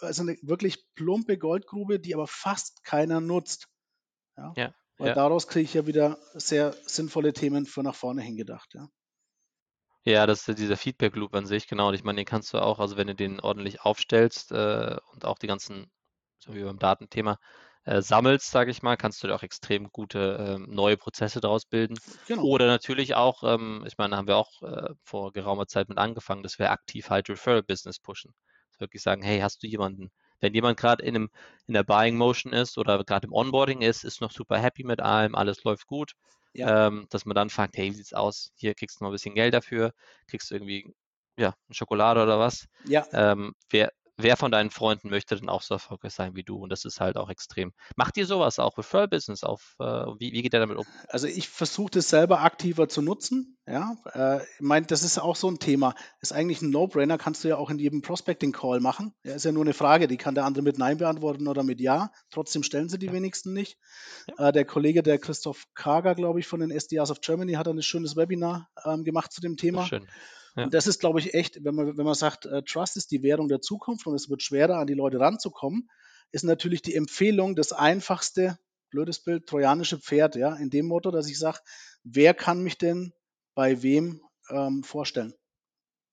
also 0.01 0.23
eine 0.23 0.37
wirklich 0.43 0.85
plumpe 0.95 1.39
Goldgrube, 1.39 2.01
die 2.01 2.15
aber 2.15 2.27
fast 2.27 2.85
keiner 2.85 3.21
nutzt. 3.21 3.69
Ja? 4.37 4.53
Ja, 4.57 4.75
Weil 4.99 5.09
ja. 5.09 5.15
daraus 5.15 5.47
kriege 5.47 5.65
ich 5.65 5.75
ja 5.75 5.87
wieder 5.87 6.19
sehr 6.35 6.75
sinnvolle 6.87 7.33
Themen 7.33 7.67
für 7.67 7.83
nach 7.83 7.95
vorne 7.95 8.23
hingedacht. 8.23 8.75
Ja. 8.75 8.89
Ja, 10.07 10.27
das 10.27 10.47
ist 10.47 10.59
dieser 10.59 10.77
Feedback 10.77 11.17
Loop 11.17 11.35
an 11.35 11.47
sich, 11.47 11.67
genau. 11.67 11.89
Und 11.89 11.95
ich 11.95 12.05
meine, 12.05 12.17
den 12.17 12.27
kannst 12.27 12.53
du 12.53 12.59
auch, 12.59 12.79
also 12.79 12.99
wenn 12.99 13.07
du 13.07 13.15
den 13.15 13.41
ordentlich 13.41 13.81
aufstellst 13.81 14.53
äh, 14.53 14.99
und 15.13 15.25
auch 15.25 15.39
die 15.39 15.47
ganzen, 15.47 15.91
so 16.45 16.55
wie 16.55 16.63
beim 16.63 16.79
Datenthema, 16.79 17.39
äh, 17.85 18.01
sammelst, 18.03 18.51
sage 18.51 18.71
ich 18.71 18.83
mal, 18.83 18.97
kannst 18.97 19.23
du 19.23 19.29
da 19.29 19.35
auch 19.35 19.43
extrem 19.43 19.91
gute 19.93 20.57
ähm, 20.59 20.67
neue 20.71 20.97
Prozesse 20.97 21.41
daraus 21.41 21.67
bilden. 21.67 22.01
Genau. 22.25 22.43
Oder 22.43 22.67
natürlich 22.67 23.15
auch, 23.15 23.43
ähm, 23.45 23.85
ich 23.87 23.97
meine, 23.99 24.11
da 24.13 24.17
haben 24.19 24.29
wir 24.29 24.37
auch 24.37 24.63
äh, 24.63 24.91
vor 25.03 25.33
geraumer 25.33 25.67
Zeit 25.67 25.89
mit 25.89 25.99
angefangen, 25.99 26.43
dass 26.43 26.59
wir 26.59 26.71
aktiv 26.71 27.11
halt 27.11 27.29
Referral-Business 27.29 27.99
pushen. 28.01 28.35
Dass 28.71 28.81
wir 28.81 28.85
wirklich 28.87 29.03
sagen, 29.03 29.23
hey, 29.23 29.41
hast 29.41 29.63
du 29.63 29.67
jemanden, 29.67 30.11
wenn 30.41 30.55
jemand 30.55 30.79
gerade 30.79 31.03
in, 31.05 31.15
einem, 31.17 31.31
in 31.67 31.75
der 31.75 31.85
Buying 31.85 32.17
Motion 32.17 32.53
ist 32.53 32.79
oder 32.79 33.03
gerade 33.05 33.27
im 33.27 33.33
Onboarding 33.33 33.83
ist, 33.83 34.05
ist 34.05 34.21
noch 34.21 34.33
super 34.33 34.59
happy 34.59 34.85
mit 34.85 35.01
allem, 35.01 35.35
alles 35.35 35.65
läuft 35.65 35.87
gut, 35.87 36.13
Ja. 36.55 36.75
ähm, 36.87 37.07
dass 37.11 37.25
man 37.27 37.35
dann 37.35 37.51
fragt, 37.51 37.77
hey, 37.77 37.91
wie 37.91 37.95
sieht's 37.95 38.15
aus? 38.15 38.51
Hier 38.57 38.75
kriegst 38.75 39.01
du 39.01 39.05
mal 39.05 39.11
ein 39.11 39.13
bisschen 39.13 39.35
Geld 39.35 39.55
dafür, 39.55 39.93
kriegst 40.29 40.51
du 40.51 40.55
irgendwie, 40.55 40.95
ja, 41.37 41.55
eine 41.69 41.75
Schokolade 41.75 42.23
oder 42.23 42.39
was. 42.39 42.67
Ja, 42.85 43.07
Ähm, 43.13 43.55
wer, 43.71 43.93
wer 44.17 44.37
von 44.37 44.51
deinen 44.51 44.71
Freunden 44.71 45.11
möchte 45.11 45.37
denn 45.37 45.49
auch 45.49 45.63
so 45.63 45.75
erfolgreich 45.75 46.15
sein 46.15 46.35
wie 46.35 46.43
du? 46.43 46.57
Und 46.57 46.71
das 46.71 46.85
ist 46.85 47.01
halt 47.01 47.17
auch 47.17 47.29
extrem. 47.29 47.73
Macht 47.97 48.17
ihr 48.17 48.27
sowas 48.27 48.59
auch, 48.59 48.79
Referral-Business 48.79 49.45
auf? 49.45 49.75
Äh, 49.81 49.85
wie, 49.85 50.33
wie 50.33 50.43
geht 50.43 50.55
ihr 50.55 50.61
damit 50.61 50.77
um? 50.79 50.85
also 51.09 51.27
ich 51.27 51.49
versuche 51.49 51.91
das 51.93 52.09
selber 52.09 52.41
aktiver 52.43 52.89
zu 52.89 53.03
nutzen. 53.03 53.57
Ja, 53.67 53.97
äh, 54.13 54.43
ich 54.43 54.61
meine, 54.61 54.87
das 54.87 55.03
ist 55.03 55.19
auch 55.19 55.37
so 55.37 55.51
ein 55.51 55.59
Thema. 55.59 55.95
Ist 56.21 56.33
eigentlich 56.33 56.61
ein 56.63 56.71
No-Brainer, 56.71 57.19
kannst 57.19 57.45
du 57.45 57.49
ja 57.49 57.57
auch 57.57 57.71
in 57.71 57.79
jedem 57.79 58.03
Prospecting-Call 58.03 58.81
machen. 58.81 59.15
Ja, 59.25 59.35
ist 59.35 59.45
ja 59.45 59.53
nur 59.53 59.65
eine 59.65 59.75
Frage, 59.75 60.07
die 60.07 60.17
kann 60.19 60.35
der 60.35 60.45
andere 60.45 60.63
mit 60.63 60.79
Nein 60.79 60.99
beantworten 60.99 61.49
oder 61.49 61.63
mit 61.63 61.81
Ja. 61.81 62.11
Trotzdem 62.31 62.63
stellen 62.63 62.89
sie 62.89 62.99
die 62.99 63.07
Ja. 63.07 63.13
wenigsten 63.13 63.53
nicht. 63.53 63.79
Äh, 64.39 64.53
der 64.53 64.65
Kollege, 64.65 65.03
der 65.03 65.19
Christoph 65.19 65.65
Kager, 65.75 66.15
glaube 66.15 66.41
ich, 66.41 66.47
von 66.47 66.61
den 66.61 66.71
SDRs 66.71 67.11
of 67.11 67.21
Germany, 67.21 67.55
hat 67.55 67.69
ein 67.69 67.83
schönes 67.83 68.17
Webinar 68.17 68.69
ähm, 68.85 69.05
gemacht 69.05 69.33
zu 69.33 69.41
dem 69.41 69.57
Thema. 69.57 69.87
schön. 69.87 70.07
Ja. 70.57 70.65
Und 70.65 70.75
das 70.75 70.87
ist, 70.87 71.01
glaube 71.01 71.19
ich, 71.19 71.35
echt, 71.35 71.65
wenn 71.65 71.75
man, 71.75 71.97
wenn 71.97 72.05
man 72.05 72.15
sagt, 72.15 72.47
äh, 72.47 72.63
Trust 72.63 72.97
ist 72.97 73.11
die 73.11 73.23
Währung 73.23 73.49
der 73.49 73.61
Zukunft 73.61 74.07
und 74.07 74.15
es 74.15 74.29
wird 74.29 74.43
schwerer, 74.43 74.79
an 74.79 74.87
die 74.87 74.95
Leute 74.95 75.19
ranzukommen, 75.19 75.89
ist 76.31 76.45
natürlich 76.45 76.83
die 76.83 76.95
Empfehlung 76.95 77.57
das 77.57 77.73
einfachste, 77.73 78.59
blödes 78.91 79.21
Bild, 79.21 79.47
trojanische 79.47 79.99
Pferd, 79.99 80.37
ja, 80.37 80.55
in 80.55 80.71
dem 80.71 80.87
Motto, 80.87 81.11
dass 81.11 81.29
ich 81.29 81.39
sage, 81.39 81.59
wer 82.05 82.35
kann 82.35 82.63
mich 82.63 82.79
denn 82.79 83.13
bei 83.55 83.83
wem 83.83 84.21
ähm, 84.51 84.85
vorstellen? 84.85 85.35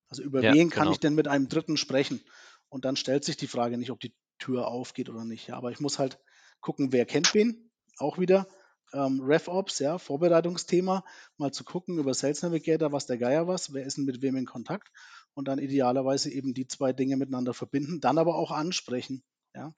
Also 0.09 0.23
über 0.23 0.41
Ja, 0.41 0.53
wen 0.53 0.69
kann 0.69 0.83
genau. 0.83 0.91
ich 0.93 0.99
denn 0.99 1.15
mit 1.15 1.27
einem 1.27 1.47
Dritten 1.47 1.77
sprechen? 1.77 2.21
Und 2.69 2.85
dann 2.85 2.95
stellt 2.95 3.23
sich 3.23 3.37
die 3.37 3.47
Frage 3.47 3.77
nicht, 3.77 3.91
ob 3.91 3.99
die 3.99 4.15
Tür 4.39 4.67
aufgeht 4.67 5.09
oder 5.09 5.23
nicht. 5.23 5.47
Ja, 5.47 5.57
aber 5.57 5.71
ich 5.71 5.79
muss 5.79 5.99
halt 5.99 6.19
gucken, 6.59 6.91
wer 6.91 7.05
kennt 7.05 7.33
wen. 7.33 7.71
Auch 7.97 8.17
wieder 8.17 8.47
ähm, 8.93 9.21
RevOps, 9.21 9.79
ja, 9.79 9.97
Vorbereitungsthema, 9.97 11.03
mal 11.37 11.51
zu 11.51 11.63
gucken 11.63 11.97
über 11.99 12.13
Sales 12.13 12.41
Navigator, 12.41 12.91
was 12.91 13.05
der 13.05 13.17
Geier 13.17 13.47
was, 13.47 13.73
wer 13.73 13.85
ist 13.85 13.97
denn 13.97 14.05
mit 14.05 14.21
wem 14.21 14.35
in 14.35 14.45
Kontakt 14.45 14.91
und 15.33 15.47
dann 15.47 15.59
idealerweise 15.59 16.31
eben 16.31 16.53
die 16.53 16.67
zwei 16.67 16.93
Dinge 16.93 17.17
miteinander 17.17 17.53
verbinden, 17.53 17.99
dann 18.01 18.17
aber 18.17 18.35
auch 18.35 18.51
ansprechen. 18.51 19.23
Ja, 19.55 19.73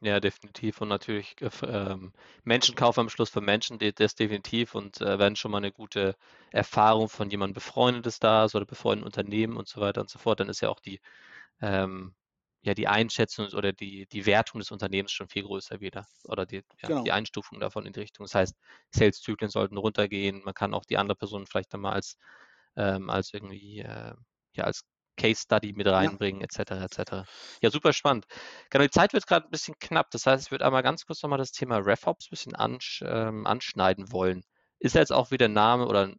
Ja, 0.00 0.20
definitiv. 0.20 0.80
Und 0.80 0.88
natürlich 0.88 1.36
äh, 1.40 1.50
ähm, 1.66 2.12
Menschenkauf 2.44 2.98
am 2.98 3.08
Schluss 3.08 3.30
für 3.30 3.40
Menschen, 3.40 3.78
das 3.96 4.14
definitiv. 4.14 4.74
Und 4.76 5.00
äh, 5.00 5.18
wenn 5.18 5.34
schon 5.34 5.50
mal 5.50 5.58
eine 5.58 5.72
gute 5.72 6.14
Erfahrung 6.52 7.08
von 7.08 7.30
jemandem 7.30 7.54
Befreundetes 7.54 8.20
da 8.20 8.44
ist 8.44 8.54
oder 8.54 8.64
befreundeten 8.64 9.06
Unternehmen 9.06 9.56
und 9.56 9.66
so 9.66 9.80
weiter 9.80 10.00
und 10.00 10.08
so 10.10 10.18
fort, 10.20 10.38
dann 10.38 10.48
ist 10.48 10.60
ja 10.60 10.68
auch 10.68 10.78
die, 10.80 11.00
ähm, 11.62 12.14
ja, 12.62 12.74
die 12.74 12.88
Einschätzung 12.88 13.48
oder 13.54 13.72
die, 13.72 14.06
die 14.06 14.26
Wertung 14.26 14.60
des 14.60 14.70
Unternehmens 14.70 15.12
schon 15.12 15.28
viel 15.28 15.44
größer 15.44 15.80
wieder. 15.80 16.06
Oder 16.24 16.46
die, 16.46 16.62
ja, 16.82 16.92
die 16.92 16.94
genau. 16.94 17.12
Einstufung 17.12 17.60
davon 17.60 17.86
in 17.86 17.92
die 17.92 18.00
Richtung. 18.00 18.24
Das 18.26 18.34
heißt, 18.34 18.54
Sales-Zyklen 18.90 19.50
sollten 19.50 19.76
runtergehen. 19.78 20.42
Man 20.44 20.54
kann 20.54 20.74
auch 20.74 20.84
die 20.84 20.98
andere 20.98 21.16
Person 21.16 21.46
vielleicht 21.46 21.72
dann 21.74 21.80
mal 21.82 21.92
als, 21.92 22.16
ähm, 22.76 23.10
als 23.10 23.32
irgendwie, 23.32 23.80
äh, 23.80 24.14
ja, 24.54 24.64
als 24.64 24.82
Case 25.16 25.42
Study 25.42 25.72
mit 25.72 25.86
Ja, 25.96 26.10
reinbringen, 26.10 26.42
etc., 26.42 26.72
etc. 26.82 27.26
Ja, 27.62 27.70
super 27.70 27.92
spannend. 27.92 28.26
Genau, 28.70 28.84
die 28.84 28.90
Zeit 28.90 29.12
wird 29.12 29.26
gerade 29.26 29.46
ein 29.48 29.50
bisschen 29.50 29.74
knapp. 29.80 30.10
Das 30.12 30.26
heißt, 30.26 30.46
ich 30.46 30.50
würde 30.52 30.64
einmal 30.64 30.82
ganz 30.82 31.06
kurz 31.06 31.22
nochmal 31.22 31.38
das 31.38 31.52
Thema 31.52 31.78
RevOps 31.78 32.26
ein 32.26 32.30
bisschen 32.30 32.54
ansch 32.54 33.02
ähm, 33.06 33.46
anschneiden 33.46 34.12
wollen. 34.12 34.44
Ist 34.78 34.94
jetzt 34.94 35.12
auch 35.12 35.30
wieder 35.32 35.46
ein 35.46 35.52
Name 35.52 35.86
oder, 35.86 36.14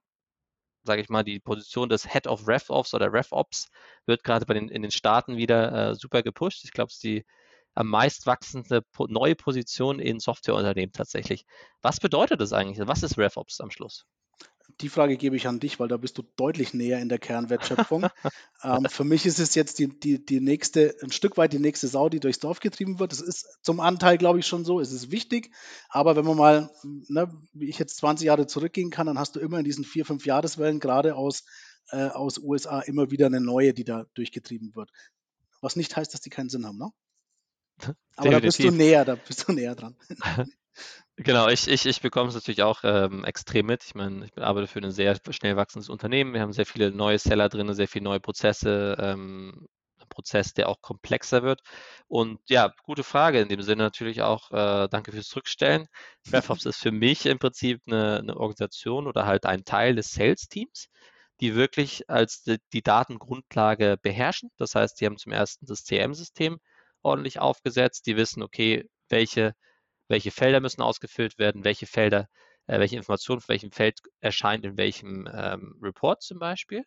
sage 0.83 1.01
ich 1.01 1.09
mal, 1.09 1.23
die 1.23 1.39
Position 1.39 1.89
des 1.89 2.11
Head 2.11 2.27
of 2.27 2.47
RevOps 2.47 2.93
oder 2.93 3.11
RevOps 3.11 3.69
wird 4.05 4.23
gerade 4.23 4.45
bei 4.45 4.53
den, 4.53 4.69
in 4.69 4.81
den 4.81 4.91
Staaten 4.91 5.37
wieder 5.37 5.91
äh, 5.91 5.95
super 5.95 6.23
gepusht. 6.23 6.63
Ich 6.63 6.71
glaube, 6.71 6.89
es 6.89 6.95
ist 6.95 7.03
die 7.03 7.25
am 7.75 7.87
meist 7.87 8.25
wachsende 8.25 8.83
neue 9.07 9.35
Position 9.35 9.99
in 9.99 10.19
Softwareunternehmen 10.19 10.91
tatsächlich. 10.91 11.45
Was 11.81 11.99
bedeutet 11.99 12.41
das 12.41 12.53
eigentlich? 12.53 12.85
Was 12.87 13.03
ist 13.03 13.17
RevOps 13.17 13.61
am 13.61 13.71
Schluss? 13.71 14.05
Die 14.81 14.89
Frage 14.89 15.17
gebe 15.17 15.35
ich 15.35 15.47
an 15.47 15.59
dich, 15.59 15.79
weil 15.79 15.87
da 15.87 15.97
bist 15.97 16.17
du 16.17 16.23
deutlich 16.35 16.73
näher 16.73 16.99
in 16.99 17.09
der 17.09 17.19
Kernwertschöpfung. 17.19 18.05
ähm, 18.63 18.85
für 18.89 19.03
mich 19.03 19.25
ist 19.25 19.39
es 19.39 19.55
jetzt 19.55 19.79
die, 19.79 19.87
die, 19.87 20.23
die 20.23 20.39
nächste, 20.39 20.95
ein 21.03 21.11
Stück 21.11 21.37
weit 21.37 21.53
die 21.53 21.59
nächste 21.59 21.87
Sau, 21.87 22.09
die 22.09 22.19
durchs 22.19 22.39
Dorf 22.39 22.59
getrieben 22.59 22.99
wird. 22.99 23.11
Das 23.11 23.21
ist 23.21 23.59
zum 23.61 23.79
Anteil, 23.79 24.17
glaube 24.17 24.39
ich, 24.39 24.47
schon 24.47 24.65
so. 24.65 24.79
Es 24.79 24.91
ist 24.91 25.11
wichtig. 25.11 25.51
Aber 25.89 26.15
wenn 26.15 26.25
man 26.25 26.37
mal, 26.37 26.71
ne, 26.83 27.31
wie 27.53 27.69
ich 27.69 27.79
jetzt 27.79 27.97
20 27.97 28.25
Jahre 28.27 28.47
zurückgehen 28.47 28.89
kann, 28.89 29.07
dann 29.07 29.19
hast 29.19 29.35
du 29.35 29.39
immer 29.39 29.59
in 29.59 29.65
diesen 29.65 29.83
vier, 29.83 30.05
fünf 30.05 30.25
Jahreswellen, 30.25 30.79
gerade 30.79 31.15
aus, 31.15 31.43
äh, 31.91 32.07
aus 32.07 32.37
USA, 32.37 32.79
immer 32.79 33.11
wieder 33.11 33.25
eine 33.25 33.41
neue, 33.41 33.73
die 33.73 33.83
da 33.83 34.05
durchgetrieben 34.13 34.75
wird. 34.75 34.91
Was 35.61 35.75
nicht 35.75 35.95
heißt, 35.95 36.13
dass 36.13 36.21
die 36.21 36.29
keinen 36.29 36.49
Sinn 36.49 36.65
haben, 36.65 36.77
ne? 36.77 36.91
Aber 38.15 38.31
da 38.31 38.39
bist 38.39 38.59
du 38.59 38.63
Definitiv. 38.63 38.77
näher, 38.77 39.05
da 39.05 39.15
bist 39.15 39.47
du 39.47 39.53
näher 39.53 39.75
dran. 39.75 39.95
Genau, 41.21 41.49
ich, 41.49 41.67
ich, 41.67 41.85
ich 41.85 42.01
bekomme 42.01 42.29
es 42.29 42.35
natürlich 42.35 42.63
auch 42.63 42.79
ähm, 42.83 43.25
extrem 43.25 43.65
mit. 43.65 43.83
Ich 43.83 43.93
meine, 43.93 44.25
ich 44.25 44.37
arbeite 44.37 44.67
für 44.67 44.79
ein 44.79 44.91
sehr 44.91 45.17
schnell 45.31 45.57
wachsendes 45.57 45.89
Unternehmen. 45.89 46.33
Wir 46.33 46.41
haben 46.41 46.53
sehr 46.53 46.65
viele 46.65 46.91
neue 46.91 47.19
Seller 47.19 47.49
drin, 47.49 47.73
sehr 47.73 47.89
viele 47.89 48.05
neue 48.05 48.21
Prozesse, 48.21 48.95
ähm, 48.99 49.67
ein 49.99 50.07
Prozess, 50.07 50.53
der 50.53 50.69
auch 50.69 50.79
komplexer 50.81 51.43
wird. 51.43 51.61
Und 52.07 52.39
ja, 52.47 52.73
gute 52.83 53.03
Frage 53.03 53.41
in 53.41 53.49
dem 53.49 53.61
Sinne 53.61 53.83
natürlich 53.83 54.21
auch, 54.21 54.49
äh, 54.51 54.87
danke 54.89 55.11
fürs 55.11 55.27
Zurückstellen. 55.27 55.87
RevOps 56.31 56.65
ist 56.65 56.79
für 56.79 56.91
mich 56.91 57.25
im 57.25 57.37
Prinzip 57.37 57.81
eine, 57.87 58.19
eine 58.19 58.37
Organisation 58.37 59.05
oder 59.05 59.25
halt 59.25 59.45
ein 59.45 59.65
Teil 59.65 59.95
des 59.95 60.11
Sales-Teams, 60.11 60.87
die 61.41 61.53
wirklich 61.55 62.09
als 62.09 62.43
die, 62.43 62.59
die 62.71 62.81
Datengrundlage 62.81 63.97
beherrschen. 64.01 64.51
Das 64.57 64.73
heißt, 64.75 65.01
die 65.01 65.05
haben 65.05 65.17
zum 65.17 65.33
ersten 65.33 65.65
das 65.65 65.83
CRM-System 65.83 66.59
ordentlich 67.01 67.39
aufgesetzt. 67.39 68.05
Die 68.05 68.15
wissen, 68.15 68.41
okay, 68.41 68.89
welche 69.09 69.53
welche 70.09 70.31
Felder 70.31 70.59
müssen 70.59 70.81
ausgefüllt 70.81 71.37
werden, 71.39 71.63
welche 71.63 71.85
Felder, 71.85 72.27
äh, 72.67 72.79
welche 72.79 72.97
Information 72.97 73.39
für 73.39 73.49
welchem 73.49 73.71
Feld 73.71 73.99
erscheint 74.19 74.65
in 74.65 74.77
welchem 74.77 75.29
ähm, 75.31 75.79
Report 75.81 76.21
zum 76.21 76.39
Beispiel. 76.39 76.83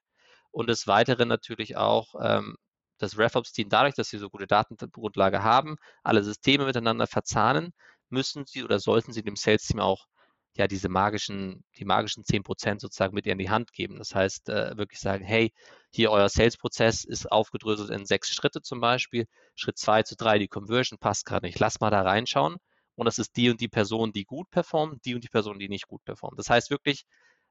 Und 0.51 0.69
des 0.69 0.87
Weiteren 0.87 1.29
natürlich 1.29 1.77
auch 1.77 2.15
ähm, 2.21 2.57
das 2.99 3.19
RevOps-Team, 3.19 3.69
dadurch, 3.71 3.95
dass 3.95 4.09
sie 4.11 4.19
so 4.19 4.29
gute 4.29 4.47
Datengrundlage 4.47 5.43
haben, 5.43 5.77
alle 6.03 6.23
Systeme 6.23 6.67
miteinander 6.67 7.07
verzahnen, 7.07 7.73
müssen 8.11 8.45
sie 8.47 8.65
oder 8.65 8.79
sollten 8.79 9.13
sie 9.13 9.23
dem 9.23 9.37
Sales-Team 9.37 9.81
auch 9.81 10.07
ja 10.55 10.67
diese 10.67 10.91
magischen, 10.91 11.65
die 11.79 11.87
magischen 11.87 12.25
10% 12.25 12.81
sozusagen 12.81 13.15
mit 13.15 13.27
in 13.27 13.39
die 13.39 13.51
Hand 13.51 13.73
geben. 13.73 13.97
Das 13.99 14.15
heißt, 14.15 14.51
äh, 14.51 14.77
wirklich 14.77 15.01
sagen, 15.01 15.25
hey, 15.25 15.53
hier 15.91 16.11
euer 16.11 16.29
Sales-Prozess 16.29 17.05
ist 17.05 17.31
aufgedröselt 17.31 17.91
in 17.91 18.05
sechs 18.05 18.29
Schritte 18.35 18.61
zum 18.63 18.81
Beispiel. 18.81 19.27
Schritt 19.55 19.79
zwei 19.79 20.03
zu 20.03 20.17
drei, 20.17 20.39
die 20.39 20.49
Conversion 20.49 20.99
passt 20.99 21.25
gerade 21.25 21.47
nicht. 21.47 21.59
Lass 21.59 21.81
mal 21.81 21.91
da 21.91 22.03
reinschauen 22.03 22.59
und 23.03 23.07
das 23.07 23.19
ist 23.19 23.37
die 23.37 23.51
und 23.51 23.61
die 23.61 23.69
Person, 23.69 24.13
die 24.13 24.25
gut 24.25 24.51
performt, 24.51 25.05
die 25.05 25.15
und 25.15 25.25
die 25.25 25.29
Person, 25.29 25.59
die 25.59 25.69
nicht 25.69 25.87
gut 25.89 26.05
performt. 26.05 26.39
Das 26.39 26.51
heißt 26.51 26.71
wirklich, 26.71 27.05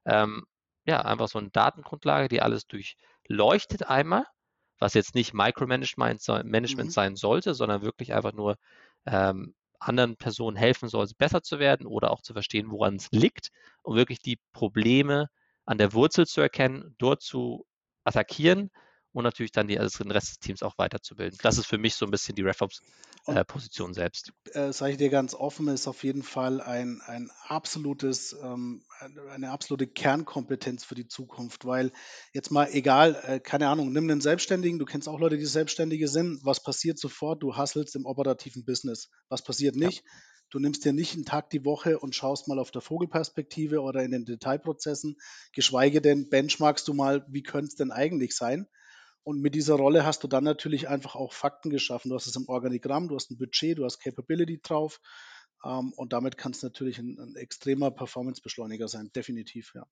ähm, 0.06 0.44
ja, 0.86 1.02
einfach 1.02 1.28
so 1.28 1.38
eine 1.38 1.50
Datengrundlage, 1.50 2.28
die 2.28 2.42
alles 2.42 2.66
durchleuchtet 2.66 3.84
einmal, 3.88 4.24
was 4.78 4.94
jetzt 4.94 5.14
nicht 5.14 5.34
Micromanagement 5.34 6.26
Management 6.44 6.90
Mhm. 6.90 6.92
sein 6.92 7.16
sollte, 7.16 7.54
sondern 7.54 7.82
wirklich 7.82 8.14
einfach 8.14 8.32
nur 8.32 8.56
ähm, 9.06 9.54
anderen 9.78 10.16
Personen 10.16 10.56
helfen 10.56 10.88
soll, 10.88 11.06
besser 11.18 11.42
zu 11.42 11.58
werden 11.58 11.86
oder 11.86 12.10
auch 12.10 12.22
zu 12.22 12.32
verstehen, 12.32 12.70
woran 12.70 12.96
es 12.96 13.08
liegt, 13.12 13.50
um 13.82 13.96
wirklich 13.96 14.20
die 14.20 14.38
Probleme 14.52 15.28
an 15.64 15.78
der 15.78 15.92
Wurzel 15.92 16.26
zu 16.26 16.40
erkennen, 16.40 16.94
dort 16.98 17.22
zu 17.22 17.66
attackieren 18.04 18.70
und 19.12 19.24
natürlich 19.24 19.52
dann 19.52 19.68
die, 19.68 19.78
also 19.78 20.02
den 20.02 20.10
Rest 20.12 20.28
des 20.30 20.38
Teams 20.38 20.62
auch 20.62 20.78
weiterzubilden. 20.78 21.38
Das 21.42 21.58
ist 21.58 21.66
für 21.66 21.78
mich 21.78 21.94
so 21.94 22.06
ein 22.06 22.10
bisschen 22.10 22.34
die 22.34 22.42
RevOps-Position 22.42 23.94
selbst. 23.94 24.32
äh, 24.52 24.72
sage 24.72 24.92
ich 24.92 24.98
dir 24.98 25.10
ganz 25.10 25.34
offen, 25.34 25.68
ist 25.68 25.86
auf 25.86 26.04
jeden 26.04 26.22
Fall 26.22 26.60
ein, 26.60 27.00
ein 27.06 27.30
absolutes, 27.46 28.36
ähm, 28.42 28.84
eine 29.30 29.50
absolute 29.50 29.86
Kernkompetenz 29.86 30.84
für 30.84 30.94
die 30.94 31.06
Zukunft, 31.06 31.64
weil 31.64 31.92
jetzt 32.32 32.50
mal 32.50 32.68
egal, 32.72 33.20
äh, 33.24 33.40
keine 33.40 33.68
Ahnung, 33.68 33.92
nimm 33.92 34.04
einen 34.10 34.20
Selbstständigen, 34.20 34.78
du 34.78 34.84
kennst 34.84 35.08
auch 35.08 35.20
Leute, 35.20 35.38
die 35.38 35.46
Selbstständige 35.46 36.08
sind, 36.08 36.40
was 36.44 36.62
passiert 36.62 36.98
sofort? 36.98 37.42
Du 37.42 37.56
hasselst 37.56 37.96
im 37.96 38.06
operativen 38.06 38.64
Business. 38.64 39.10
Was 39.28 39.42
passiert 39.42 39.76
Ja. 39.76 39.86
nicht? 39.86 40.04
Du 40.50 40.58
nimmst 40.58 40.84
dir 40.84 40.92
nicht 40.92 41.14
einen 41.14 41.24
Tag 41.24 41.48
die 41.50 41.64
Woche 41.64 41.98
und 41.98 42.14
schaust 42.14 42.46
mal 42.46 42.58
auf 42.58 42.70
der 42.70 42.82
Vogelperspektive 42.82 43.80
oder 43.80 44.02
in 44.02 44.10
den 44.10 44.26
Detailprozessen, 44.26 45.16
geschweige 45.52 46.02
denn 46.02 46.28
benchmarkst 46.28 46.86
du 46.86 46.92
mal, 46.92 47.24
wie 47.28 47.42
könnte 47.42 47.68
es 47.68 47.74
denn 47.76 47.90
eigentlich 47.90 48.34
sein? 48.36 48.66
Und 49.24 49.40
mit 49.40 49.54
dieser 49.54 49.74
Rolle 49.74 50.04
hast 50.04 50.24
du 50.24 50.28
dann 50.28 50.44
natürlich 50.44 50.88
einfach 50.88 51.14
auch 51.14 51.32
Fakten 51.32 51.70
geschaffen. 51.70 52.08
Du 52.08 52.16
hast 52.16 52.26
es 52.26 52.36
im 52.36 52.48
Organigramm, 52.48 53.08
du 53.08 53.14
hast 53.14 53.30
ein 53.30 53.38
Budget, 53.38 53.78
du 53.78 53.84
hast 53.84 54.00
Capability 54.00 54.60
drauf. 54.62 55.00
Ähm, 55.64 55.92
und 55.92 56.12
damit 56.12 56.36
kann 56.36 56.52
es 56.52 56.62
natürlich 56.62 56.98
ein, 56.98 57.18
ein 57.18 57.36
extremer 57.36 57.90
Performance-Beschleuniger 57.90 58.88
sein, 58.88 59.10
definitiv, 59.14 59.72
ja. 59.74 59.86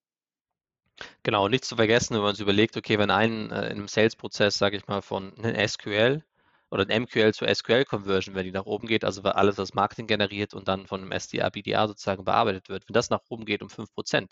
Genau, 1.22 1.48
nicht 1.48 1.64
zu 1.64 1.76
vergessen, 1.76 2.14
wenn 2.14 2.22
man 2.22 2.34
sich 2.34 2.42
überlegt, 2.42 2.76
okay, 2.76 2.98
wenn 2.98 3.10
ein 3.10 3.50
äh, 3.50 3.66
in 3.66 3.78
einem 3.78 3.88
Sales-Prozess, 3.88 4.58
sage 4.58 4.76
ich 4.76 4.86
mal, 4.86 5.00
von 5.00 5.32
einem 5.38 5.68
SQL 5.68 6.22
oder 6.70 6.86
ein 6.86 7.02
MQL 7.02 7.32
zu 7.32 7.46
SQL-Conversion, 7.46 8.34
wenn 8.34 8.44
die 8.44 8.52
nach 8.52 8.66
oben 8.66 8.86
geht, 8.86 9.04
also 9.04 9.22
alles, 9.22 9.58
was 9.58 9.74
Marketing 9.74 10.06
generiert 10.06 10.54
und 10.54 10.68
dann 10.68 10.86
von 10.86 11.00
einem 11.00 11.12
SDA, 11.12 11.48
BDA 11.48 11.88
sozusagen 11.88 12.24
bearbeitet 12.24 12.68
wird, 12.68 12.88
wenn 12.88 12.94
das 12.94 13.10
nach 13.10 13.22
oben 13.28 13.44
geht 13.44 13.62
um 13.62 13.68
5%, 13.68 14.30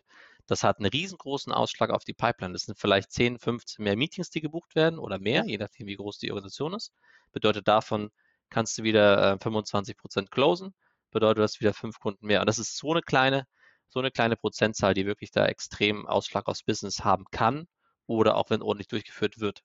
das 0.49 0.65
hat 0.65 0.79
einen 0.79 0.89
riesengroßen 0.91 1.53
Ausschlag 1.53 1.91
auf 1.91 2.05
die 2.05 2.15
Pipeline. 2.15 2.55
Das 2.55 2.63
sind 2.63 2.79
vielleicht 2.79 3.13
10, 3.13 3.39
15 3.39 3.85
mehr 3.85 3.97
Meetings, 3.97 4.31
die 4.31 4.41
gebucht 4.41 4.75
werden 4.75 4.99
oder 4.99 5.19
mehr, 5.19 5.45
je 5.47 5.59
nachdem, 5.59 5.87
wie 5.87 5.97
groß 5.97 6.19
die 6.19 6.33
Organisation 6.33 6.75
ist. 6.75 6.93
Bedeutet 7.33 7.69
davon 7.69 8.11
kannst 8.49 8.79
du 8.79 8.83
wieder 8.83 9.35
äh, 9.35 9.37
25% 9.37 10.31
closen, 10.31 10.75
bedeutet 11.11 11.45
das 11.45 11.61
wieder 11.61 11.75
fünf 11.75 12.01
Kunden 12.01 12.27
mehr. 12.27 12.41
Und 12.41 12.47
das 12.47 12.59
ist 12.59 12.79
so 12.79 12.91
eine 12.93 13.03
kleine, 13.03 13.47
so 13.91 14.01
eine 14.01 14.11
kleine 14.11 14.37
Prozentzahl, 14.37 14.95
die 14.95 15.05
wirklich 15.07 15.31
da 15.31 15.47
extrem 15.47 16.07
Ausschlag 16.07 16.49
aufs 16.49 16.63
Business 16.63 17.05
haben 17.05 17.27
kann 17.31 17.69
oder 18.07 18.37
auch 18.37 18.49
wenn 18.49 18.63
ordentlich 18.63 18.89
durchgeführt 18.89 19.41
wird. 19.41 19.61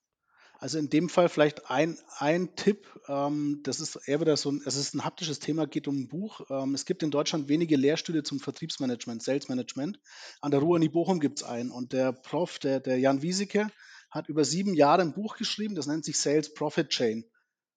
Also 0.63 0.77
in 0.77 0.89
dem 0.89 1.09
Fall 1.09 1.27
vielleicht 1.27 1.69
ein, 1.69 1.97
ein 2.19 2.55
Tipp, 2.55 2.87
ähm, 3.09 3.59
das 3.63 3.81
ist 3.81 3.97
eher 4.07 4.21
wieder 4.21 4.37
so 4.37 4.49
ein, 4.49 4.61
es 4.65 4.77
ist 4.77 4.93
ein 4.93 5.03
haptisches 5.03 5.39
Thema, 5.39 5.67
geht 5.67 5.89
um 5.89 5.97
ein 5.97 6.07
Buch. 6.07 6.39
Ähm, 6.49 6.73
es 6.73 6.85
gibt 6.85 7.03
in 7.03 7.11
Deutschland 7.11 7.49
wenige 7.49 7.75
Lehrstühle 7.75 8.23
zum 8.23 8.39
Vertriebsmanagement, 8.39 9.21
Sales 9.21 9.49
Management. 9.49 9.99
An 10.39 10.51
der 10.51 10.61
Ruhr-Uni 10.61 10.87
Bochum 10.87 11.19
gibt 11.19 11.39
es 11.39 11.43
einen 11.43 11.69
und 11.69 11.91
der 11.91 12.13
Prof, 12.13 12.59
der, 12.59 12.79
der 12.79 12.97
Jan 12.97 13.21
Wieseke, 13.21 13.67
hat 14.09 14.29
über 14.29 14.45
sieben 14.45 14.73
Jahre 14.73 15.01
ein 15.01 15.11
Buch 15.11 15.35
geschrieben, 15.35 15.75
das 15.75 15.85
nennt 15.85 16.05
sich 16.05 16.17
Sales 16.17 16.53
Profit 16.53 16.87
Chain. 16.87 17.25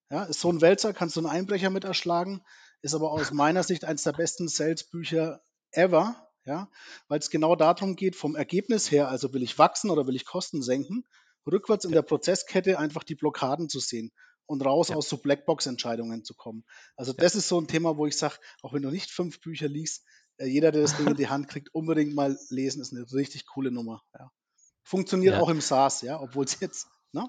Ja, 0.08 0.22
ist 0.22 0.38
so 0.38 0.48
ein 0.48 0.60
Wälzer, 0.60 0.92
kannst 0.92 1.16
du 1.16 1.20
einen 1.22 1.28
Einbrecher 1.28 1.70
mit 1.70 1.82
erschlagen, 1.82 2.44
ist 2.82 2.94
aber 2.94 3.10
aus 3.10 3.32
meiner 3.32 3.64
Sicht 3.64 3.84
eines 3.84 4.04
der 4.04 4.12
besten 4.12 4.46
Sales-Bücher 4.46 5.42
ever, 5.72 6.28
ja, 6.44 6.70
weil 7.08 7.18
es 7.18 7.30
genau 7.30 7.56
darum 7.56 7.96
geht, 7.96 8.14
vom 8.14 8.36
Ergebnis 8.36 8.92
her, 8.92 9.08
also 9.08 9.34
will 9.34 9.42
ich 9.42 9.58
wachsen 9.58 9.90
oder 9.90 10.06
will 10.06 10.14
ich 10.14 10.24
Kosten 10.24 10.62
senken, 10.62 11.04
rückwärts 11.46 11.84
in 11.84 11.92
der 11.92 12.02
Prozesskette 12.02 12.78
einfach 12.78 13.04
die 13.04 13.14
Blockaden 13.14 13.68
zu 13.68 13.80
sehen 13.80 14.12
und 14.46 14.64
raus 14.64 14.88
ja. 14.88 14.96
aus 14.96 15.08
so 15.08 15.16
Blackbox-Entscheidungen 15.18 16.24
zu 16.24 16.34
kommen. 16.34 16.64
Also 16.96 17.12
ja. 17.12 17.18
das 17.18 17.34
ist 17.34 17.48
so 17.48 17.60
ein 17.60 17.68
Thema, 17.68 17.96
wo 17.96 18.06
ich 18.06 18.16
sage, 18.16 18.36
auch 18.62 18.72
wenn 18.72 18.82
du 18.82 18.90
nicht 18.90 19.10
fünf 19.10 19.40
Bücher 19.40 19.68
liest, 19.68 20.04
äh, 20.38 20.46
jeder, 20.46 20.72
der 20.72 20.82
das 20.82 20.96
Ding 20.96 21.06
in 21.06 21.16
die 21.16 21.28
Hand 21.28 21.48
kriegt, 21.48 21.74
unbedingt 21.74 22.14
mal 22.14 22.38
lesen, 22.50 22.80
ist 22.80 22.92
eine 22.92 23.04
richtig 23.12 23.46
coole 23.46 23.70
Nummer. 23.70 24.02
Ja. 24.18 24.30
Funktioniert 24.82 25.34
auch 25.34 25.48
im 25.48 25.60
SaaS, 25.60 26.02
ja, 26.02 26.20
obwohl 26.20 26.44
es 26.44 26.60
jetzt, 26.60 26.86
ne? 27.12 27.28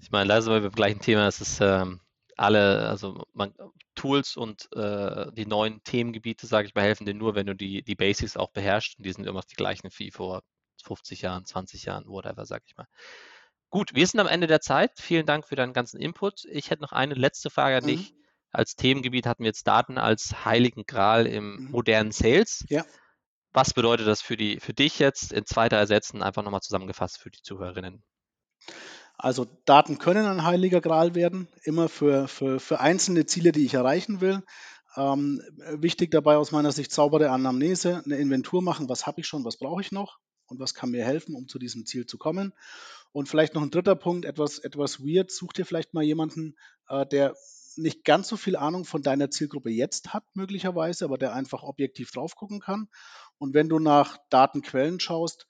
Ich 0.00 0.10
meine, 0.10 0.28
da 0.28 0.40
sind 0.40 0.52
wir 0.52 0.60
beim 0.60 0.72
gleichen 0.72 1.00
Thema, 1.00 1.26
es 1.26 1.40
ist 1.40 1.60
ähm, 1.60 2.00
alle, 2.36 2.88
also 2.88 3.24
man, 3.32 3.54
Tools 3.94 4.36
und 4.36 4.68
äh, 4.72 5.32
die 5.32 5.46
neuen 5.46 5.82
Themengebiete, 5.84 6.46
sage 6.46 6.68
ich 6.68 6.74
mal, 6.74 6.84
helfen 6.84 7.06
dir 7.06 7.14
nur, 7.14 7.34
wenn 7.34 7.46
du 7.46 7.54
die, 7.54 7.82
die 7.82 7.94
Basics 7.94 8.36
auch 8.36 8.50
beherrschst. 8.50 8.98
Und 8.98 9.06
die 9.06 9.12
sind 9.12 9.24
immer 9.24 9.40
noch 9.40 9.44
die 9.44 9.56
gleichen 9.56 9.88
wie 9.96 10.10
vor 10.10 10.42
50 10.82 11.22
Jahren, 11.22 11.44
20 11.44 11.84
Jahren, 11.84 12.06
whatever, 12.06 12.46
sag 12.46 12.62
ich 12.66 12.76
mal. 12.76 12.86
Gut, 13.70 13.94
wir 13.94 14.06
sind 14.06 14.20
am 14.20 14.28
Ende 14.28 14.46
der 14.46 14.60
Zeit. 14.60 14.92
Vielen 14.96 15.26
Dank 15.26 15.46
für 15.46 15.56
deinen 15.56 15.72
ganzen 15.72 16.00
Input. 16.00 16.44
Ich 16.46 16.70
hätte 16.70 16.82
noch 16.82 16.92
eine 16.92 17.14
letzte 17.14 17.50
Frage 17.50 17.76
an 17.76 17.82
mhm. 17.82 17.88
dich. 17.88 18.14
Als 18.52 18.76
Themengebiet 18.76 19.26
hatten 19.26 19.42
wir 19.42 19.48
jetzt 19.48 19.66
Daten 19.66 19.98
als 19.98 20.44
heiligen 20.44 20.84
Gral 20.86 21.26
im 21.26 21.56
mhm. 21.56 21.70
modernen 21.72 22.12
Sales. 22.12 22.64
Ja. 22.68 22.84
Was 23.52 23.74
bedeutet 23.74 24.06
das 24.06 24.22
für, 24.22 24.36
die, 24.36 24.60
für 24.60 24.72
dich 24.72 24.98
jetzt 24.98 25.32
in 25.32 25.46
zweiter 25.46 25.76
Ersetzen? 25.76 26.22
Einfach 26.22 26.42
nochmal 26.42 26.60
zusammengefasst 26.60 27.18
für 27.18 27.30
die 27.30 27.42
Zuhörerinnen. 27.42 28.02
Also 29.18 29.46
Daten 29.64 29.98
können 29.98 30.26
ein 30.26 30.44
heiliger 30.44 30.80
Gral 30.80 31.14
werden, 31.14 31.48
immer 31.64 31.88
für, 31.88 32.28
für, 32.28 32.60
für 32.60 32.80
einzelne 32.80 33.26
Ziele, 33.26 33.52
die 33.52 33.64
ich 33.64 33.74
erreichen 33.74 34.20
will. 34.20 34.42
Ähm, 34.96 35.42
wichtig 35.58 36.10
dabei 36.10 36.36
aus 36.36 36.52
meiner 36.52 36.72
Sicht 36.72 36.92
saubere 36.92 37.30
Anamnese, 37.30 38.02
eine 38.04 38.16
Inventur 38.16 38.62
machen, 38.62 38.88
was 38.88 39.06
habe 39.06 39.20
ich 39.20 39.26
schon, 39.26 39.44
was 39.44 39.58
brauche 39.58 39.80
ich 39.80 39.92
noch 39.92 40.18
und 40.46 40.58
was 40.60 40.74
kann 40.74 40.90
mir 40.90 41.04
helfen, 41.04 41.34
um 41.34 41.48
zu 41.48 41.58
diesem 41.58 41.86
Ziel 41.86 42.06
zu 42.06 42.18
kommen. 42.18 42.52
Und 43.12 43.28
vielleicht 43.28 43.54
noch 43.54 43.62
ein 43.62 43.70
dritter 43.70 43.96
Punkt, 43.96 44.24
etwas, 44.24 44.58
etwas 44.58 45.00
weird, 45.00 45.30
such 45.30 45.52
dir 45.52 45.64
vielleicht 45.64 45.94
mal 45.94 46.04
jemanden, 46.04 46.56
äh, 46.88 47.06
der 47.06 47.34
nicht 47.76 48.04
ganz 48.04 48.28
so 48.28 48.36
viel 48.36 48.56
Ahnung 48.56 48.84
von 48.84 49.02
deiner 49.02 49.30
Zielgruppe 49.30 49.70
jetzt 49.70 50.14
hat, 50.14 50.24
möglicherweise, 50.34 51.04
aber 51.04 51.18
der 51.18 51.34
einfach 51.34 51.62
objektiv 51.62 52.10
drauf 52.10 52.34
gucken 52.34 52.60
kann. 52.60 52.88
Und 53.38 53.54
wenn 53.54 53.68
du 53.68 53.78
nach 53.78 54.18
Datenquellen 54.30 54.98
schaust, 54.98 55.46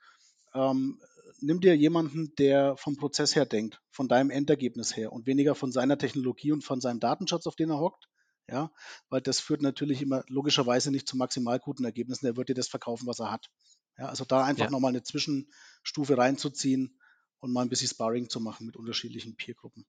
ähm, 0.54 1.00
nimm 1.40 1.60
dir 1.60 1.76
jemanden, 1.76 2.34
der 2.36 2.76
vom 2.76 2.96
Prozess 2.96 3.36
her 3.36 3.46
denkt, 3.46 3.80
von 3.90 4.08
deinem 4.08 4.30
Endergebnis 4.30 4.96
her 4.96 5.12
und 5.12 5.26
weniger 5.26 5.54
von 5.54 5.72
seiner 5.72 5.98
Technologie 5.98 6.52
und 6.52 6.62
von 6.62 6.80
seinem 6.80 7.00
Datenschatz, 7.00 7.46
auf 7.46 7.56
den 7.56 7.70
er 7.70 7.78
hockt. 7.78 8.08
Ja, 8.48 8.70
weil 9.08 9.20
das 9.20 9.40
führt 9.40 9.60
natürlich 9.60 10.02
immer 10.02 10.22
logischerweise 10.28 10.92
nicht 10.92 11.08
zu 11.08 11.16
maximal 11.16 11.58
guten 11.58 11.84
Ergebnissen. 11.84 12.26
Er 12.26 12.36
wird 12.36 12.48
dir 12.48 12.54
das 12.54 12.68
verkaufen, 12.68 13.08
was 13.08 13.18
er 13.18 13.32
hat. 13.32 13.50
Ja, 13.98 14.06
also 14.08 14.24
da 14.24 14.44
einfach 14.44 14.66
ja. 14.66 14.70
nochmal 14.70 14.90
eine 14.90 15.02
Zwischenstufe 15.02 16.18
reinzuziehen 16.18 16.98
und 17.40 17.52
mal 17.52 17.62
ein 17.62 17.68
bisschen 17.68 17.88
Sparring 17.88 18.28
zu 18.28 18.40
machen 18.40 18.66
mit 18.66 18.76
unterschiedlichen 18.76 19.36
Peergruppen. 19.36 19.86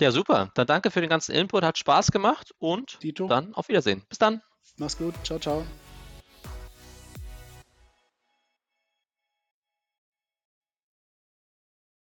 Ja, 0.00 0.10
super. 0.10 0.50
Dann 0.54 0.66
danke 0.66 0.90
für 0.90 1.00
den 1.00 1.10
ganzen 1.10 1.32
Input. 1.32 1.62
Hat 1.62 1.78
Spaß 1.78 2.10
gemacht 2.10 2.54
und 2.58 3.02
Dito. 3.02 3.28
dann 3.28 3.54
auf 3.54 3.68
Wiedersehen. 3.68 4.02
Bis 4.08 4.18
dann. 4.18 4.42
Mach's 4.76 4.96
gut. 4.96 5.14
Ciao, 5.24 5.38
ciao. 5.38 5.64